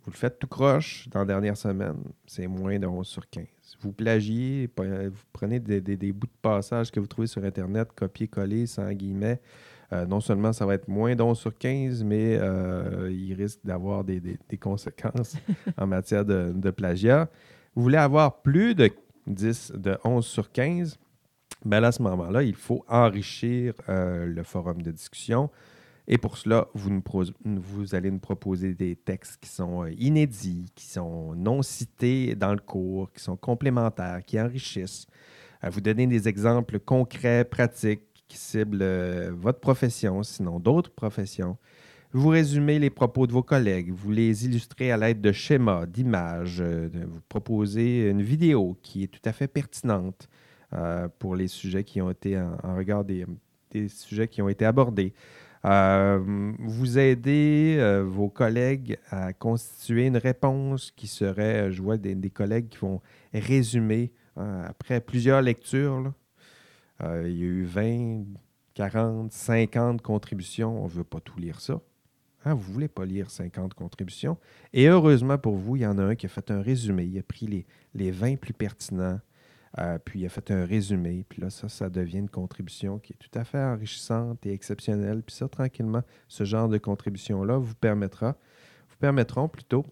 Vous 0.05 0.11
le 0.11 0.17
faites 0.17 0.39
tout 0.39 0.47
croche 0.47 1.09
dans 1.11 1.21
la 1.21 1.25
dernière 1.25 1.57
semaine, 1.57 1.97
c'est 2.27 2.47
moins 2.47 2.79
de 2.79 2.87
11 2.87 3.07
sur 3.07 3.29
15. 3.29 3.47
Vous 3.81 3.93
plagiez, 3.93 4.69
vous 4.77 5.13
prenez 5.33 5.61
des, 5.61 6.13
bouts 6.13 6.27
de 6.27 6.33
passage 6.43 6.91
que 6.91 7.01
vous 7.01 7.07
trouvez 7.07 7.27
sur 7.27 7.43
Internet, 7.45 7.89
copier-coller 7.95 8.67
sans 8.67 8.93
guillemets. 8.93 9.41
Euh, 9.93 10.07
non 10.07 10.21
seulement 10.21 10.53
ça 10.53 10.67
va 10.67 10.75
être 10.75 10.89
moins 10.89 11.15
de 11.15 11.23
11 11.23 11.39
sur 11.39 11.57
15, 11.57 12.05
mais 12.05 12.37
euh, 12.39 13.11
il 13.13 13.35
risque 13.35 13.61
d'avoir 13.65 14.05
des, 14.05 14.39
conséquences 14.61 15.37
en 15.79 15.87
matière 15.87 16.25
de, 16.25 16.53
de 16.55 16.71
plagiat. 16.71 17.29
Vous 17.75 17.83
voulez 17.83 17.99
avoir 17.99 18.43
plus 18.43 18.75
de 18.75 18.91
10 19.27 19.73
de 19.77 19.97
11 20.05 20.25
sur 20.25 20.53
15, 20.53 20.99
ben 21.65 21.83
à 21.83 21.93
ce 21.93 22.03
moment-là, 22.03 22.43
il 22.43 22.55
faut 22.55 22.85
enrichir 22.89 23.75
euh, 23.89 24.27
le 24.27 24.43
forum 24.43 24.83
de 24.83 24.91
discussion. 24.91 25.51
Et 26.07 26.19
pour 26.19 26.37
cela, 26.37 26.69
vous, 26.75 27.95
allez 27.95 28.11
nous 28.11 28.19
proposer 28.19 28.75
des 28.75 28.95
textes 28.95 29.39
qui 29.41 29.49
sont 29.49 29.85
euh, 29.85 29.93
inédits, 29.99 30.67
qui 30.75 30.85
sont 30.85 31.35
non 31.35 31.63
cités 31.63 32.35
dans 32.35 32.53
le 32.53 32.61
cours, 32.61 33.11
qui 33.13 33.23
sont 33.23 33.37
complémentaires, 33.37 34.23
qui 34.25 34.39
enrichissent. 34.39 35.07
Vous 35.67 35.81
donner 35.81 36.07
des 36.07 36.29
exemples 36.29 36.79
concrets, 36.79 37.45
pratiques, 37.45 38.03
qui 38.29 38.37
ciblent 38.37 38.83
euh, 38.83 39.31
votre 39.35 39.61
profession, 39.61 40.23
sinon 40.23 40.61
d'autres 40.61 40.91
professions. 40.91 41.57
Vous 42.13 42.29
résumez 42.29 42.79
les 42.79 42.91
propos 42.91 43.27
de 43.27 43.33
vos 43.33 43.43
collègues, 43.43 43.91
vous 43.91 44.11
les 44.13 44.45
illustrez 44.45 44.93
à 44.93 44.99
l'aide 44.99 45.23
de 45.23 45.33
schémas, 45.33 45.87
d'images, 45.87 46.61
euh, 46.61 46.91
vous 47.09 47.21
proposez 47.31 48.11
une 48.11 48.23
vidéo 48.23 48.77
qui 48.83 49.05
est 49.05 49.09
tout 49.09 49.23
à 49.25 49.33
fait 49.33 49.49
pertinente 49.49 50.29
pour 51.21 51.37
les 51.37 51.47
sujets 51.47 51.85
qui 51.85 52.03
ont 52.03 52.11
été 52.11 52.37
en, 52.37 52.75
regard 52.75 53.05
des, 53.05 53.25
sujets 53.87 54.27
qui 54.27 54.43
ont 54.43 54.49
été 54.49 54.65
abordés. 54.65 55.15
Euh, 55.65 56.53
vous 56.59 56.99
aidez 56.99 58.03
vos 58.07 58.29
collègues 58.29 58.99
à 59.11 59.33
constituer 59.33 60.07
une 60.07 60.19
réponse 60.19 60.91
qui 60.91 61.07
serait, 61.07 61.73
je 61.73 61.83
vois 61.83 61.97
des, 61.97 62.31
collègues 62.31 62.69
qui 62.69 62.79
vont 62.79 63.01
résumer 63.33 64.13
après 64.37 65.01
plusieurs 65.01 65.41
lectures. 65.41 66.13
il 67.03 67.37
y 67.37 67.43
a 67.43 67.47
eu 67.47 67.65
20, 67.65 68.25
40, 68.75 69.33
50 69.33 70.03
contributions. 70.03 70.83
On 70.83 70.85
ne 70.85 70.91
veut 70.91 71.05
pas 71.05 71.21
tout 71.21 71.39
lire 71.39 71.61
ça. 71.61 71.81
Hein, 72.45 72.55
vous 72.55 72.69
ne 72.69 72.75
voulez 72.75 72.89
pas 72.89 73.07
lire 73.07 73.31
50 73.31 73.75
contributions. 73.75 74.37
Et 74.73 74.87
heureusement 74.87 75.39
pour 75.39 75.57
vous, 75.57 75.77
il 75.77 75.83
y 75.83 75.87
en 75.87 75.99
a 75.99 76.03
un 76.03 76.15
qui 76.15 76.27
a 76.27 76.29
fait 76.29 76.51
un 76.51 76.61
résumé. 76.61 77.05
Il 77.05 77.19
a 77.19 77.23
pris 77.23 77.47
les, 77.47 77.67
les 77.95 78.11
20 78.11 78.37
plus 78.37 78.53
pertinents, 78.53 79.21
euh, 79.79 79.99
puis 79.99 80.21
il 80.21 80.27
a 80.27 80.29
fait 80.29 80.51
un 80.51 80.65
résumé. 80.65 81.25
Puis 81.29 81.41
là, 81.41 81.51
ça, 81.51 81.69
ça 81.69 81.91
devient 81.91 82.19
une 82.19 82.31
contribution 82.31 82.99
qui 82.99 83.13
est 83.13 83.17
tout 83.17 83.39
à 83.39 83.45
fait 83.45 83.63
enrichissante 83.63 84.45
et 84.47 84.53
exceptionnelle. 84.53 85.23
Puis 85.23 85.35
ça, 85.35 85.49
tranquillement, 85.49 86.03
ce 86.29 86.45
genre 86.45 86.69
de 86.69 86.79
contribution-là 86.79 87.59
vous 87.59 87.75
permettra, 87.75 88.37
vous 88.89 88.97
permettront 88.97 89.49
plutôt, 89.49 89.85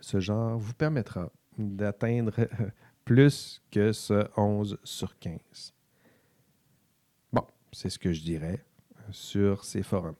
ce 0.00 0.20
genre 0.20 0.58
vous 0.58 0.74
permettra 0.74 1.32
d'atteindre 1.56 2.34
plus 3.04 3.62
que 3.70 3.92
ce 3.92 4.28
11 4.36 4.78
sur 4.84 5.18
15. 5.18 5.72
Bon, 7.32 7.44
c'est 7.72 7.88
ce 7.88 7.98
que 7.98 8.12
je 8.12 8.22
dirais 8.22 8.64
sur 9.10 9.64
ces 9.64 9.82
forums. 9.82 10.16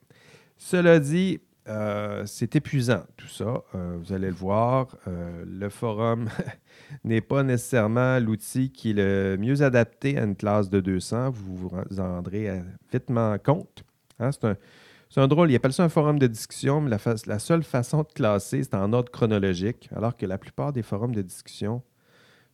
Cela 0.57 0.99
dit, 0.99 1.41
euh, 1.69 2.25
c'est 2.25 2.57
épuisant 2.57 3.05
tout 3.17 3.29
ça. 3.29 3.63
Euh, 3.75 3.99
vous 4.01 4.13
allez 4.13 4.29
le 4.29 4.35
voir. 4.35 4.97
Euh, 5.07 5.45
le 5.47 5.69
forum 5.69 6.29
n'est 7.05 7.21
pas 7.21 7.43
nécessairement 7.43 8.19
l'outil 8.19 8.71
qui 8.71 8.91
est 8.91 8.95
le 8.95 9.37
mieux 9.39 9.63
adapté 9.63 10.19
à 10.19 10.25
une 10.25 10.37
classe 10.37 10.71
de 10.71 10.81
200. 10.81 11.31
Vous 11.31 11.57
vous 11.57 11.71
rendrez 11.91 12.63
vitement 12.91 13.37
compte. 13.39 13.85
Hein, 14.19 14.31
c'est 14.33 15.21
un, 15.21 15.29
drôle. 15.29 15.51
Il 15.51 15.57
appelle 15.57 15.73
ça 15.73 15.85
un 15.85 15.89
forum 15.89 16.19
de 16.19 16.27
discussion, 16.27 16.81
mais 16.81 16.97
la, 17.27 17.39
seule 17.39 17.63
façon 17.63 18.03
de 18.03 18.13
classer, 18.15 18.63
c'est 18.63 18.75
en 18.75 18.93
ordre 18.93 19.11
chronologique, 19.13 19.91
alors 19.95 20.17
que 20.17 20.27
la 20.27 20.39
plupart 20.39 20.73
des 20.73 20.83
forums 20.83 21.15
de 21.15 21.23
discussion, 21.23 21.83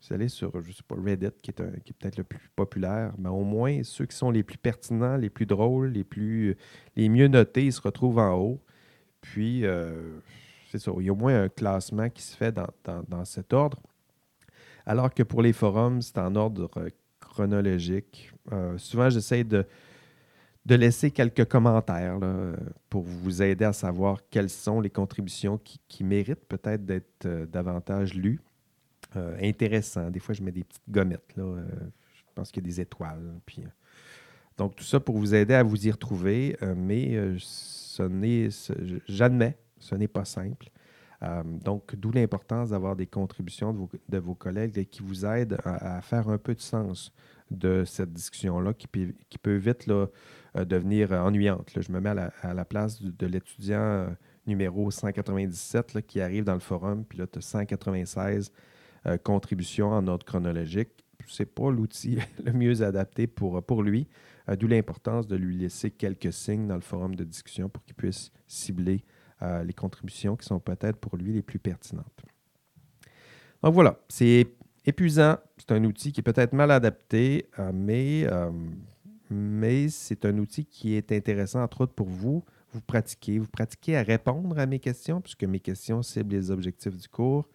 vous 0.02 0.14
allez 0.14 0.28
sur, 0.28 0.52
Reddit, 0.52 1.28
qui 1.40 1.50
est, 1.50 1.82
qui 1.84 1.92
est 1.92 1.96
peut-être 1.98 2.18
le 2.18 2.24
plus 2.24 2.50
populaire, 2.54 3.12
mais 3.18 3.30
au 3.30 3.42
moins 3.42 3.82
ceux 3.84 4.06
qui 4.06 4.16
sont 4.16 4.30
les 4.30 4.42
plus 4.42 4.58
pertinents, 4.58 5.16
les 5.16 5.30
plus 5.30 5.46
drôles, 5.46 5.92
les, 5.92 6.04
plus, 6.04 6.56
les 6.96 7.08
mieux 7.08 7.28
notés, 7.28 7.66
ils 7.66 7.72
se 7.72 7.80
retrouvent 7.80 8.18
en 8.18 8.34
haut. 8.34 8.60
Puis, 9.24 9.64
euh, 9.64 10.18
c'est 10.70 10.78
ça, 10.78 10.92
il 10.98 11.06
y 11.06 11.08
a 11.08 11.12
au 11.12 11.16
moins 11.16 11.44
un 11.44 11.48
classement 11.48 12.10
qui 12.10 12.22
se 12.22 12.36
fait 12.36 12.54
dans, 12.54 13.24
cet 13.24 13.54
ordre. 13.54 13.80
Alors 14.84 15.12
que 15.12 15.22
pour 15.22 15.40
les 15.40 15.54
forums, 15.54 16.02
c'est 16.02 16.18
en 16.18 16.36
ordre 16.36 16.70
chronologique. 17.20 18.30
Euh, 18.52 18.76
souvent, 18.76 19.08
j'essaie 19.08 19.42
de, 19.42 19.64
de 20.66 20.74
laisser 20.74 21.10
quelques 21.10 21.46
commentaires 21.46 22.18
pour 22.90 23.02
vous 23.02 23.42
aider 23.42 23.64
à 23.64 23.72
savoir 23.72 24.18
quelles 24.30 24.50
sont 24.50 24.78
les 24.78 24.90
contributions 24.90 25.58
qui, 25.88 26.04
méritent 26.04 26.46
peut-être 26.46 26.84
d'être 26.84 27.24
euh, 27.24 27.46
davantage 27.46 28.12
lues. 28.12 28.40
intéressant. 29.40 30.10
Des 30.10 30.20
fois, 30.20 30.34
je 30.34 30.42
mets 30.42 30.52
des 30.52 30.64
petites 30.64 30.90
gommettes. 30.90 31.34
Là. 31.36 31.62
je 32.12 32.22
pense 32.34 32.52
qu'il 32.52 32.62
y 32.62 32.66
a 32.66 32.68
des 32.68 32.80
étoiles. 32.82 33.40
Puis, 33.46 33.64
donc, 34.58 34.76
tout 34.76 34.84
ça 34.84 35.00
pour 35.00 35.16
vous 35.16 35.34
aider 35.34 35.54
à 35.54 35.62
vous 35.62 35.86
y 35.86 35.90
retrouver. 35.90 36.58
mais 36.76 37.38
j'admets, 39.06 39.58
ce 39.78 39.94
n'est 39.94 40.08
pas 40.08 40.24
simple. 40.24 40.70
Euh, 41.22 41.42
donc, 41.44 41.94
d'où 41.96 42.10
l'importance 42.10 42.70
d'avoir 42.70 42.96
des 42.96 43.06
contributions 43.06 43.88
de 44.08 44.18
vos, 44.18 44.34
collègues 44.34 44.88
qui 44.88 45.02
vous 45.02 45.24
aident 45.24 45.58
à, 45.64 46.00
faire 46.02 46.28
un 46.28 46.38
peu 46.38 46.54
de 46.54 46.60
sens 46.60 47.12
de 47.50 47.84
cette 47.84 48.12
discussion-là 48.12 48.74
qui, 48.74 48.88
peut 48.88 49.56
vite 49.56 49.88
euh, 49.88 50.06
devenir 50.64 51.12
ennuyante. 51.12 51.70
Je 51.76 51.92
me 51.92 52.00
mets 52.00 52.10
à 52.10 52.54
la, 52.54 52.64
place 52.64 53.00
de, 53.00 53.26
l'étudiant 53.26 53.80
euh, 53.80 54.06
numéro 54.46 54.90
197 54.90 55.94
là, 55.94 56.02
qui 56.02 56.20
arrive 56.20 56.44
dans 56.44 56.54
le 56.54 56.60
forum, 56.60 57.04
puis 57.04 57.18
là, 57.18 57.26
tu 57.26 57.38
as 57.38 57.42
196 57.42 58.52
euh, 59.06 59.18
contributions 59.18 59.90
en 59.90 60.06
ordre 60.06 60.24
chronologique. 60.24 60.88
C'est 61.26 61.52
pas 61.52 61.70
l'outil 61.70 62.18
le 62.44 62.52
mieux 62.52 62.82
adapté 62.82 63.26
pour, 63.26 63.82
lui, 63.82 64.06
euh, 64.06 64.33
d'où 64.48 64.66
l'importance 64.66 65.26
de 65.26 65.36
lui 65.36 65.56
laisser 65.56 65.90
quelques 65.90 66.32
signes 66.32 66.66
dans 66.66 66.74
le 66.74 66.80
forum 66.80 67.14
de 67.14 67.24
discussion 67.24 67.68
pour 67.68 67.82
qu'il 67.84 67.94
puisse 67.94 68.30
cibler 68.46 69.04
euh, 69.42 69.64
les 69.64 69.72
contributions 69.72 70.36
qui 70.36 70.46
sont 70.46 70.60
peut-être 70.60 70.96
pour 70.96 71.16
lui 71.16 71.32
les 71.32 71.42
plus 71.42 71.58
pertinentes. 71.58 72.22
Donc 73.62 73.74
voilà, 73.74 73.98
c'est 74.08 74.46
épuisant, 74.84 75.38
c'est 75.56 75.72
un 75.72 75.84
outil 75.84 76.12
qui 76.12 76.20
est 76.20 76.24
peut-être 76.24 76.52
mal 76.52 76.70
adapté, 76.70 77.48
mais, 77.72 78.26
mais 79.30 79.88
c'est 79.88 80.26
un 80.26 80.36
outil 80.36 80.66
qui 80.66 80.94
est 80.94 81.10
intéressant 81.12 81.62
entre 81.62 81.80
autres 81.80 81.94
pour 81.94 82.08
vous 82.08 82.44
vous 82.74 82.80
pratiquez. 82.80 83.38
Vous 83.38 83.48
pratiquez 83.48 83.96
à 83.96 84.02
répondre 84.02 84.58
à 84.58 84.66
mes 84.66 84.80
questions, 84.80 85.20
puisque 85.20 85.44
mes 85.44 85.60
questions 85.60 86.02
ciblent 86.02 86.34
les 86.34 86.50
objectifs 86.50 86.96
du 86.96 87.08
cours. 87.08 87.48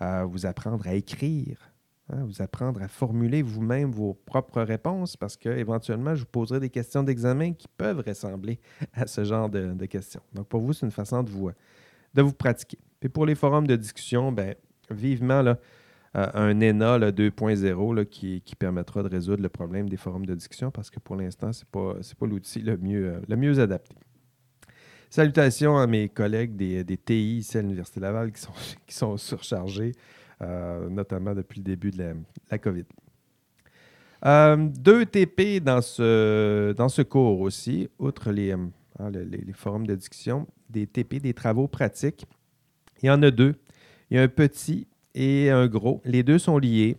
vous 0.00 0.46
apprendre 0.46 0.86
à 0.86 0.94
écrire, 0.94 1.71
hein, 2.10 2.24
vous 2.24 2.42
apprendre 2.42 2.82
à 2.82 2.88
formuler 2.88 3.42
vous-même 3.42 3.90
vos 3.90 4.14
propres 4.14 4.62
réponses, 4.62 5.16
parce 5.16 5.36
qu'éventuellement, 5.36 6.14
je 6.14 6.20
vous 6.20 6.30
poserai 6.30 6.60
des 6.60 6.70
questions 6.70 7.02
d'examen 7.02 7.52
qui 7.52 7.68
peuvent 7.68 8.02
ressembler 8.06 8.60
à 8.94 9.06
ce 9.06 9.24
genre 9.24 9.48
de, 9.48 9.86
questions. 9.86 10.22
Donc, 10.32 10.48
pour 10.48 10.60
vous, 10.60 10.72
c'est 10.72 10.86
une 10.86 10.92
façon 10.92 11.22
de 11.22 11.30
vous, 11.30 11.50
de 12.14 12.22
vous 12.22 12.32
pratiquer. 12.32 12.78
Et 13.00 13.08
pour 13.08 13.26
les 13.26 13.34
forums 13.34 13.66
de 13.66 13.76
discussion, 13.76 14.32
ben, 14.32 14.54
vivement 14.90 15.42
euh, 15.44 15.54
un 16.14 16.60
ENA 16.60 17.10
2.0 17.10 18.06
qui, 18.06 18.42
permettra 18.58 19.02
de 19.02 19.08
résoudre 19.08 19.42
le 19.42 19.48
problème 19.48 19.88
des 19.88 19.96
forums 19.96 20.26
de 20.26 20.34
discussion 20.34 20.70
parce 20.70 20.90
que 20.90 21.00
pour 21.00 21.16
l'instant, 21.16 21.52
ce 21.52 21.62
n'est 21.62 21.68
pas, 21.70 21.94
pas 22.18 22.26
l'outil 22.26 22.60
le 22.60 22.76
mieux, 22.76 23.14
euh, 23.14 23.20
le 23.28 23.36
mieux 23.36 23.58
adapté. 23.58 23.96
Salutations 25.08 25.76
à 25.78 25.86
mes 25.86 26.08
collègues 26.08 26.56
des, 26.56 26.96
TI 26.96 27.38
ici 27.38 27.58
à 27.58 27.62
l'Université 27.62 28.00
Laval 28.00 28.32
qui 28.32 28.40
sont, 28.40 28.52
qui 28.86 28.94
sont 28.94 29.16
surchargés, 29.16 29.92
euh, 30.42 30.88
notamment 30.88 31.34
depuis 31.34 31.60
le 31.60 31.64
début 31.64 31.90
de 31.90 32.14
la, 32.50 32.58
COVID. 32.58 32.84
Euh, 34.24 34.56
deux 34.56 35.06
TP 35.06 35.62
dans 35.62 35.80
ce, 35.80 37.02
cours 37.02 37.40
aussi, 37.40 37.88
outre 37.98 38.32
les, 38.32 38.52
euh, 38.52 38.66
hein, 38.98 39.12
forums 39.54 39.86
de 39.86 39.94
discussion, 39.94 40.48
des 40.68 40.86
TP, 40.86 41.20
des 41.20 41.34
travaux 41.34 41.68
pratiques. 41.68 42.26
Il 43.02 43.06
y 43.06 43.10
en 43.10 43.22
a 43.22 43.30
deux. 43.30 43.54
Il 44.10 44.16
y 44.16 44.20
a 44.20 44.22
un 44.22 44.28
petit 44.28 44.88
et 45.14 45.50
un 45.50 45.66
gros. 45.66 46.00
Les 46.04 46.22
deux 46.22 46.38
sont 46.38 46.58
liés. 46.58 46.96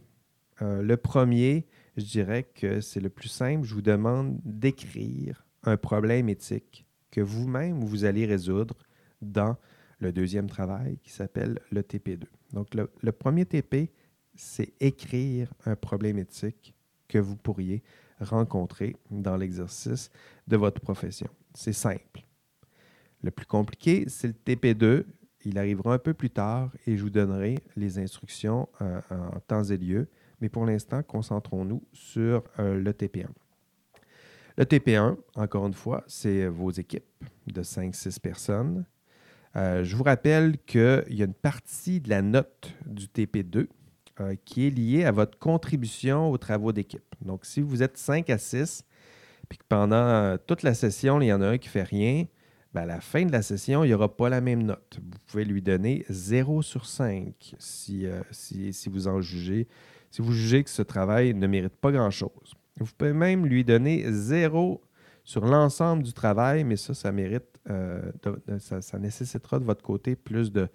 le 0.62 0.96
premier, 0.96 1.66
je 1.98 2.06
dirais 2.06 2.44
que 2.44 2.82
c'est 2.82 3.02
le 3.02 3.10
plus 3.10 3.30
simple. 3.30 3.66
Je 3.66 3.74
vous 3.74 3.82
demande 3.82 4.40
d'écrire 4.46 5.46
un 5.64 5.78
problème 5.78 6.30
éthique 6.30 6.86
que 7.12 7.22
vous-même, 7.22 7.84
vous 7.84 8.06
allez 8.06 8.26
résoudre 8.26 8.76
dans 9.22 9.58
le 10.00 10.12
deuxième 10.12 10.50
travail 10.50 10.98
qui 11.04 11.12
s'appelle 11.12 11.60
le 11.72 11.82
TP2. 11.82 12.26
Donc, 12.54 12.68
le, 12.76 13.12
premier 13.12 13.46
TP, 13.46 13.92
c'est 14.36 14.74
écrire 14.80 15.52
un 15.66 15.76
problème 15.76 16.20
éthique 16.20 16.74
que 17.08 17.18
vous 17.18 17.36
pourriez 17.36 17.84
rencontrer 18.20 18.96
dans 19.12 19.36
l'exercice 19.36 20.12
de 20.48 20.56
votre 20.56 20.80
profession. 20.80 21.30
C'est 21.54 21.74
simple. 21.74 22.24
Le 23.22 23.32
plus 23.32 23.46
compliqué, 23.46 24.06
c'est 24.08 24.28
le 24.28 24.34
TP2. 24.34 25.06
Il 25.46 25.58
arrivera 25.58 25.94
un 25.94 26.00
peu 26.00 26.14
plus 26.14 26.30
tard 26.30 26.72
et 26.88 26.96
je 26.96 27.04
vous 27.04 27.10
donnerai 27.10 27.58
les 27.76 28.00
instructions 28.00 28.70
euh, 28.82 29.02
en 29.10 29.40
temps 29.40 29.64
et 29.64 29.78
lieu. 29.78 30.08
Mais 30.40 30.50
pour 30.50 30.66
l'instant, 30.66 31.02
concentrons-nous 31.04 31.84
sur 31.92 32.44
euh, 32.60 32.80
le 32.80 32.92
TP1. 32.92 33.28
Le 34.58 34.66
TP1, 34.66 35.18
encore 35.36 35.66
une 35.66 35.74
fois, 35.74 36.04
c'est 36.06 36.48
vos 36.48 36.70
équipes 36.70 37.04
de 37.48 37.64
5-6 37.64 38.20
personnes. 38.20 38.86
Euh, 39.56 39.84
je 39.84 39.96
vous 39.96 40.04
rappelle 40.04 40.58
qu'il 40.66 41.04
y 41.10 41.22
a 41.22 41.26
une 41.26 41.34
partie 41.34 42.02
de 42.02 42.10
la 42.10 42.22
note 42.22 42.74
du 42.86 43.06
TP2 43.06 43.68
euh, 44.20 44.36
qui 44.46 44.68
est 44.68 44.70
liée 44.70 45.06
à 45.06 45.12
votre 45.12 45.38
contribution 45.38 46.32
aux 46.32 46.38
travaux 46.38 46.72
d'équipe. 46.72 47.04
Donc, 47.22 47.46
si 47.46 47.62
vous 47.62 47.84
êtes 47.84 47.98
5 47.98 48.30
à 48.30 48.38
6, 48.38 48.84
puis 49.50 49.58
que 49.60 49.66
pendant 49.68 49.96
euh, 49.96 50.38
toute 50.48 50.64
la 50.64 50.74
session, 50.74 51.22
il 51.22 51.28
y 51.28 51.34
en 51.34 51.42
a 51.42 51.48
un 51.48 51.58
qui 51.58 51.68
ne 51.68 51.72
fait 51.72 51.84
rien, 51.84 52.26
ben, 52.74 52.82
à 52.82 52.86
la 52.86 53.02
fin 53.02 53.26
de 53.26 53.32
la 53.32 53.44
session, 53.44 53.84
il 53.84 53.90
n'y 53.90 53.94
aura 53.94 54.16
pas 54.16 54.30
la 54.30 54.42
même 54.42 54.64
note. 54.64 55.00
Vous 55.00 55.20
pouvez 55.28 55.46
lui 55.46 55.62
donner 55.62 56.06
0 56.10 56.64
sur 56.64 56.88
5 56.88 57.56
si, 57.60 58.08
si 58.32 58.90
vous 58.90 59.08
en 59.08 59.22
jugez, 59.22 59.68
si 60.10 60.24
vous 60.24 60.32
jugez 60.32 60.64
que 60.64 60.72
ce 60.72 60.82
travail 60.82 61.36
ne 61.36 61.46
mérite 61.46 61.76
pas 61.76 61.92
grand-chose. 61.92 62.56
Vous 62.80 62.88
pouvez 62.98 63.14
même 63.14 63.46
lui 63.46 63.64
donner 63.64 64.12
zéro 64.12 64.82
sur 65.24 65.46
l'ensemble 65.46 66.04
du 66.04 66.14
travail, 66.14 66.64
mais 66.64 66.76
ça, 66.76 66.94
ça 66.94 67.12
mérite, 67.12 67.53
euh, 67.70 68.12
ça, 68.60 69.00
nécessitera 69.00 69.60
de 69.60 69.64
votre 69.64 69.84
côté 69.84 70.16
plus 70.16 70.52
de, 70.52 70.68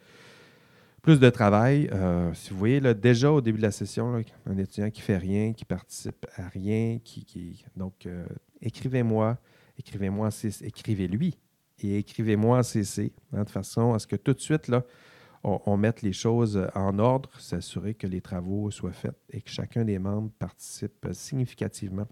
plus 1.02 1.20
de 1.20 1.30
travail. 1.30 1.88
Euh, 1.92 2.32
si 2.34 2.50
vous 2.50 2.58
voyez, 2.58 2.80
là, 2.80 2.94
déjà 2.94 3.30
au 3.30 3.40
début 3.40 3.58
de 3.58 3.62
la 3.62 3.70
session, 3.70 4.22
un 4.46 4.58
étudiant 4.58 4.90
qui 4.90 5.00
fait 5.00 5.18
rien, 5.18 5.52
qui 5.52 5.64
participe 5.64 6.26
à 6.36 6.48
rien, 6.48 6.98
qui. 7.04 7.64
donc, 7.76 8.06
euh, 8.06 8.26
écrivez-moi, 8.60 9.38
écrivez-moi, 9.78 10.30
écrivez-lui 10.62 11.38
et 11.80 11.98
écrivez-moi 11.98 12.58
en 12.58 12.62
CC, 12.62 13.12
hein, 13.32 13.44
de 13.44 13.50
façon 13.50 13.94
à 13.94 13.98
ce 13.98 14.06
que 14.06 14.16
tout 14.16 14.32
de 14.32 14.40
suite, 14.40 14.68
là, 14.68 14.84
on, 15.44 15.76
mette 15.76 16.02
les 16.02 16.12
choses 16.12 16.68
en 16.74 16.98
ordre, 16.98 17.30
s'assurer 17.38 17.94
que 17.94 18.08
les 18.08 18.20
travaux 18.20 18.72
soient 18.72 18.92
faits 18.92 19.14
et 19.30 19.40
que 19.40 19.48
chacun 19.48 19.84
des 19.84 19.98
membres 19.98 20.30
participe 20.38 21.06
significativement 21.12 22.08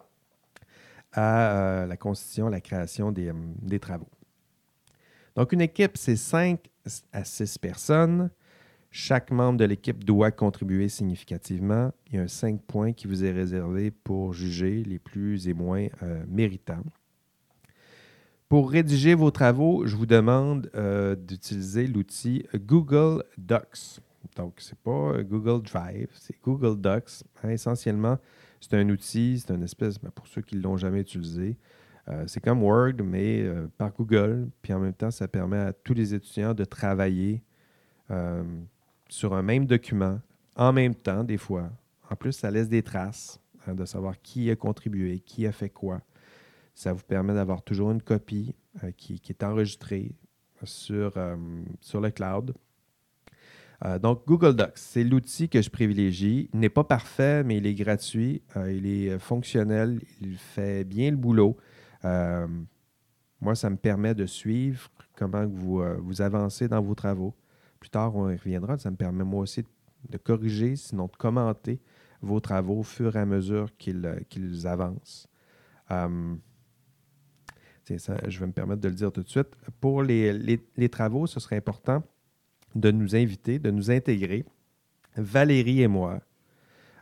à 1.12 1.86
la 1.88 1.96
constitution, 1.96 2.48
la 2.48 2.60
création 2.60 3.10
des, 3.10 3.32
des, 3.62 3.80
travaux. 3.80 4.08
Donc, 5.36 5.52
une 5.52 5.60
équipe, 5.60 5.96
c'est 5.96 6.16
5 6.16 6.58
à 7.12 7.24
6 7.24 7.58
personnes. 7.58 8.30
Chaque 8.90 9.30
membre 9.30 9.58
de 9.58 9.66
l'équipe 9.66 10.02
doit 10.02 10.30
contribuer 10.30 10.88
significativement. 10.88 11.92
Il 12.06 12.16
y 12.16 12.18
a 12.18 12.22
un 12.22 12.28
5 12.28 12.62
points 12.62 12.92
qui 12.92 13.06
vous 13.06 13.24
est 13.24 13.32
réservé 13.32 13.90
pour 13.90 14.32
juger 14.32 14.82
les 14.82 14.98
plus 14.98 15.48
et 15.48 15.52
moins 15.52 15.86
euh, 16.02 16.24
méritants. 16.28 16.84
Pour 18.48 18.70
rédiger 18.70 19.14
vos 19.14 19.30
travaux, 19.30 19.86
je 19.86 19.96
vous 19.96 20.06
demande 20.06 20.70
euh, 20.74 21.16
d'utiliser 21.16 21.86
l'outil 21.86 22.46
Google 22.54 23.22
Docs. 23.36 24.00
Donc, 24.36 24.54
ce 24.58 24.70
n'est 24.70 24.78
pas 24.82 25.22
Google 25.22 25.62
Drive, 25.62 26.08
c'est 26.14 26.36
Google 26.42 26.80
Docs. 26.80 27.24
Essentiellement, 27.44 28.18
c'est 28.60 28.74
un 28.74 28.88
outil, 28.88 29.40
c'est 29.40 29.52
une 29.52 29.64
espèce, 29.64 29.98
ben, 29.98 30.10
pour 30.10 30.26
ceux 30.26 30.42
qui 30.42 30.56
ne 30.56 30.62
l'ont 30.62 30.76
jamais 30.76 31.00
utilisé, 31.00 31.56
euh, 32.08 32.24
c'est 32.26 32.40
comme 32.40 32.62
Word, 32.62 33.02
mais 33.04 33.42
euh, 33.42 33.66
par 33.78 33.92
Google. 33.92 34.48
Puis 34.62 34.72
en 34.72 34.80
même 34.80 34.94
temps, 34.94 35.10
ça 35.10 35.28
permet 35.28 35.58
à 35.58 35.72
tous 35.72 35.94
les 35.94 36.14
étudiants 36.14 36.54
de 36.54 36.64
travailler 36.64 37.42
sur 39.08 39.34
un 39.34 39.42
même 39.42 39.66
document 39.66 40.20
en 40.56 40.72
même 40.72 40.94
temps, 40.94 41.22
des 41.22 41.36
fois. 41.36 41.70
En 42.10 42.16
plus, 42.16 42.32
ça 42.32 42.50
laisse 42.50 42.68
des 42.68 42.82
traces 42.82 43.40
hein, 43.66 43.74
de 43.74 43.84
savoir 43.84 44.20
qui 44.22 44.50
a 44.50 44.56
contribué, 44.56 45.20
qui 45.20 45.46
a 45.46 45.52
fait 45.52 45.68
quoi. 45.68 46.00
Ça 46.74 46.92
vous 46.92 47.02
permet 47.02 47.34
d'avoir 47.34 47.62
toujours 47.62 47.90
une 47.90 48.02
copie 48.02 48.54
euh, 48.84 48.90
qui, 48.96 49.20
est 49.28 49.42
enregistrée 49.42 50.12
sur, 50.62 51.12
euh, 51.16 51.36
le 51.94 52.10
cloud. 52.10 52.54
Euh, 53.84 53.98
donc, 53.98 54.26
Google 54.26 54.54
Docs, 54.54 54.76
c'est 54.76 55.04
l'outil 55.04 55.48
que 55.48 55.60
je 55.60 55.70
privilégie. 55.70 56.48
Il 56.52 56.60
n'est 56.60 56.70
pas 56.70 56.84
parfait, 56.84 57.44
mais 57.44 57.58
il 57.58 57.66
est 57.66 57.74
gratuit, 57.74 58.42
il 58.68 58.86
est 58.86 59.18
fonctionnel, 59.18 60.00
il 60.20 60.36
fait 60.36 60.84
bien 60.84 61.10
le 61.10 61.16
boulot. 61.16 61.56
Moi, 63.40 63.54
ça 63.54 63.70
me 63.70 63.76
permet 63.76 64.14
de 64.14 64.26
suivre 64.26 64.88
comment 65.16 65.46
vous, 65.46 65.82
vous 65.98 66.22
avancez 66.22 66.68
dans 66.68 66.80
vos 66.80 66.94
travaux. 66.94 67.34
Plus 67.80 67.90
tard, 67.90 68.16
on 68.16 68.30
y 68.30 68.36
reviendra. 68.36 68.78
Ça 68.78 68.90
me 68.90 68.96
permet 68.96 69.24
moi 69.24 69.42
aussi 69.42 69.64
de 70.08 70.18
corriger, 70.18 70.76
sinon 70.76 71.06
de 71.06 71.16
commenter 71.16 71.80
vos 72.22 72.40
travaux 72.40 72.80
au 72.80 72.82
fur 72.82 73.16
et 73.16 73.20
à 73.20 73.26
mesure 73.26 73.68
qu'ils 73.76 74.66
avancent 74.66 75.28
je 77.88 78.40
vais 78.40 78.46
me 78.46 78.52
permettre 78.52 78.80
de 78.80 78.88
le 78.88 78.94
dire 78.94 79.12
tout 79.12 79.22
de 79.22 79.28
suite. 79.28 79.48
Pour 79.80 80.02
les, 80.02 80.88
travaux, 80.90 81.26
ce 81.26 81.40
serait 81.40 81.56
important 81.56 82.02
de 82.74 82.90
nous 82.90 83.14
inviter, 83.16 83.58
de 83.58 83.70
nous 83.70 83.90
intégrer, 83.90 84.44
Valérie 85.16 85.82
et 85.82 85.88
moi, 85.88 86.20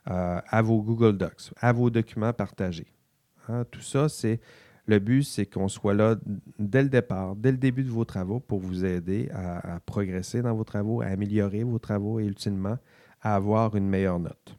euh, 0.09 0.41
à 0.47 0.63
vos 0.63 0.83
Google 0.83 1.17
Docs, 1.17 1.53
à 1.57 1.73
vos 1.73 1.91
documents 1.91 2.33
partagés. 2.33 2.87
Hein, 3.49 3.65
tout 3.71 3.81
ça, 3.81 4.09
c'est 4.09 4.41
le 4.87 4.99
but, 4.99 5.23
c'est 5.23 5.47
qu'on 5.47 5.69
soit 5.69 5.95
là 5.95 6.17
dès 6.59 6.83
le 6.83 6.89
départ, 6.89 7.37
dès 7.37 7.53
le 7.53 7.57
début 7.57 7.85
de 7.85 7.91
vos 7.91 8.05
travaux 8.05 8.41
pour 8.41 8.61
vous 8.61 8.85
aider 8.85 9.31
à, 9.33 9.81
progresser 9.87 10.43
dans 10.43 10.55
vos 10.55 10.65
travaux, 10.65 11.01
à 11.01 11.07
améliorer 11.07 11.65
vos 11.65 11.79
travaux 11.79 12.21
et 12.21 12.25
ultimement 12.25 12.79
à 13.23 13.35
avoir 13.35 13.75
une 13.77 13.89
meilleure 13.89 14.19
note. 14.19 14.59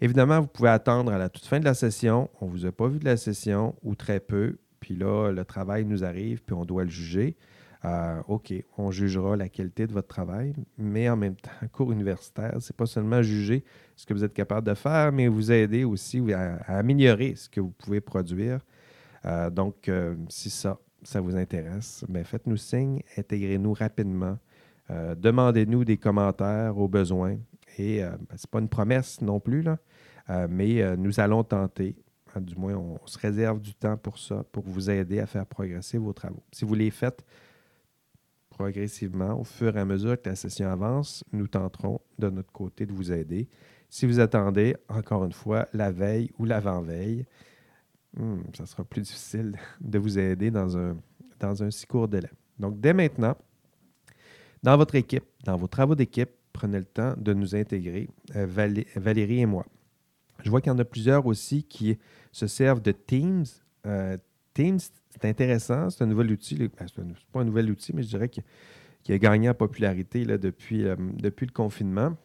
Évidemment, 0.00 0.40
vous 0.40 0.48
pouvez 0.48 0.68
attendre 0.68 1.12
à 1.12 1.18
la 1.18 1.28
toute 1.28 1.46
fin 1.46 1.60
de 1.60 1.64
la 1.64 1.74
session. 1.74 2.28
On 2.40 2.46
ne 2.46 2.50
vous 2.50 2.66
a 2.66 2.72
pas 2.72 2.88
vu 2.88 2.98
de 2.98 3.04
la 3.04 3.16
session 3.16 3.74
ou 3.82 3.94
très 3.94 4.20
peu. 4.20 4.58
Puis 4.80 4.94
là, 4.94 5.30
le 5.30 5.44
travail 5.44 5.84
nous 5.84 6.04
arrive, 6.04 6.42
puis 6.42 6.54
on 6.54 6.64
doit 6.64 6.84
le 6.84 6.90
juger. 6.90 7.36
Euh, 7.84 8.22
OK, 8.28 8.52
on 8.78 8.90
jugera 8.90 9.36
la 9.36 9.48
qualité 9.48 9.86
de 9.86 9.92
votre 9.92 10.06
travail, 10.06 10.54
mais 10.78 11.08
en 11.08 11.16
même 11.16 11.34
temps, 11.34 11.50
cours 11.72 11.90
universitaire, 11.90 12.56
c'est 12.60 12.76
pas 12.76 12.86
seulement 12.86 13.22
juger 13.22 13.64
ce 13.96 14.06
que 14.06 14.14
vous 14.14 14.22
êtes 14.22 14.34
capable 14.34 14.66
de 14.66 14.74
faire, 14.74 15.10
mais 15.10 15.26
vous 15.26 15.50
aider 15.50 15.82
aussi 15.82 16.32
à, 16.32 16.56
améliorer 16.78 17.34
ce 17.34 17.48
que 17.48 17.60
vous 17.60 17.70
pouvez 17.70 18.00
produire. 18.00 18.60
Euh, 19.24 19.50
donc, 19.50 19.88
euh, 19.88 20.16
c'est 20.28 20.50
ça. 20.50 20.78
ça 21.02 21.20
vous 21.20 21.36
intéresse, 21.36 22.04
ben 22.08 22.24
faites-nous 22.24 22.56
signe, 22.56 23.02
intégrez-nous 23.16 23.72
rapidement. 23.72 24.38
Euh, 24.90 25.14
demandez-nous 25.14 25.84
des 25.84 25.96
commentaires 25.96 26.76
au 26.76 26.88
besoin. 26.88 27.38
Et 27.78 28.00
ce 28.00 28.02
n'est 28.02 28.50
pas 28.50 28.58
une 28.58 28.68
promesse 28.68 29.22
non 29.22 29.40
plus, 29.40 29.62
là, 29.62 29.78
mais 30.46 30.94
nous 30.98 31.20
allons 31.20 31.42
tenter. 31.42 31.96
Du 32.38 32.54
moins, 32.54 32.74
on, 32.74 32.98
se 33.06 33.18
réserve 33.18 33.60
du 33.60 33.74
temps 33.74 33.96
pour 33.96 34.18
ça, 34.18 34.44
pour 34.52 34.64
vous 34.64 34.90
aider 34.90 35.20
à 35.20 35.26
faire 35.26 35.46
progresser 35.46 35.96
vos 35.96 36.12
travaux. 36.12 36.42
Si 36.52 36.66
vous 36.66 36.74
les 36.74 36.90
faites 36.90 37.24
progressivement, 38.50 39.40
au 39.40 39.44
fur 39.44 39.74
et 39.74 39.80
à 39.80 39.86
mesure 39.86 40.20
que 40.20 40.28
la 40.28 40.36
session 40.36 40.68
avance, 40.68 41.24
nous 41.32 41.46
tenterons 41.46 41.98
de 42.18 42.28
notre 42.28 42.52
côté 42.52 42.84
de 42.84 42.92
vous 42.92 43.10
aider. 43.10 43.48
Si 43.88 44.04
vous 44.04 44.20
attendez, 44.20 44.76
encore 44.90 45.24
une 45.24 45.32
fois, 45.32 45.66
la 45.72 45.90
veille 45.90 46.30
ou 46.38 46.44
l'avant-veille, 46.44 47.24
hmm, 48.16 48.40
ça 48.54 48.66
sera 48.66 48.84
plus 48.84 49.02
difficile 49.02 49.56
de 49.80 49.98
vous 49.98 50.18
aider 50.18 50.50
dans 50.50 50.76
un, 50.76 50.96
dans 51.40 51.62
un 51.62 51.70
si 51.70 51.86
court 51.86 52.08
délai. 52.08 52.30
Donc, 52.58 52.80
dès 52.80 52.92
maintenant, 52.92 53.36
dans 54.62 54.76
votre 54.76 54.94
équipe, 54.94 55.24
dans 55.44 55.56
vos 55.56 55.66
travaux 55.66 55.94
d'équipe, 55.94 56.30
prenez 56.52 56.78
le 56.78 56.84
temps 56.84 57.14
de 57.16 57.32
nous 57.32 57.54
intégrer, 57.54 58.08
euh, 58.36 58.46
Valérie 58.96 59.40
et 59.40 59.46
moi. 59.46 59.66
Je 60.44 60.50
vois 60.50 60.60
qu'il 60.60 60.70
y 60.70 60.74
en 60.74 60.78
a 60.78 60.84
plusieurs 60.84 61.26
aussi 61.26 61.64
qui 61.64 61.98
se 62.30 62.46
servent 62.46 62.82
de 62.82 62.92
Teams. 62.92 63.44
Euh, 63.86 64.16
Teams, 64.54 64.78
c'est 65.10 65.24
intéressant, 65.24 65.90
c'est 65.90 66.04
un 66.04 66.06
nouvel 66.06 66.30
outil. 66.30 66.56
Ben, 66.56 66.86
ce 66.86 67.00
n'est 67.00 67.14
pas 67.32 67.40
un 67.40 67.44
nouvel 67.44 67.70
outil, 67.70 67.92
mais 67.94 68.02
je 68.02 68.08
dirais 68.08 68.28
qu'il 68.28 69.14
a 69.14 69.18
gagné 69.18 69.48
en 69.48 69.54
popularité 69.54 70.24
depuis, 70.24 70.86
euh, 70.86 70.96
depuis 70.98 71.46
le 71.46 71.52
confinement. 71.52 72.16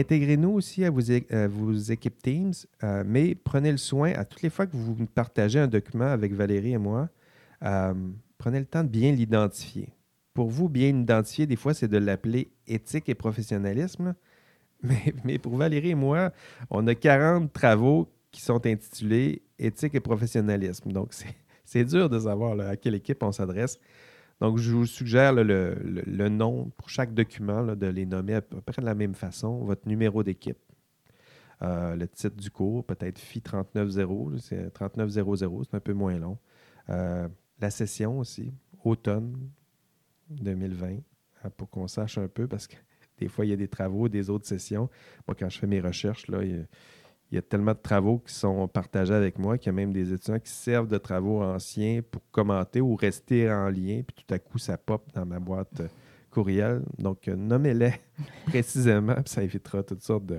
Intégrez-nous 0.00 0.50
aussi 0.50 0.84
à 0.84 0.90
vos, 0.90 1.00
équipes 1.00 2.22
Teams, 2.22 2.52
euh, 2.82 3.04
mais 3.06 3.34
prenez 3.34 3.70
le 3.70 3.78
soin, 3.78 4.12
à 4.12 4.24
toutes 4.24 4.42
les 4.42 4.50
fois 4.50 4.66
que 4.66 4.76
vous 4.76 4.94
partagez 5.06 5.58
un 5.58 5.66
document 5.66 6.06
avec 6.06 6.32
Valérie 6.32 6.72
et 6.72 6.78
moi, 6.78 7.08
prenez 8.38 8.58
le 8.58 8.66
temps 8.66 8.84
de 8.84 8.88
bien 8.88 9.12
l'identifier. 9.12 9.88
Pour 10.34 10.50
vous, 10.50 10.68
bien 10.68 10.92
l'identifier, 10.92 11.46
des 11.46 11.56
fois, 11.56 11.74
c'est 11.74 11.88
de 11.88 11.96
l'appeler 11.96 12.50
éthique 12.66 13.08
et 13.08 13.14
professionnalisme. 13.14 14.14
Mais, 14.86 15.14
mais, 15.24 15.38
pour 15.38 15.56
Valérie 15.56 15.90
et 15.90 15.94
moi, 15.94 16.30
on 16.68 16.86
a 16.88 16.94
40 16.94 17.50
travaux 17.50 18.06
qui 18.30 18.42
sont 18.42 18.66
intitulés 18.66 19.40
Éthique 19.58 19.94
et 19.94 20.00
professionnalisme. 20.00 20.90
Donc, 20.90 21.14
c'est 21.64 21.84
dur 21.84 22.10
de 22.10 22.18
savoir 22.18 22.58
à 22.60 22.76
quelle 22.76 22.96
équipe 22.96 23.22
on 23.22 23.32
s'adresse. 23.32 23.78
Donc, 24.40 24.58
je 24.58 24.72
vous 24.72 24.86
suggère 24.86 25.32
le, 25.32 26.28
nom 26.28 26.70
pour 26.76 26.88
chaque 26.88 27.14
document, 27.14 27.74
de 27.74 27.86
les 27.86 28.06
nommer 28.06 28.34
à 28.34 28.42
peu 28.42 28.60
près 28.60 28.82
de 28.82 28.86
la 28.86 28.94
même 28.94 29.14
façon. 29.14 29.64
Votre 29.64 29.88
numéro 29.88 30.22
d'équipe, 30.22 30.58
euh, 31.62 31.94
le 31.94 32.08
titre 32.08 32.36
du 32.36 32.50
cours, 32.50 32.84
peut-être 32.84 33.18
FI 33.18 33.40
3900, 33.40 34.38
c'est 34.38 34.70
3900, 34.72 35.64
c'est 35.64 35.76
un 35.76 35.80
peu 35.80 35.92
moins 35.92 36.18
long. 36.18 36.38
Euh, 36.90 37.28
la 37.60 37.70
session 37.70 38.18
aussi, 38.18 38.52
automne 38.82 39.50
2020, 40.30 40.96
hein, 41.44 41.50
pour 41.56 41.70
qu'on 41.70 41.86
sache 41.86 42.18
un 42.18 42.28
peu, 42.28 42.48
parce 42.48 42.66
que 42.66 42.76
des 43.18 43.28
fois, 43.28 43.46
il 43.46 43.50
y 43.50 43.54
a 43.54 43.56
des 43.56 43.68
travaux, 43.68 44.08
des 44.08 44.30
autres 44.30 44.46
sessions. 44.46 44.90
Moi, 45.28 45.36
quand 45.38 45.48
je 45.48 45.58
fais 45.58 45.66
mes 45.66 45.80
recherches, 45.80 46.26
là, 46.28 46.42
il 46.42 46.50
y 46.50 46.54
a, 46.60 46.64
il 47.30 47.36
y 47.36 47.38
a 47.38 47.42
tellement 47.42 47.72
de 47.72 47.78
travaux 47.78 48.18
qui 48.18 48.32
sont 48.32 48.68
partagés 48.68 49.14
avec 49.14 49.38
moi 49.38 49.58
qu'il 49.58 49.66
y 49.66 49.70
a 49.70 49.72
même 49.72 49.92
des 49.92 50.12
étudiants 50.12 50.38
qui 50.38 50.52
servent 50.52 50.88
de 50.88 50.98
travaux 50.98 51.42
anciens 51.42 52.00
pour 52.08 52.22
commenter 52.30 52.80
ou 52.80 52.94
rester 52.94 53.50
en 53.50 53.68
lien, 53.68 54.02
puis 54.06 54.24
tout 54.24 54.34
à 54.34 54.38
coup, 54.38 54.58
ça 54.58 54.76
pop 54.76 55.02
dans 55.14 55.26
ma 55.26 55.40
boîte 55.40 55.80
euh, 55.80 55.88
courriel. 56.30 56.82
Donc, 56.98 57.26
euh, 57.26 57.34
nommez-les 57.34 57.94
précisément, 58.46 59.14
puis 59.14 59.32
ça 59.32 59.42
évitera 59.42 59.82
toutes 59.82 60.02
sortes 60.02 60.26
de, 60.26 60.38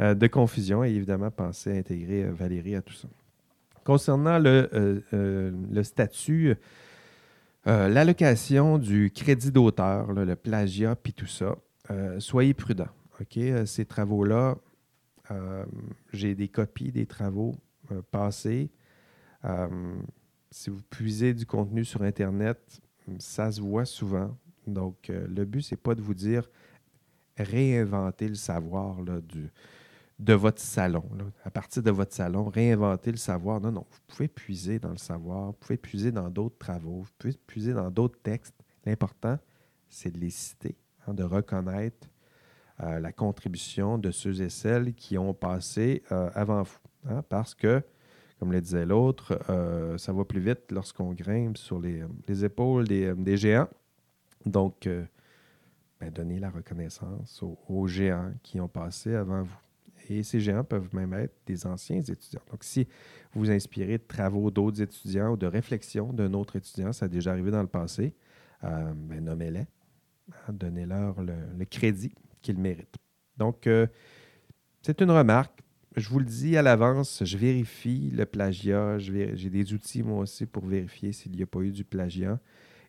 euh, 0.00 0.14
de 0.14 0.26
confusion. 0.26 0.82
Et 0.82 0.90
évidemment, 0.90 1.30
pensez 1.30 1.70
à 1.70 1.74
intégrer 1.76 2.24
Valérie 2.24 2.74
à 2.74 2.82
tout 2.82 2.94
ça. 2.94 3.08
Concernant 3.84 4.38
le, 4.38 5.02
le 5.12 5.82
statut, 5.82 6.54
l'allocation 7.66 8.78
du 8.78 9.10
crédit 9.10 9.50
d'auteur, 9.50 10.12
le 10.12 10.36
plagiat, 10.36 10.94
puis 10.94 11.12
tout 11.12 11.26
ça, 11.26 11.56
soyez 12.20 12.54
prudents. 12.54 12.86
OK? 13.20 13.40
Ces 13.66 13.84
travaux-là, 13.84 14.54
j'ai 16.12 16.34
des 16.34 16.48
copies 16.48 16.92
des 16.92 17.06
travaux 17.06 17.54
euh, 17.90 18.02
passés. 18.10 18.70
Euh, 19.44 19.94
si 20.50 20.70
vous 20.70 20.82
puisez 20.90 21.34
du 21.34 21.46
contenu 21.46 21.84
sur 21.84 22.02
Internet, 22.02 22.80
ça 23.18 23.50
se 23.50 23.60
voit 23.60 23.84
souvent. 23.84 24.36
Donc, 24.66 25.08
le 25.08 25.44
but, 25.44 25.62
ce 25.62 25.74
n'est 25.74 25.80
pas 25.80 25.94
de 25.94 26.02
vous 26.02 26.14
dire 26.14 26.48
réinventer 27.36 28.28
le 28.28 28.34
savoir 28.34 28.98
de 30.18 30.34
votre 30.34 30.60
salon. 30.60 31.04
À 31.44 31.50
partir 31.50 31.82
de 31.82 31.90
votre 31.90 32.14
salon, 32.14 32.48
réinventer 32.48 33.10
le 33.10 33.16
savoir. 33.16 33.60
Non, 33.60 33.72
non, 33.72 33.86
vous 33.90 33.98
pouvez 34.06 34.28
puiser 34.28 34.78
dans 34.78 34.90
le 34.90 34.98
savoir, 34.98 35.46
vous 35.46 35.52
pouvez 35.54 35.76
puiser 35.76 36.12
dans 36.12 36.30
d'autres 36.30 36.58
travaux, 36.58 37.02
vous 37.02 37.12
pouvez 37.18 37.34
puiser 37.46 37.72
dans 37.72 37.90
d'autres 37.90 38.20
textes. 38.22 38.54
L'important, 38.84 39.38
c'est 39.88 40.10
de 40.10 40.18
les 40.18 40.30
citer, 40.30 40.76
hein, 41.06 41.14
de 41.14 41.24
reconnaître 41.24 42.08
euh, 42.80 43.00
la 43.00 43.12
contribution 43.12 43.98
de 43.98 44.10
ceux 44.10 44.40
et 44.40 44.48
celles 44.48 44.94
qui 44.94 45.18
ont 45.18 45.34
passé 45.34 46.02
euh, 46.10 46.30
avant 46.34 46.62
vous. 46.62 46.78
Hein, 47.08 47.22
parce 47.28 47.54
que, 47.54 47.82
comme 48.38 48.52
le 48.52 48.60
disait 48.60 48.86
l'autre, 48.86 49.38
euh, 49.50 49.98
ça 49.98 50.12
va 50.12 50.24
plus 50.24 50.40
vite 50.40 50.70
lorsqu'on 50.70 51.12
grimpe 51.12 51.58
sur 51.58 51.80
les, 51.80 52.04
épaules 52.44 52.86
des, 52.86 53.36
géants. 53.36 53.68
Donc, 54.46 54.88
ben, 56.00 56.10
donnez 56.10 56.38
la 56.38 56.50
reconnaissance 56.50 57.42
aux, 57.68 57.86
géants 57.86 58.32
qui 58.42 58.60
ont 58.60 58.68
passé 58.68 59.14
avant 59.14 59.42
vous. 59.42 59.58
Et 60.08 60.24
ces 60.24 60.40
géants 60.40 60.64
peuvent 60.64 60.92
même 60.94 61.14
être 61.14 61.34
des 61.46 61.64
anciens 61.66 62.00
étudiants. 62.00 62.42
Donc, 62.50 62.64
si 62.64 62.88
vous 63.34 63.50
inspirez 63.50 63.98
de 63.98 64.02
travaux 64.02 64.50
d'autres 64.50 64.82
étudiants 64.82 65.32
ou 65.32 65.36
de 65.36 65.46
réflexions 65.46 66.12
d'un 66.12 66.32
autre 66.34 66.56
étudiant, 66.56 66.92
ça 66.92 67.04
a 67.06 67.08
déjà 67.08 67.30
arrivé 67.30 67.52
dans 67.52 67.62
le 67.62 67.68
passé, 67.68 68.14
ben, 68.62 69.20
nommez-les. 69.20 69.66
Hein, 70.30 70.52
donnez-leur 70.52 71.22
le, 71.22 71.64
crédit 71.64 72.14
qu'il 72.42 72.58
mérite. 72.58 72.94
Donc, 73.36 73.66
euh, 73.66 73.86
c'est 74.82 75.00
une 75.00 75.10
remarque. 75.10 75.60
Je 75.96 76.08
vous 76.08 76.18
le 76.18 76.24
dis 76.24 76.56
à 76.56 76.62
l'avance, 76.62 77.22
je 77.24 77.36
vérifie 77.36 78.10
le 78.12 78.24
plagiat. 78.24 78.98
J'ai 78.98 79.50
des 79.50 79.74
outils, 79.74 80.02
moi 80.02 80.20
aussi, 80.20 80.46
pour 80.46 80.66
vérifier 80.66 81.12
s'il 81.12 81.32
n'y 81.32 81.42
a 81.42 81.46
pas 81.46 81.60
eu 81.60 81.70
du 81.70 81.84
plagiat. 81.84 82.40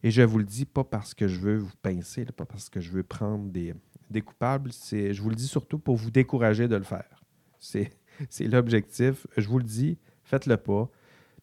Et 0.03 0.11
je 0.11 0.21
vous 0.21 0.37
le 0.37 0.45
dis 0.45 0.65
pas 0.65 0.83
parce 0.83 1.13
que 1.13 1.27
je 1.27 1.39
veux 1.39 1.57
vous 1.57 1.71
pincer, 1.81 2.25
pas 2.25 2.45
parce 2.45 2.69
que 2.69 2.79
je 2.81 2.91
veux 2.91 3.03
prendre 3.03 3.49
des, 3.49 3.73
des 4.09 4.21
coupables. 4.21 4.71
Je 4.71 5.21
vous 5.21 5.29
le 5.29 5.35
dis 5.35 5.47
surtout 5.47 5.79
pour 5.79 5.95
vous 5.95 6.11
décourager 6.11 6.67
de 6.67 6.75
le 6.75 6.83
faire. 6.83 7.23
C'est 7.59 7.91
l'objectif. 8.39 9.27
Je 9.37 9.47
vous 9.47 9.59
le 9.59 9.65
dis, 9.65 9.97
faites-le 10.23 10.57
pas. 10.57 10.89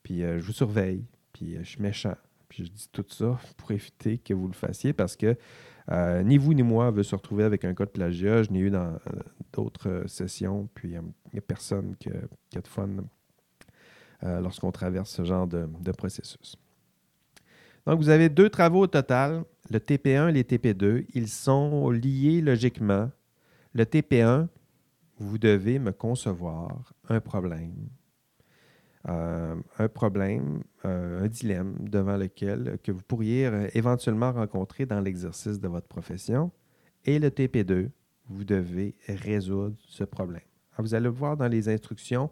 Puis 0.02 0.22
euh, 0.22 0.38
je 0.38 0.46
vous 0.46 0.52
surveille. 0.52 1.04
Puis 1.32 1.56
euh, 1.56 1.60
je 1.62 1.70
suis 1.70 1.82
méchant. 1.82 2.16
Puis 2.48 2.64
je 2.64 2.70
dis 2.70 2.88
tout 2.90 3.04
ça 3.08 3.38
pour 3.56 3.70
éviter 3.70 4.18
que 4.18 4.34
vous 4.34 4.46
le 4.46 4.54
fassiez 4.54 4.92
parce 4.92 5.16
que 5.16 5.36
euh, 5.92 6.22
ni 6.22 6.38
vous 6.38 6.54
ni 6.54 6.62
moi 6.62 6.90
veut 6.90 7.02
se 7.02 7.14
retrouver 7.14 7.44
avec 7.44 7.64
un 7.64 7.74
cas 7.74 7.84
de 7.84 7.90
plagiat. 7.90 8.42
Je 8.44 8.50
n'ai 8.50 8.60
eu 8.60 8.70
dans 8.70 8.94
euh, 8.94 8.98
d'autres 9.52 9.88
euh, 9.88 10.06
sessions, 10.06 10.68
puis 10.74 10.90
il 10.90 11.00
n'y 11.32 11.38
a 11.38 11.42
personne 11.42 11.96
qui, 11.98 12.08
a 12.10 12.60
de 12.60 12.68
fun 12.68 12.88
lorsqu'on 14.22 14.70
traverse 14.70 15.10
ce 15.10 15.24
genre 15.24 15.46
de, 15.46 15.92
processus. 15.92 16.56
Donc, 17.86 17.98
vous 17.98 18.10
avez 18.10 18.28
deux 18.28 18.50
travaux 18.50 18.80
au 18.80 18.86
total, 18.86 19.44
le 19.70 19.78
TP1 19.78 20.28
et 20.28 20.32
les 20.32 20.42
TP2. 20.42 21.06
Ils 21.14 21.28
sont 21.28 21.88
liés 21.88 22.42
logiquement. 22.42 23.10
Le 23.72 23.84
TP1, 23.84 24.46
vous 25.16 25.38
devez 25.38 25.78
me 25.78 25.90
concevoir 25.92 26.92
un 27.08 27.20
problème 27.20 27.72
euh, 29.08 29.56
un 29.78 29.88
problème, 29.88 30.62
euh, 30.84 31.24
un 31.24 31.28
dilemme 31.28 31.76
devant 31.80 32.18
lequel 32.18 32.78
que 32.84 32.92
vous 32.92 33.02
pourriez 33.02 33.46
euh, 33.46 33.66
éventuellement 33.74 34.30
rencontrer 34.30 34.84
dans 34.84 35.00
l'exercice 35.00 35.58
de 35.58 35.68
votre 35.68 35.88
profession. 35.88 36.50
Et 37.06 37.18
le 37.18 37.30
TP2, 37.30 37.88
vous 38.28 38.44
devez 38.44 38.94
résoudre 39.08 39.74
ce 39.86 40.04
problème. 40.04 40.42
vous 40.78 40.94
allez 40.94 41.08
voir 41.08 41.36
dans 41.36 41.48
les 41.48 41.68
instructions. 41.68 42.30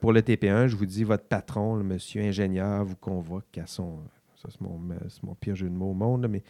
pour 0.00 0.12
le 0.14 0.22
TP1, 0.22 0.68
je 0.68 0.76
vous 0.76 0.86
dis, 0.86 1.04
votre 1.04 1.24
patron, 1.24 1.76
le 1.76 1.84
monsieur 1.84 2.22
ingénieur, 2.22 2.84
vous 2.84 2.96
convoque 2.96 3.58
à 3.58 3.66
son... 3.66 3.98
Ça, 4.36 4.48
c'est 4.50 4.60
mon, 4.60 5.34
pire 5.34 5.54
jeu 5.54 5.68
de 5.68 5.74
mots 5.74 5.90
au 5.90 5.94
monde, 5.94 6.26
mais 6.28 6.42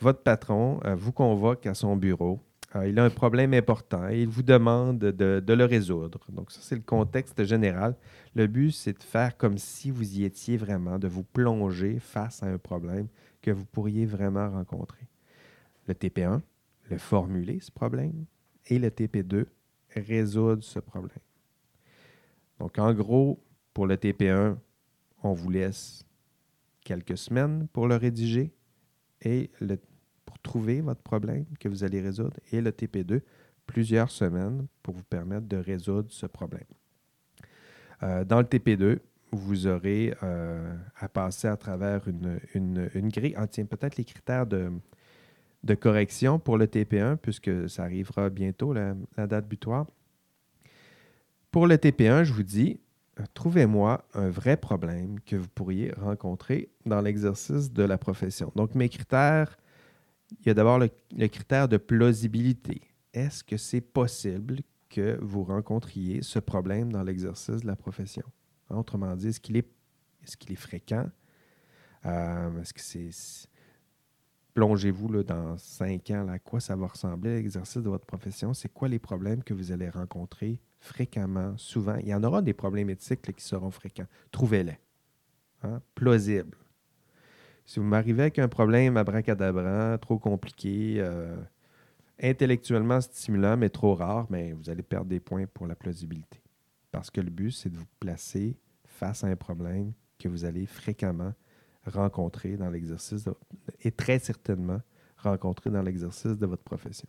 votre 0.00 0.22
patron 0.22 0.80
vous 0.96 1.12
convoque 1.12 1.66
à 1.66 1.74
son 1.74 1.96
bureau 1.96 2.40
euh, 2.76 2.88
il 2.88 2.98
a 2.98 3.04
un 3.04 3.10
problème 3.10 3.52
important 3.52 4.08
et 4.08 4.22
il 4.22 4.28
vous 4.28 4.42
demande 4.42 4.98
de, 4.98 5.52
le 5.52 5.64
résoudre. 5.64 6.20
Donc, 6.30 6.52
ça, 6.52 6.60
c'est 6.62 6.76
le 6.76 6.82
contexte 6.82 7.42
général. 7.44 7.96
Le 8.34 8.46
but, 8.46 8.70
c'est 8.70 8.96
de 8.96 9.02
faire 9.02 9.36
comme 9.36 9.58
si 9.58 9.90
vous 9.90 10.18
y 10.18 10.24
étiez 10.24 10.56
vraiment, 10.56 10.98
de 10.98 11.08
vous 11.08 11.24
plonger 11.24 11.98
face 11.98 12.42
à 12.42 12.46
un 12.46 12.58
problème 12.58 13.08
que 13.42 13.50
vous 13.50 13.64
pourriez 13.64 14.06
vraiment 14.06 14.48
rencontrer. 14.50 15.08
Le 15.88 15.94
TP1, 15.94 16.40
le 16.90 16.98
formuler, 16.98 17.58
ce 17.60 17.72
problème, 17.72 18.24
et 18.66 18.78
le 18.78 18.88
TP2, 18.88 19.46
résoudre 19.96 20.62
ce 20.62 20.78
problème. 20.78 21.18
Donc, 22.60 22.78
en 22.78 22.92
gros, 22.94 23.42
pour 23.74 23.86
le 23.86 23.96
TP1, 23.96 24.56
on 25.22 25.32
vous 25.32 25.50
laisse 25.50 26.06
quelques 26.84 27.18
semaines 27.18 27.66
pour 27.72 27.88
le 27.88 27.96
rédiger 27.96 28.52
et 29.22 29.50
le 29.60 29.76
trouver 30.42 30.80
votre 30.80 31.02
problème 31.02 31.44
que 31.58 31.68
vous 31.68 31.84
allez 31.84 32.00
résoudre 32.00 32.36
et 32.52 32.60
le 32.60 32.70
TP2 32.70 33.20
plusieurs 33.66 34.10
semaines 34.10 34.66
pour 34.82 34.94
vous 34.94 35.04
permettre 35.04 35.46
de 35.46 35.56
résoudre 35.56 36.08
ce 36.10 36.26
problème. 36.26 36.64
Euh, 38.02 38.24
dans 38.24 38.38
le 38.38 38.44
TP2, 38.44 38.98
vous 39.32 39.66
aurez 39.66 40.14
euh, 40.22 40.74
à 40.96 41.08
passer 41.08 41.46
à 41.46 41.56
travers 41.56 42.02
une, 42.08 43.08
grille. 43.10 43.34
Ah, 43.36 43.46
tiens, 43.46 43.64
peut-être 43.66 43.96
les 43.96 44.04
critères 44.04 44.46
de, 44.46 44.72
de 45.62 45.74
correction 45.74 46.38
pour 46.38 46.58
le 46.58 46.66
TP1, 46.66 47.16
puisque 47.16 47.68
ça 47.68 47.84
arrivera 47.84 48.28
bientôt, 48.28 48.72
la, 48.72 48.94
la 49.16 49.26
date 49.26 49.46
butoir. 49.46 49.86
Pour 51.50 51.66
le 51.66 51.76
TP1, 51.76 52.24
je 52.24 52.32
vous 52.32 52.42
dis, 52.42 52.80
euh, 53.20 53.24
trouvez-moi 53.34 54.04
un 54.14 54.30
vrai 54.30 54.56
problème 54.56 55.20
que 55.20 55.36
vous 55.36 55.48
pourriez 55.54 55.92
rencontrer 55.92 56.70
dans 56.86 57.00
l'exercice 57.00 57.72
de 57.72 57.82
la 57.82 57.98
profession. 57.98 58.52
Donc, 58.56 58.74
mes 58.74 58.88
critères, 58.88 59.58
il 60.38 60.46
y 60.46 60.50
a 60.50 60.54
d'abord 60.54 60.78
le, 60.78 60.88
critère 61.28 61.68
de 61.68 61.76
plausibilité. 61.76 62.82
Est-ce 63.12 63.42
que 63.42 63.56
c'est 63.56 63.80
possible 63.80 64.60
que 64.88 65.18
vous 65.20 65.44
rencontriez 65.44 66.22
ce 66.22 66.38
problème 66.38 66.92
dans 66.92 67.02
l'exercice 67.02 67.62
de 67.62 67.66
la 67.66 67.76
profession? 67.76 68.24
Hein, 68.70 68.76
Autrement 68.76 69.14
dit, 69.16 69.28
est-ce 69.28 69.40
qu'il 69.40 69.56
est, 69.56 69.68
est, 70.22 70.50
est 70.50 70.56
fréquent? 70.56 71.06
Euh, 72.06 72.60
est-ce 72.60 72.74
que 72.74 72.80
c'est. 72.80 73.48
Plongez-vous 74.54 75.22
dans 75.22 75.56
cinq 75.58 76.10
ans, 76.10 76.26
à 76.28 76.38
quoi 76.38 76.60
ça 76.60 76.74
va 76.74 76.88
ressembler 76.88 77.36
l'exercice 77.36 77.82
de 77.82 77.88
votre 77.88 78.04
profession? 78.04 78.52
C'est 78.52 78.72
quoi 78.72 78.88
les 78.88 78.98
problèmes 78.98 79.44
que 79.44 79.54
vous 79.54 79.70
allez 79.70 79.88
rencontrer 79.88 80.60
fréquemment, 80.80 81.56
souvent? 81.56 81.96
Il 81.96 82.08
y 82.08 82.14
en 82.14 82.24
aura 82.24 82.42
des 82.42 82.52
problèmes 82.52 82.90
éthiques 82.90 83.26
là, 83.26 83.32
qui 83.32 83.44
seront 83.44 83.70
fréquents. 83.70 84.08
Trouvez-les. 84.32 84.78
Hein? 85.62 85.80
Plausibles. 85.94 86.56
Si 87.70 87.78
vous 87.78 87.86
m'arrivez 87.86 88.22
avec 88.22 88.40
un 88.40 88.48
problème 88.48 88.96
abracadabra, 88.96 89.96
trop 89.98 90.18
compliqué, 90.18 90.96
euh, 90.98 91.36
intellectuellement 92.20 93.00
stimulant, 93.00 93.56
mais 93.56 93.68
trop 93.68 93.94
rare, 93.94 94.26
mais 94.28 94.50
vous 94.50 94.70
allez 94.70 94.82
perdre 94.82 95.06
des 95.06 95.20
points 95.20 95.46
pour 95.46 95.68
la 95.68 95.76
plausibilité. 95.76 96.42
Parce 96.90 97.12
que 97.12 97.20
le 97.20 97.30
but, 97.30 97.52
c'est 97.52 97.70
de 97.70 97.76
vous 97.76 97.86
placer 98.00 98.58
face 98.86 99.22
à 99.22 99.28
un 99.28 99.36
problème 99.36 99.92
que 100.18 100.26
vous 100.26 100.44
allez 100.44 100.66
fréquemment 100.66 101.32
rencontrer 101.86 102.56
dans 102.56 102.70
l'exercice 102.70 103.28
et 103.82 103.92
très 103.92 104.18
certainement 104.18 104.80
rencontrer 105.18 105.70
dans 105.70 105.82
l'exercice 105.82 106.38
de 106.38 106.46
votre 106.46 106.64
profession. 106.64 107.08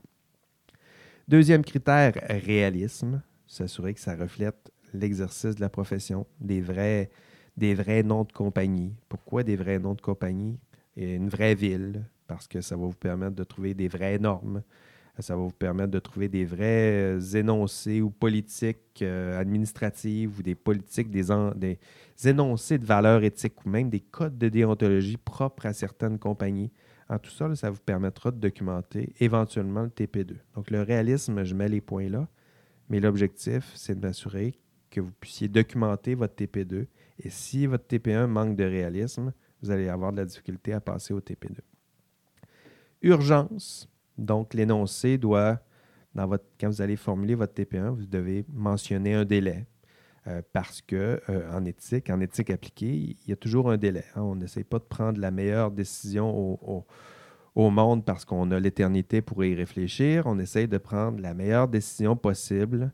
Deuxième 1.27 1.63
critère, 1.65 2.13
réalisme. 2.29 3.23
S'assurer 3.47 3.95
que 3.95 3.99
ça 3.99 4.15
reflète 4.15 4.71
l'exercice 4.93 5.55
de 5.55 5.61
la 5.61 5.69
profession, 5.69 6.27
des 6.39 6.61
vrais, 6.61 7.09
des 7.57 7.73
vrais 7.73 8.03
noms 8.03 8.23
de 8.23 8.31
compagnie. 8.31 8.93
Pourquoi 9.09 9.43
des 9.43 9.55
vrais 9.55 9.79
noms 9.79 9.93
de 9.93 10.01
compagnie? 10.01 10.57
Et 10.95 11.15
une 11.15 11.29
vraie 11.29 11.55
ville, 11.55 12.05
parce 12.27 12.47
que 12.47 12.61
ça 12.61 12.75
va 12.75 12.85
vous 12.85 12.93
permettre 12.93 13.35
de 13.35 13.43
trouver 13.43 13.73
des 13.73 13.87
vraies 13.87 14.19
normes. 14.19 14.61
Ça 15.19 15.35
va 15.35 15.41
vous 15.43 15.51
permettre 15.51 15.91
de 15.91 15.99
trouver 15.99 16.29
des 16.29 16.45
vrais 16.45 17.17
euh, 17.17 17.19
énoncés 17.35 18.01
ou 18.01 18.09
politiques 18.09 19.01
euh, 19.01 19.39
administratives 19.39 20.39
ou 20.39 20.41
des 20.41 20.55
politiques, 20.55 21.11
des, 21.11 21.77
énoncés 22.25 22.77
de 22.79 22.85
valeurs 22.85 23.23
éthiques 23.23 23.65
ou 23.65 23.69
même 23.69 23.89
des 23.89 23.99
codes 23.99 24.37
de 24.37 24.49
déontologie 24.49 25.17
propres 25.17 25.67
à 25.67 25.73
certaines 25.73 26.17
compagnies. 26.17 26.71
En 27.09 27.19
tout 27.19 27.29
ça, 27.29 27.53
ça 27.55 27.69
vous 27.69 27.81
permettra 27.85 28.31
de 28.31 28.37
documenter 28.37 29.13
éventuellement 29.19 29.83
le 29.83 29.89
TP2. 29.89 30.37
Donc, 30.55 30.71
le 30.71 30.81
réalisme, 30.81 31.43
je 31.43 31.53
mets 31.53 31.67
les 31.67 31.81
points 31.81 32.07
là, 32.07 32.27
mais 32.89 33.01
l'objectif, 33.01 33.69
c'est 33.75 33.99
de 33.99 34.05
m'assurer 34.05 34.55
que 34.89 35.01
vous 35.01 35.11
puissiez 35.19 35.49
documenter 35.49 36.15
votre 36.15 36.35
TP2. 36.35 36.85
Et 37.19 37.29
si 37.29 37.67
votre 37.67 37.85
TP1 37.85 38.27
manque 38.27 38.55
de 38.55 38.63
réalisme, 38.63 39.33
vous 39.61 39.71
allez 39.71 39.89
avoir 39.89 40.11
de 40.11 40.17
la 40.17 40.25
difficulté 40.25 40.73
à 40.73 40.79
passer 40.79 41.13
au 41.13 41.19
TP2. 41.19 41.59
Urgence. 43.01 43.89
Donc, 44.17 44.53
l'énoncé 44.53 45.17
doit, 45.17 45.59
quand 46.15 46.67
vous 46.67 46.81
allez 46.81 46.95
formuler 46.95 47.35
votre 47.35 47.53
TP1, 47.53 47.89
vous 47.89 48.05
devez 48.05 48.45
mentionner 48.51 49.13
un 49.13 49.25
délai. 49.25 49.65
Euh, 50.27 50.43
parce 50.53 50.83
que 50.83 51.19
euh, 51.29 51.51
en 51.51 51.65
éthique, 51.65 52.11
en 52.11 52.19
éthique 52.19 52.51
appliquée, 52.51 52.93
il 52.93 53.17
y 53.27 53.31
a 53.31 53.35
toujours 53.35 53.71
un 53.71 53.77
délai. 53.77 54.05
hein. 54.15 54.21
On 54.21 54.35
n'essaie 54.35 54.63
pas 54.63 54.77
de 54.77 54.83
prendre 54.83 55.19
la 55.19 55.31
meilleure 55.31 55.71
décision 55.71 56.59
au 57.55 57.69
monde 57.71 58.05
parce 58.05 58.23
qu'on 58.23 58.51
a 58.51 58.59
l'éternité 58.59 59.23
pour 59.23 59.43
y 59.43 59.55
réfléchir. 59.55 60.27
On 60.27 60.37
essaie 60.37 60.67
de 60.67 60.77
prendre 60.77 61.19
la 61.19 61.33
meilleure 61.33 61.67
décision 61.67 62.15
possible 62.15 62.93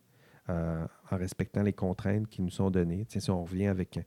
euh, 0.50 0.86
en 1.12 1.18
respectant 1.18 1.64
les 1.64 1.74
contraintes 1.74 2.28
qui 2.28 2.42
nous 2.42 2.50
sont 2.50 2.70
données. 2.70 3.06
Si 3.10 3.30
on 3.30 3.44
revient 3.44 3.68
avec 3.68 4.00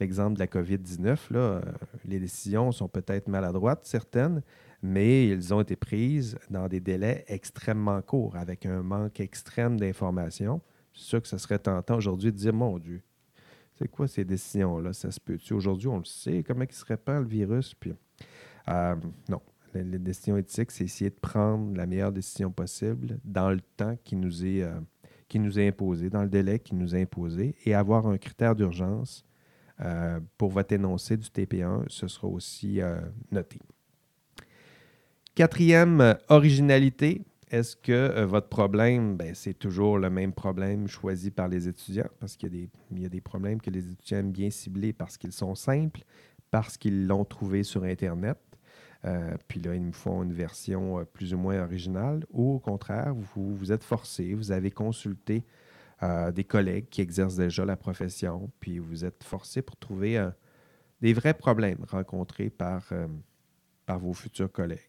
l'exemple 0.00 0.34
de 0.34 0.40
la 0.40 0.46
COVID-19, 0.46 1.32
là, 1.32 1.38
euh, 1.38 1.62
les 2.04 2.18
décisions 2.18 2.72
sont 2.72 2.88
peut-être 2.88 3.28
maladroites, 3.28 3.80
certaines, 3.84 4.42
mais 4.82 5.28
elles 5.28 5.54
ont 5.54 5.60
été 5.60 5.76
prises 5.76 6.38
dans 6.50 6.68
des 6.68 6.80
délais 6.80 7.24
extrêmement 7.28 8.00
courts, 8.02 8.36
avec 8.36 8.66
un 8.66 8.82
manque 8.82 9.20
extrême 9.20 9.78
d'informations. 9.78 10.60
C'est 10.92 11.04
sûr 11.04 11.22
que 11.22 11.28
ce 11.28 11.38
serait 11.38 11.58
tentant 11.58 11.96
aujourd'hui 11.96 12.32
de 12.32 12.36
dire, 12.36 12.52
mon 12.52 12.78
Dieu, 12.78 13.02
c'est 13.76 13.88
quoi 13.88 14.06
ces 14.06 14.24
décisions-là? 14.24 14.92
Ça 14.92 15.10
se 15.10 15.18
peut-tu? 15.18 15.54
Aujourd'hui, 15.54 15.88
on 15.88 15.98
le 15.98 16.04
sait, 16.04 16.44
comment 16.46 16.64
il 16.68 16.72
se 16.72 16.84
répand 16.84 17.22
le 17.22 17.28
virus? 17.28 17.74
Puis, 17.74 17.92
euh, 18.68 18.94
non. 19.28 19.40
Les, 19.74 19.82
les 19.82 19.98
décisions 19.98 20.36
éthiques, 20.36 20.70
c'est 20.70 20.84
essayer 20.84 21.10
de 21.10 21.16
prendre 21.16 21.76
la 21.76 21.86
meilleure 21.86 22.12
décision 22.12 22.52
possible 22.52 23.18
dans 23.24 23.50
le 23.50 23.60
temps 23.76 23.96
qui 24.04 24.14
nous 24.14 24.44
est, 24.46 24.62
euh, 24.62 24.78
qui 25.34 25.40
nous 25.40 25.58
est 25.58 25.66
imposé, 25.66 26.10
dans 26.10 26.22
le 26.22 26.28
délai 26.28 26.60
qui 26.60 26.76
nous 26.76 26.94
est 26.94 27.02
imposé, 27.02 27.56
et 27.64 27.74
avoir 27.74 28.06
un 28.06 28.18
critère 28.18 28.54
d'urgence 28.54 29.24
euh, 29.80 30.20
pour 30.38 30.52
votre 30.52 30.72
énoncé 30.72 31.16
du 31.16 31.26
TP1, 31.26 31.86
ce 31.88 32.06
sera 32.06 32.28
aussi 32.28 32.80
euh, 32.80 33.00
noté. 33.32 33.58
Quatrième, 35.34 36.00
euh, 36.00 36.14
originalité. 36.28 37.22
Est-ce 37.50 37.74
que 37.74 38.22
votre 38.22 38.48
problème, 38.48 39.16
ben, 39.16 39.34
c'est 39.34 39.54
toujours 39.54 39.98
le 39.98 40.08
même 40.08 40.32
problème 40.32 40.86
choisi 40.86 41.32
par 41.32 41.48
les 41.48 41.66
étudiants? 41.66 42.10
Parce 42.20 42.36
qu'il 42.36 42.54
y, 42.54 42.70
y 42.92 43.04
a 43.04 43.08
des 43.08 43.20
problèmes 43.20 43.60
que 43.60 43.70
les 43.70 43.90
étudiants 43.90 44.18
aiment 44.18 44.30
bien 44.30 44.50
cibler 44.50 44.92
parce 44.92 45.18
qu'ils 45.18 45.32
sont 45.32 45.56
simples, 45.56 46.04
parce 46.52 46.76
qu'ils 46.76 47.08
l'ont 47.08 47.24
trouvé 47.24 47.64
sur 47.64 47.82
Internet. 47.82 48.38
Euh, 49.04 49.36
puis 49.48 49.60
là, 49.60 49.74
ils 49.74 49.84
nous 49.84 49.92
font 49.92 50.22
une 50.22 50.32
version 50.32 51.00
euh, 51.00 51.04
plus 51.04 51.34
ou 51.34 51.38
moins 51.38 51.62
originale. 51.62 52.24
Ou 52.30 52.54
au 52.54 52.58
contraire, 52.58 53.14
vous, 53.14 53.54
vous 53.54 53.72
êtes 53.72 53.84
forcé, 53.84 54.34
vous 54.34 54.50
avez 54.50 54.70
consulté 54.70 55.44
euh, 56.02 56.32
des 56.32 56.44
collègues 56.44 56.88
qui 56.88 57.00
exercent 57.02 57.36
déjà 57.36 57.64
la 57.64 57.76
profession, 57.76 58.50
puis 58.60 58.78
vous 58.78 59.04
êtes 59.04 59.22
forcé 59.22 59.62
pour 59.62 59.76
trouver 59.76 60.30
des 61.00 61.12
vrais 61.12 61.34
problèmes 61.34 61.84
rencontrés 61.88 62.50
par, 62.50 62.92
par 63.86 63.98
vos 63.98 64.12
futurs 64.12 64.50
collègues. 64.50 64.80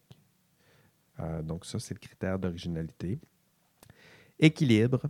Donc 1.44 1.64
ça, 1.64 1.78
c'est 1.78 1.94
le 1.94 2.00
critère 2.00 2.38
d'originalité. 2.38 3.18
Équilibre. 4.38 5.02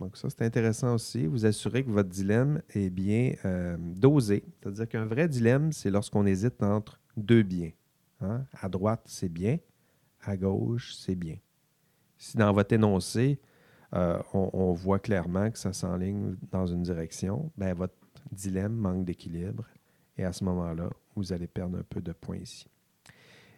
Donc 0.00 0.16
ça, 0.16 0.30
c'est 0.30 0.42
intéressant 0.42 0.94
aussi. 0.94 1.26
Vous 1.26 1.44
assurez 1.44 1.84
que 1.84 1.90
votre 1.90 2.08
dilemme 2.08 2.62
est 2.70 2.88
bien 2.88 3.34
dosé. 3.78 4.44
C'est-à-dire 4.60 4.88
qu'un 4.88 5.04
vrai 5.04 5.28
dilemme, 5.28 5.72
c'est 5.72 5.90
lorsqu'on 5.90 6.24
hésite 6.24 6.62
entre 6.62 6.98
deux 7.16 7.42
biens. 7.42 7.72
Hein? 8.22 8.46
À 8.60 8.68
droite, 8.68 9.02
c'est 9.06 9.28
bien. 9.28 9.58
À 10.22 10.36
gauche, 10.36 10.94
c'est 10.94 11.14
bien. 11.14 11.36
Si 12.16 12.36
dans 12.36 12.52
votre 12.52 12.72
énoncé, 12.72 13.40
euh, 13.94 14.18
on, 14.32 14.72
voit 14.72 14.98
clairement 14.98 15.50
que 15.50 15.58
ça 15.58 15.72
s'enligne 15.72 16.36
dans 16.50 16.66
une 16.66 16.82
direction, 16.82 17.50
ben, 17.56 17.74
votre 17.74 17.94
dilemme 18.30 18.74
manque 18.74 19.04
d'équilibre. 19.04 19.66
Et 20.16 20.24
à 20.24 20.32
ce 20.32 20.44
moment-là, 20.44 20.88
vous 21.14 21.32
allez 21.32 21.46
perdre 21.46 21.78
un 21.78 21.82
peu 21.82 22.00
de 22.00 22.12
points 22.12 22.38
ici. 22.38 22.66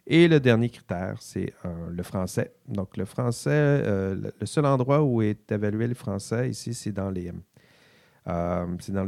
Et 0.07 0.29
le 0.29 0.41
dernier 0.41 0.69
critère, 0.69 1.17
c'est 1.21 1.53
euh, 1.65 1.91
le 1.91 2.03
français. 2.03 2.53
Donc, 2.67 2.97
le 2.97 3.05
français, 3.05 3.51
euh, 3.53 4.33
le- 4.41 4.47
seul 4.47 4.67
endroit 4.67 5.03
où 5.03 5.23
est 5.23 5.51
évalué 5.53 5.87
le 5.87 5.95
français 5.95 6.51
ici, 6.51 6.75
c'est 6.75 6.93
dans 6.93 7.11
les, 7.11 7.33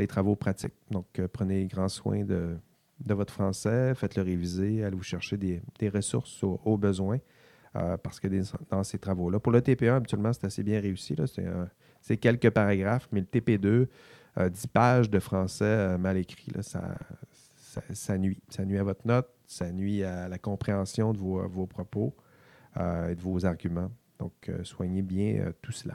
travaux 0.07 0.37
pratiques. 0.37 0.75
Donc, 0.91 1.21
prenez 1.33 1.67
grand 1.67 1.89
soin 1.89 2.25
de, 2.25 2.57
de 3.05 3.15
votre 3.15 3.33
français, 3.33 3.95
faites-le 3.95 4.23
réviser, 4.23 4.85
allez 4.85 4.97
vous 4.97 5.03
chercher 5.03 5.37
des, 5.37 5.61
ressources 5.89 6.43
au, 6.43 6.61
au 6.65 6.77
besoin, 6.77 7.19
euh, 7.77 7.97
parce 7.97 8.21
que 8.21 8.29
dans 8.71 8.85
ces 8.85 8.99
travaux-là, 8.99 9.39
pour 9.39 9.53
le 9.53 9.61
TP1, 9.61 9.97
habituellement, 9.97 10.33
c'est 10.33 10.47
assez 10.47 10.63
bien 10.63 10.81
réussi. 10.81 11.15
C'est, 12.01 12.17
quelques 12.17 12.51
paragraphes, 12.51 13.09
mais 13.13 13.21
le 13.21 13.27
TP2, 13.27 13.89
euh, 14.39 14.49
10 14.49 14.67
pages 14.69 15.11
de 15.11 15.19
français 15.19 15.65
euh, 15.65 15.99
mal 15.99 16.17
écrit, 16.17 16.53
ça, 16.61 18.19
nuit. 18.19 18.41
Ça 18.49 18.65
nuit 18.65 18.79
à 18.79 18.83
votre 18.83 19.07
note, 19.07 19.29
ça 19.47 19.71
nuit 19.73 20.03
à 20.05 20.29
la 20.29 20.39
compréhension 20.39 21.13
de 21.13 21.19
vos, 21.19 21.47
vos 21.49 21.67
propos 21.67 22.15
euh, 22.79 23.11
et 23.11 23.15
de 23.15 23.21
vos 23.21 23.47
arguments. 23.47 23.91
Donc, 24.19 24.33
euh, 24.49 24.63
soignez 24.65 25.01
bien 25.01 25.37
euh, 25.37 25.53
tout 25.63 25.73
cela. 25.73 25.95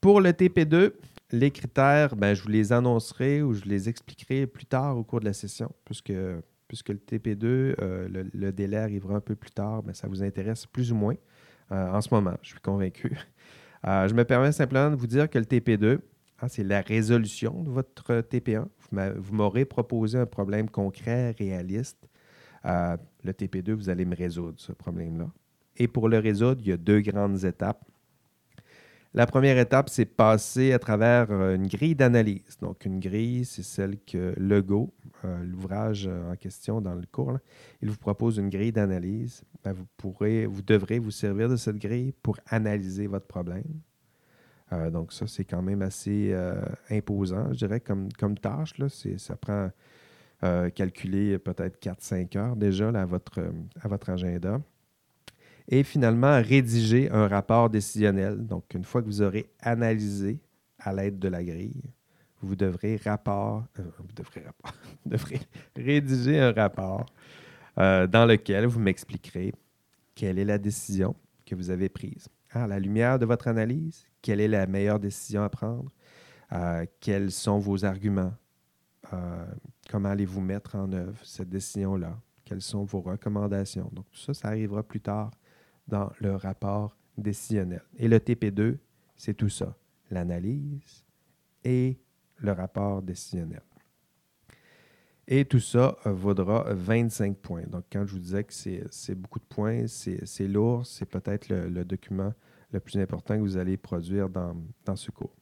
Pour 0.00 0.20
le 0.20 0.30
TP2, 0.30 0.92
les 1.32 1.50
critères, 1.50 2.16
ben, 2.16 2.34
je 2.34 2.42
vous 2.42 2.48
les 2.48 2.72
annoncerai 2.72 3.42
ou 3.42 3.54
je 3.54 3.64
les 3.64 3.88
expliquerai 3.88 4.46
plus 4.46 4.66
tard 4.66 4.96
au 4.96 5.04
cours 5.04 5.20
de 5.20 5.24
la 5.24 5.32
session, 5.32 5.72
puisque, 5.84 6.08
le 6.10 6.42
TP2, 6.70 7.44
euh, 7.44 8.08
le, 8.32 8.52
délai 8.52 8.76
arrivera 8.78 9.16
un 9.16 9.20
peu 9.20 9.34
plus 9.34 9.50
tard, 9.50 9.82
ben, 9.82 9.92
ça 9.94 10.06
vous 10.08 10.22
intéresse 10.22 10.66
plus 10.66 10.92
ou 10.92 10.96
moins 10.96 11.16
euh, 11.72 11.90
en 11.92 12.00
ce 12.00 12.08
moment, 12.12 12.34
je 12.42 12.50
suis 12.50 12.60
convaincu. 12.60 13.16
Euh, 13.86 14.08
je 14.08 14.14
me 14.14 14.24
permets 14.24 14.50
simplement 14.52 14.90
de 14.90 14.96
vous 14.96 15.06
dire 15.06 15.28
que 15.30 15.38
le 15.38 15.44
TP2, 15.44 15.98
hein, 16.40 16.48
c'est 16.48 16.64
la 16.64 16.80
résolution 16.80 17.62
de 17.62 17.70
votre 17.70 18.20
TP1. 18.22 18.62
Vous 18.62 18.88
m'a- 18.90 19.10
Vous 19.10 19.34
m'aurez 19.34 19.64
proposé 19.64 20.18
un 20.18 20.26
problème 20.26 20.68
concret, 20.68 21.32
réaliste. 21.32 22.08
Le 22.64 23.32
TP2, 23.32 23.74
vous 23.74 23.88
allez 23.88 24.04
me 24.04 24.16
résoudre 24.16 24.54
ce 24.58 24.72
problème-là. 24.72 25.30
Et 25.76 25.86
pour 25.86 26.08
le 26.08 26.18
résoudre, 26.18 26.60
il 26.62 26.68
y 26.68 26.72
a 26.72 26.76
deux 26.76 27.00
grandes 27.00 27.44
étapes. 27.44 27.84
La 29.16 29.24
première 29.26 29.56
étape, 29.56 29.88
c'est 29.88 30.04
passer 30.04 30.74
à 30.74 30.78
travers 30.78 31.30
euh, 31.30 31.54
une 31.54 31.68
grille 31.68 31.94
d'analyse. 31.94 32.58
Donc, 32.60 32.84
une 32.84 33.00
grille, 33.00 33.46
c'est 33.46 33.62
celle 33.62 33.98
que 33.98 34.34
Lego, 34.36 34.92
euh, 35.24 35.42
l'ouvrage 35.42 36.06
euh, 36.06 36.32
en 36.32 36.36
question 36.36 36.82
dans 36.82 36.94
le 36.94 37.06
cours, 37.10 37.38
il 37.80 37.88
vous 37.88 37.96
propose 37.96 38.36
une 38.36 38.50
grille 38.50 38.72
d'analyse. 38.72 39.42
Ben, 39.64 39.72
vous, 39.72 40.62
devrez 40.62 40.98
vous 40.98 41.10
servir 41.10 41.48
de 41.48 41.56
cette 41.56 41.78
grille 41.78 42.12
pour 42.22 42.36
analyser 42.46 43.06
votre 43.06 43.26
problème. 43.26 43.80
Donc, 44.92 45.12
ça, 45.14 45.26
c'est 45.26 45.44
quand 45.44 45.62
même 45.62 45.80
assez 45.80 46.34
imposant, 46.90 47.52
je 47.52 47.58
dirais, 47.58 47.80
comme, 47.80 48.08
tâche. 48.38 48.76
Là. 48.78 48.88
Ça 48.88 49.36
prend 49.36 49.70
calculer 50.74 51.38
peut-être 51.38 51.80
4-5 51.80 52.36
heures 52.36 52.56
déjà 52.56 52.88
à 52.88 53.06
votre 53.06 54.10
agenda. 54.10 54.60
Et 55.68 55.82
finalement, 55.82 56.40
rédiger 56.40 57.10
un 57.10 57.26
rapport 57.26 57.70
décisionnel. 57.70 58.46
Donc, 58.46 58.72
une 58.74 58.84
fois 58.84 59.02
que 59.02 59.06
vous 59.06 59.22
aurez 59.22 59.50
analysé 59.60 60.38
à 60.78 60.92
l'aide 60.92 61.18
de 61.18 61.28
la 61.28 61.42
grille, 61.42 61.82
vous 62.42 62.54
devrez 62.54 62.96
rapport, 63.04 63.64
euh, 63.78 63.82
devrez, 64.14 64.42
rapport- 64.42 64.74
devrez 65.06 65.40
rédiger 65.76 66.38
un 66.38 66.52
rapport 66.52 67.06
euh, 67.78 68.06
dans 68.06 68.26
lequel 68.26 68.66
vous 68.66 68.78
m'expliquerez 68.78 69.52
quelle 70.14 70.38
est 70.38 70.44
la 70.44 70.58
décision 70.58 71.16
que 71.44 71.54
vous 71.54 71.70
avez 71.70 71.88
prise. 71.88 72.28
À 72.50 72.66
la 72.66 72.78
lumière 72.78 73.18
de 73.18 73.26
votre 73.26 73.48
analyse, 73.48 74.06
quelle 74.22 74.40
est 74.40 74.48
la 74.48 74.66
meilleure 74.66 75.00
décision 75.00 75.42
à 75.42 75.48
prendre? 75.48 75.90
Euh, 76.52 76.86
quels 77.00 77.30
sont 77.32 77.58
vos 77.58 77.84
arguments? 77.84 78.32
Comment 79.90 80.08
allez-vous 80.08 80.40
mettre 80.40 80.74
en 80.74 80.90
œuvre 80.92 81.18
cette 81.22 81.48
décision-là? 81.48 82.18
Quelles 82.44 82.62
sont 82.62 82.84
vos 82.84 83.00
recommandations? 83.00 83.88
Donc, 83.92 84.06
tout 84.10 84.18
ça, 84.18 84.34
ça 84.34 84.48
arrivera 84.48 84.82
plus 84.82 85.00
tard 85.00 85.30
dans 85.88 86.10
le 86.20 86.36
rapport 86.36 86.96
décisionnel. 87.16 87.82
Et 87.96 88.08
le 88.08 88.18
TP2, 88.18 88.78
c'est 89.16 89.34
tout 89.34 89.48
ça, 89.48 89.76
l'analyse 90.10 91.04
et 91.64 91.98
le 92.38 92.52
rapport 92.52 93.02
décisionnel. 93.02 93.62
Et 95.28 95.44
tout 95.44 95.60
ça 95.60 95.96
euh, 96.06 96.12
vaudra 96.12 96.66
25 96.72 97.36
points. 97.38 97.64
Donc, 97.66 97.84
quand 97.90 98.06
je 98.06 98.12
vous 98.12 98.20
disais 98.20 98.44
que 98.44 98.52
c'est 98.52 99.14
beaucoup 99.14 99.40
de 99.40 99.44
points, 99.44 99.86
c'est 99.86 100.46
lourd, 100.46 100.86
c'est 100.86 101.06
peut-être 101.06 101.48
le, 101.48 101.84
document 101.84 102.32
le 102.70 102.80
plus 102.80 102.98
important 103.00 103.34
que 103.34 103.40
vous 103.40 103.56
allez 103.56 103.76
produire 103.76 104.28
dans, 104.28 104.54
dans 104.84 104.96
ce 104.96 105.10
cours. 105.10 105.34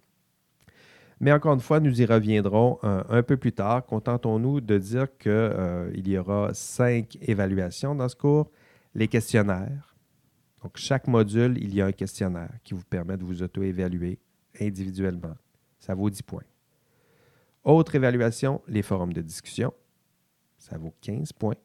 Mais 1.20 1.32
encore 1.32 1.54
une 1.54 1.60
fois, 1.60 1.80
nous 1.80 2.00
y 2.00 2.06
reviendrons 2.06 2.78
un, 2.82 3.04
un 3.08 3.22
peu 3.22 3.36
plus 3.36 3.52
tard. 3.52 3.84
Contentons-nous 3.84 4.60
de 4.60 4.78
dire 4.78 5.06
qu'il 5.18 6.08
y 6.08 6.18
aura 6.18 6.52
cinq 6.54 7.18
évaluations 7.20 7.94
dans 7.94 8.08
ce 8.08 8.16
cours. 8.16 8.50
Les 8.94 9.08
questionnaires. 9.08 9.93
Donc, 10.64 10.78
chaque 10.78 11.08
module, 11.08 11.58
il 11.58 11.74
y 11.74 11.82
a 11.82 11.86
un 11.86 11.92
questionnaire 11.92 12.50
qui 12.64 12.72
vous 12.72 12.84
permet 12.84 13.18
de 13.18 13.22
vous 13.22 13.42
auto-évaluer 13.42 14.18
individuellement. 14.58 15.36
Ça 15.78 15.94
vaut 15.94 16.08
10 16.08 16.22
points. 16.22 16.42
Autre 17.64 17.94
évaluation, 17.96 18.62
les 18.66 18.80
forums 18.80 19.12
de 19.12 19.20
discussion. 19.20 19.74
Ça 20.56 20.78
vaut 20.78 20.94
15 21.02 21.34
points. 21.34 21.56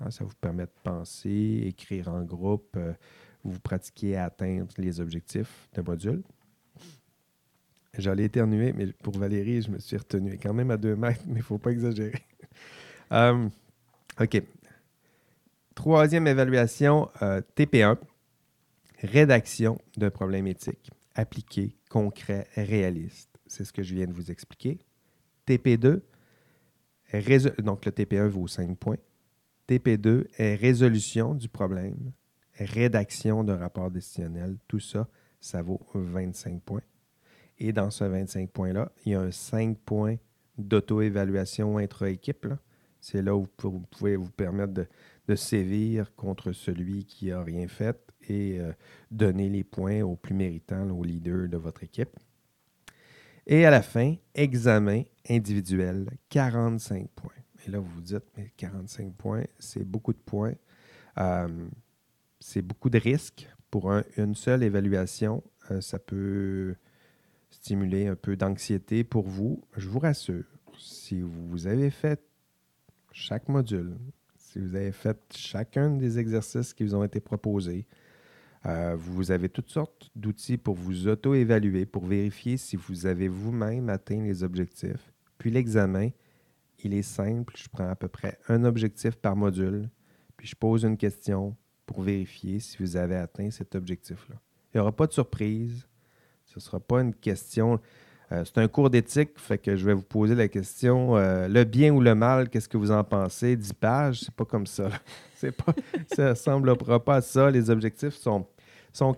Hein, 0.00 0.10
ça 0.10 0.24
vous 0.24 0.32
permet 0.40 0.64
de 0.64 0.72
penser, 0.82 1.64
écrire 1.66 2.08
en 2.08 2.22
groupe, 2.22 2.74
euh, 2.78 2.94
vous 3.44 3.60
pratiquez 3.60 4.16
à 4.16 4.24
atteindre 4.24 4.72
les 4.78 5.00
objectifs 5.00 5.68
de 5.74 5.82
module. 5.82 6.22
J'allais 7.98 8.24
éternuer, 8.24 8.72
mais 8.72 8.86
pour 8.86 9.18
Valérie, 9.18 9.60
je 9.60 9.70
me 9.70 9.78
suis 9.78 9.98
retenu 9.98 10.38
quand 10.42 10.54
même 10.54 10.70
à 10.70 10.78
2 10.78 10.96
mètres, 10.96 11.24
mais 11.26 11.34
il 11.34 11.38
ne 11.38 11.42
faut 11.42 11.58
pas 11.58 11.72
exagérer. 11.72 12.22
Euh, 13.12 13.48
OK. 14.20 14.40
Troisième 15.74 16.28
évaluation, 16.28 17.10
euh, 17.22 17.40
TP1, 17.56 17.98
rédaction 19.02 19.78
d'un 19.96 20.10
problème 20.10 20.46
éthique, 20.46 20.90
appliqué, 21.14 21.76
concret, 21.88 22.46
réaliste. 22.54 23.30
C'est 23.46 23.64
ce 23.64 23.72
que 23.72 23.82
je 23.82 23.94
viens 23.94 24.06
de 24.06 24.12
vous 24.12 24.30
expliquer. 24.30 24.78
TP2, 25.46 26.02
résol- 27.12 27.60
donc 27.62 27.84
le 27.84 27.92
TP1 27.92 28.28
vaut 28.28 28.46
5 28.46 28.76
points. 28.78 28.98
TP2 29.68 30.26
est 30.38 30.54
résolution 30.54 31.34
du 31.34 31.48
problème, 31.48 32.12
rédaction 32.58 33.44
d'un 33.44 33.56
rapport 33.56 33.90
décisionnel. 33.90 34.56
Tout 34.68 34.80
ça, 34.80 35.08
ça 35.40 35.62
vaut 35.62 35.80
25 35.94 36.60
points. 36.62 36.82
Et 37.58 37.72
dans 37.72 37.90
ce 37.90 38.04
25 38.04 38.50
points-là, 38.50 38.90
il 39.04 39.12
y 39.12 39.14
a 39.14 39.20
un 39.20 39.30
5 39.30 39.78
points 39.78 40.16
d'auto-évaluation 40.58 41.78
intra-équipe. 41.78 42.46
C'est 43.00 43.22
là 43.22 43.34
où 43.36 43.46
vous 43.62 43.80
pouvez 43.90 44.16
vous 44.16 44.30
permettre 44.30 44.72
de, 44.74 44.86
de 45.28 45.34
sévir 45.34 46.14
contre 46.16 46.52
celui 46.52 47.04
qui 47.04 47.26
n'a 47.28 47.42
rien 47.42 47.66
fait 47.68 47.98
euh, 48.32 48.72
donner 49.10 49.48
les 49.48 49.64
points 49.64 50.02
aux 50.02 50.16
plus 50.16 50.34
méritants, 50.34 50.88
aux 50.90 51.04
leaders 51.04 51.48
de 51.48 51.56
votre 51.56 51.82
équipe. 51.82 52.16
Et 53.46 53.64
à 53.64 53.70
la 53.70 53.82
fin, 53.82 54.14
examen 54.34 55.02
individuel, 55.28 56.10
45 56.28 57.08
points. 57.10 57.32
Et 57.66 57.70
là, 57.70 57.78
vous 57.78 57.90
vous 57.90 58.00
dites, 58.00 58.24
mais 58.36 58.52
45 58.56 59.12
points, 59.14 59.44
c'est 59.58 59.84
beaucoup 59.84 60.12
de 60.12 60.18
points. 60.18 60.54
Euh, 61.18 61.48
c'est 62.38 62.62
beaucoup 62.62 62.90
de 62.90 62.98
risques 62.98 63.48
pour 63.70 63.92
un- 63.92 64.04
une 64.16 64.34
seule 64.34 64.62
évaluation. 64.62 65.42
Euh, 65.70 65.80
ça 65.80 65.98
peut 65.98 66.74
stimuler 67.50 68.06
un 68.06 68.14
peu 68.16 68.36
d'anxiété 68.36 69.04
pour 69.04 69.26
vous. 69.28 69.62
Je 69.76 69.88
vous 69.88 69.98
rassure, 69.98 70.44
si 70.78 71.20
vous 71.20 71.66
avez 71.66 71.90
fait 71.90 72.20
chaque 73.12 73.48
module, 73.48 73.96
si 74.36 74.58
vous 74.58 74.74
avez 74.74 74.92
fait 74.92 75.18
chacun 75.34 75.90
des 75.90 76.18
exercices 76.18 76.72
qui 76.72 76.84
vous 76.84 76.94
ont 76.94 77.04
été 77.04 77.20
proposés, 77.20 77.86
euh, 78.66 78.94
vous 78.98 79.30
avez 79.30 79.48
toutes 79.48 79.70
sortes 79.70 80.10
d'outils 80.14 80.58
pour 80.58 80.74
vous 80.74 81.08
auto-évaluer, 81.08 81.86
pour 81.86 82.04
vérifier 82.04 82.56
si 82.56 82.76
vous 82.76 83.06
avez 83.06 83.28
vous-même 83.28 83.88
atteint 83.88 84.22
les 84.22 84.42
objectifs. 84.42 85.12
Puis 85.38 85.50
l'examen, 85.50 86.10
il 86.84 86.94
est 86.94 87.02
simple. 87.02 87.54
Je 87.56 87.68
prends 87.68 87.88
à 87.88 87.96
peu 87.96 88.08
près 88.08 88.38
un 88.48 88.64
objectif 88.64 89.16
par 89.16 89.36
module, 89.36 89.88
puis 90.36 90.46
je 90.46 90.56
pose 90.56 90.84
une 90.84 90.96
question 90.96 91.56
pour 91.86 92.02
vérifier 92.02 92.60
si 92.60 92.76
vous 92.78 92.96
avez 92.96 93.16
atteint 93.16 93.50
cet 93.50 93.74
objectif-là. 93.74 94.36
Il 94.72 94.76
n'y 94.76 94.80
aura 94.80 94.94
pas 94.94 95.06
de 95.06 95.12
surprise. 95.12 95.88
Ce 96.44 96.58
ne 96.58 96.60
sera 96.60 96.80
pas 96.80 97.00
une 97.00 97.14
question. 97.14 97.80
Euh, 98.32 98.44
c'est 98.44 98.58
un 98.58 98.68
cours 98.68 98.90
d'éthique, 98.90 99.32
fait 99.36 99.58
que 99.58 99.76
je 99.76 99.84
vais 99.84 99.94
vous 99.94 100.02
poser 100.02 100.36
la 100.36 100.46
question 100.46 101.16
euh, 101.16 101.48
le 101.48 101.64
bien 101.64 101.92
ou 101.92 102.00
le 102.00 102.14
mal, 102.14 102.48
qu'est-ce 102.48 102.68
que 102.68 102.76
vous 102.76 102.92
en 102.92 103.02
pensez? 103.02 103.56
10 103.56 103.72
pages, 103.72 104.20
c'est 104.20 104.34
pas 104.34 104.44
comme 104.44 104.66
ça. 104.66 104.88
là. 104.88 104.98
C'est 105.40 105.52
pas, 105.52 105.74
ça 106.14 106.28
ressemblera 106.28 107.02
pas 107.02 107.16
à 107.16 107.20
ça. 107.22 107.50
Les 107.50 107.70
objectifs 107.70 108.14
sont, 108.14 108.44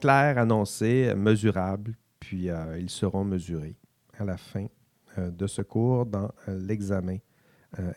clairs, 0.00 0.38
annoncés, 0.38 1.12
mesurables, 1.16 1.96
puis 2.20 2.48
euh, 2.48 2.78
ils 2.78 2.88
seront 2.88 3.24
mesurés 3.24 3.74
à 4.16 4.24
la 4.24 4.36
fin 4.36 4.66
de 5.18 5.46
ce 5.48 5.62
cours 5.62 6.06
dans 6.06 6.30
l'examen 6.46 7.16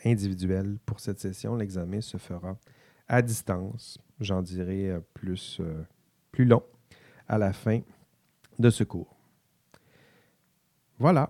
individuel 0.03 0.80
pour 0.88 0.99
cette 0.99 1.20
session. 1.20 1.55
L'examen 1.55 2.01
se 2.01 2.18
fera 2.18 2.57
à 3.07 3.22
distance, 3.22 3.99
j'en 4.20 4.41
dirai 4.41 4.97
plus, 5.13 5.61
plus 6.32 6.45
long 6.45 6.63
à 7.28 7.38
la 7.38 7.53
fin 7.53 7.82
de 8.57 8.72
ce 8.72 8.84
cours. 8.84 9.14
Voilà, 11.00 11.30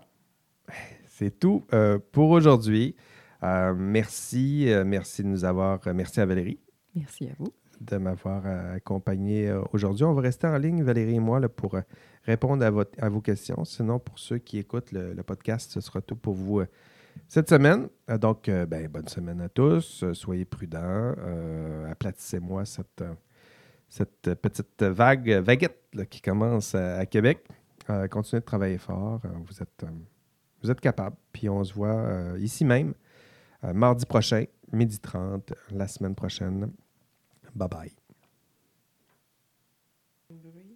c'est 1.06 1.38
tout 1.38 1.64
euh, 1.72 1.98
pour 2.12 2.30
aujourd'hui. 2.30 2.94
Euh, 3.42 3.74
merci, 3.76 4.72
euh, 4.72 4.84
merci 4.84 5.22
de 5.22 5.28
nous 5.28 5.44
avoir, 5.44 5.80
merci 5.94 6.20
à 6.20 6.26
Valérie 6.26 6.58
Merci 6.94 7.26
à 7.28 7.32
vous. 7.38 7.52
de 7.80 7.96
m'avoir 7.98 8.46
accompagné 8.74 9.52
aujourd'hui. 9.72 10.04
On 10.04 10.14
va 10.14 10.22
rester 10.22 10.46
en 10.46 10.56
ligne, 10.56 10.82
Valérie 10.82 11.16
et 11.16 11.20
moi, 11.20 11.40
là, 11.40 11.48
pour 11.48 11.76
répondre 12.24 12.64
à, 12.64 12.70
votre- 12.70 13.02
à 13.02 13.08
vos 13.08 13.20
questions. 13.20 13.64
Sinon, 13.64 13.98
pour 13.98 14.18
ceux 14.18 14.38
qui 14.38 14.58
écoutent 14.58 14.92
le, 14.92 15.12
le 15.12 15.22
podcast, 15.22 15.72
ce 15.72 15.80
sera 15.80 16.00
tout 16.00 16.16
pour 16.16 16.34
vous 16.34 16.62
cette 17.28 17.48
semaine. 17.50 17.88
Donc, 18.20 18.48
ben, 18.48 18.88
bonne 18.88 19.08
semaine 19.08 19.40
à 19.42 19.48
tous. 19.50 20.04
Soyez 20.14 20.44
prudents. 20.46 21.14
Aplatissez-moi 21.90 22.64
cette, 22.64 23.04
cette 23.88 24.34
petite 24.36 24.82
vague, 24.82 25.28
vaguette 25.30 25.82
là, 25.92 26.06
qui 26.06 26.20
commence 26.22 26.74
à, 26.74 26.96
à 26.98 27.04
Québec. 27.06 27.44
Euh, 27.90 28.08
continuez 28.08 28.40
de 28.40 28.44
travailler 28.44 28.78
fort. 28.78 29.20
Euh, 29.24 29.28
vous 29.44 29.62
êtes, 29.62 29.84
euh, 29.84 29.90
vous 30.62 30.70
êtes 30.70 30.80
capable. 30.80 31.16
Puis 31.32 31.48
on 31.48 31.62
se 31.62 31.74
voit 31.74 32.36
ici 32.38 32.64
même, 32.64 32.94
mardi 33.62 34.06
prochain, 34.06 34.44
midi 34.72 34.98
30, 34.98 35.52
la 35.70 35.86
semaine 35.86 36.14
prochaine. 36.14 36.72
Bye 37.54 37.68
bye. 37.68 38.05